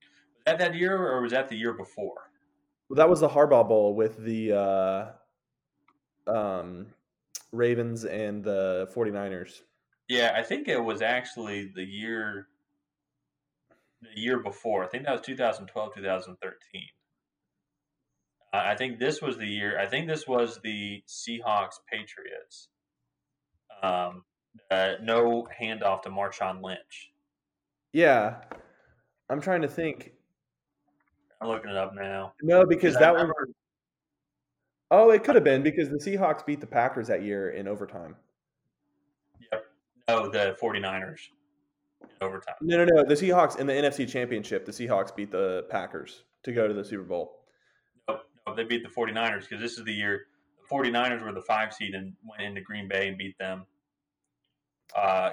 [0.00, 2.30] Was that that year, or was that the year before?
[2.88, 5.06] Well, that was the Harbaugh Bowl with the uh,
[6.26, 6.86] um,
[7.52, 9.62] Ravens and the 49ers.
[10.08, 12.48] Yeah, I think it was actually the year
[14.02, 14.84] the year before.
[14.84, 16.82] I think that was 2012, 2013.
[18.52, 19.78] Uh, I think this was the year.
[19.78, 22.68] I think this was the Seahawks Patriots.
[23.82, 24.24] Um,
[24.70, 27.12] uh, no handoff to Marshawn Lynch.
[27.92, 28.36] Yeah,
[29.28, 30.12] I'm trying to think.
[31.40, 32.32] I'm looking it up now.
[32.42, 33.22] No, because that was.
[33.22, 33.48] remember-
[34.90, 38.16] Oh, it could have been because the Seahawks beat the Packers that year in overtime.
[39.52, 39.64] Yep.
[40.08, 41.37] No, the 49ers in
[42.20, 42.54] overtime.
[42.60, 43.04] No, no, no.
[43.04, 46.84] The Seahawks in the NFC Championship, the Seahawks beat the Packers to go to the
[46.84, 47.40] Super Bowl.
[48.08, 50.26] No, no, they beat the 49ers because this is the year
[50.68, 53.66] the 49ers were the five seed and went into Green Bay and beat them.
[54.96, 55.30] Uh,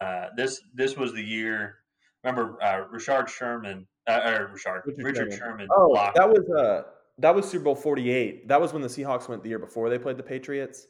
[0.00, 1.76] uh, this this was the year.
[2.24, 5.38] Remember, uh, Richard Sherman, uh, or Richard, Richard Richard, Sherman.
[5.38, 5.68] Sherman.
[5.74, 6.16] Oh, blocked.
[6.16, 6.82] that was uh
[7.18, 8.48] that was Super Bowl 48.
[8.48, 10.86] That was when the Seahawks went the year before they played the Patriots.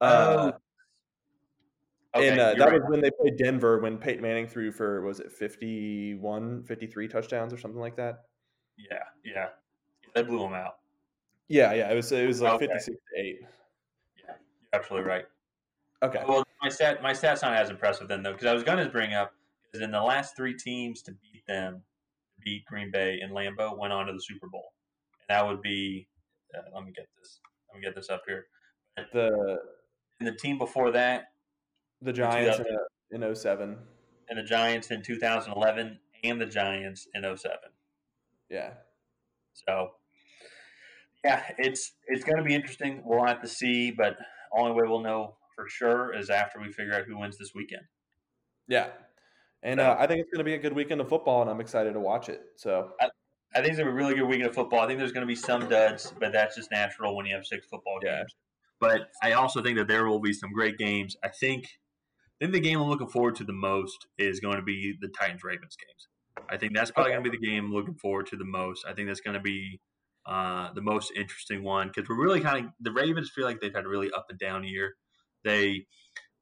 [0.00, 0.52] Uh,
[2.16, 2.72] Okay, and uh, that right.
[2.72, 7.52] was when they played Denver when Peyton Manning threw for was it 51, 53 touchdowns
[7.52, 8.24] or something like that.
[8.78, 9.48] yeah, yeah.
[10.14, 10.76] They blew them out.
[11.48, 12.66] Yeah, yeah, it was it was like Okay.
[12.66, 13.36] 56 to 8.
[13.40, 13.46] Yeah,
[14.26, 14.36] You're
[14.72, 15.24] absolutely right.
[16.02, 16.22] Okay.
[16.26, 18.88] Well, my stat my stats not as impressive then though because I was going to
[18.90, 19.32] bring up
[19.74, 21.82] is in the last three teams to beat them,
[22.42, 24.72] beat Green Bay and Lambeau went on to the Super Bowl,
[25.20, 26.08] and that would be.
[26.56, 27.40] Uh, let me get this.
[27.68, 28.46] Let me get this up here.
[29.12, 29.58] The
[30.20, 31.24] And the team before that,
[32.02, 32.58] the Giants
[33.10, 33.76] in, in 07.
[34.28, 37.56] and the Giants in 2011, and the Giants in 07.
[38.50, 38.74] Yeah.
[39.54, 39.90] So,
[41.24, 43.02] yeah, it's it's going to be interesting.
[43.04, 44.16] We'll have to see, but
[44.56, 47.82] only way we'll know for sure is after we figure out who wins this weekend.
[48.68, 48.88] Yeah.
[49.62, 51.50] And So- uh, I think it's going to be a good weekend of football and
[51.50, 52.42] I'm excited to watch it.
[52.56, 54.80] So, I think it's gonna be a really good weekend of football.
[54.80, 57.66] I think there's gonna be some duds, but that's just natural when you have six
[57.66, 58.18] football Yeah.
[58.18, 58.36] games.
[58.78, 61.16] But I also think that there will be some great games.
[61.24, 61.64] I think
[62.40, 65.08] I think the game I'm looking forward to the most is going to be the
[65.08, 66.08] Titans Ravens games.
[66.48, 68.84] I think that's probably going to be the game I'm looking forward to the most.
[68.86, 69.80] I think that's going to be
[70.24, 73.74] uh, the most interesting one because we're really kind of the Ravens feel like they've
[73.74, 74.94] had a really up and down year.
[75.42, 75.86] They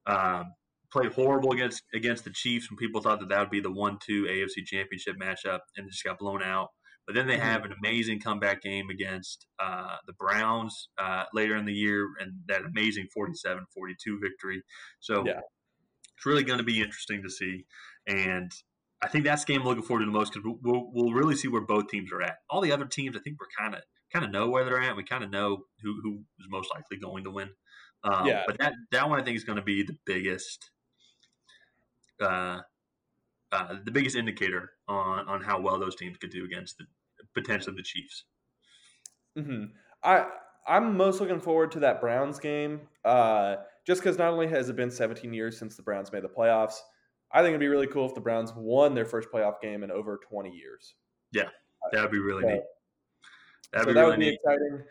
[0.04, 0.52] um,
[0.92, 4.24] played horrible against against the Chiefs when people thought that that would be the one-two
[4.24, 6.68] AFC Championship matchup, and just got blown out.
[7.06, 7.40] But then they Mhm.
[7.42, 12.32] have an amazing comeback game against uh, the Browns uh, later in the year, and
[12.48, 14.62] that amazing 47-42 victory.
[15.00, 15.40] So Yeah.
[16.16, 17.64] It's really going to be interesting to see.
[18.06, 18.52] And
[19.02, 21.12] I think that's the game I'm looking forward to the most because we'll, we'll, we'll
[21.12, 22.36] really see where both teams are at.
[22.48, 23.82] All the other teams, I think we're kind of
[24.12, 24.96] kind of know where they're at.
[24.96, 27.50] We kind of know who who is most likely going to win.
[28.04, 28.42] Um, Yeah.
[28.46, 30.70] But that that one I think is going to be the biggest.
[32.20, 32.60] Uh,
[33.52, 36.84] uh, the biggest indicator on, on how well those teams could do against the
[37.34, 38.24] potentially the Chiefs.
[39.38, 39.64] Mm-hmm.
[40.02, 40.26] I
[40.66, 43.56] I'm most looking forward to that Browns game, uh,
[43.86, 46.74] just because not only has it been 17 years since the Browns made the playoffs,
[47.32, 49.90] I think it'd be really cool if the Browns won their first playoff game in
[49.90, 50.94] over 20 years.
[51.32, 51.48] Yeah,
[51.92, 52.62] That would be really So- neat.
[53.72, 54.34] That'd so be that really would be neat.
[54.42, 54.84] exciting.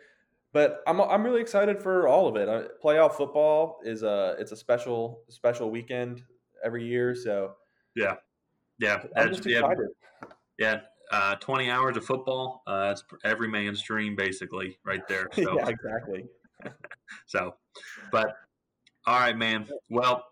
[0.52, 2.48] But I'm I'm really excited for all of it.
[2.48, 6.24] Uh, playoff football is a it's a special special weekend
[6.64, 7.56] every year, so
[7.96, 8.16] Yeah,
[8.82, 9.88] I'm that's, just yeah, excited.
[10.58, 10.82] yeah.
[11.12, 12.64] Uh, Twenty hours of football.
[12.68, 15.28] Uh, it's every man's dream, basically, right there.
[15.34, 16.26] So, yeah, exactly.
[17.28, 17.56] so,
[18.12, 18.34] but
[19.08, 19.68] all right, man.
[19.90, 20.26] Well,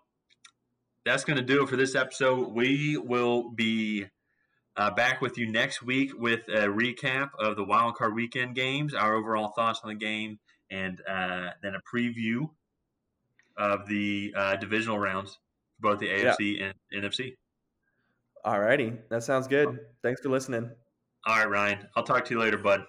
[1.06, 2.54] that's going to do it for this episode.
[2.54, 4.06] We will be
[4.76, 8.94] uh, back with you next week with a recap of the wild card weekend games,
[8.94, 10.40] our overall thoughts on the game,
[10.72, 12.50] and uh, then a preview
[13.58, 15.38] of the uh, divisional rounds
[15.76, 16.74] for both the AFC and
[17.04, 17.36] NFC.
[18.44, 18.94] All righty.
[19.10, 19.80] that sounds good.
[20.02, 20.70] Thanks for listening.
[21.26, 21.88] All right, Ryan.
[21.96, 22.86] I'll talk to you later, bud.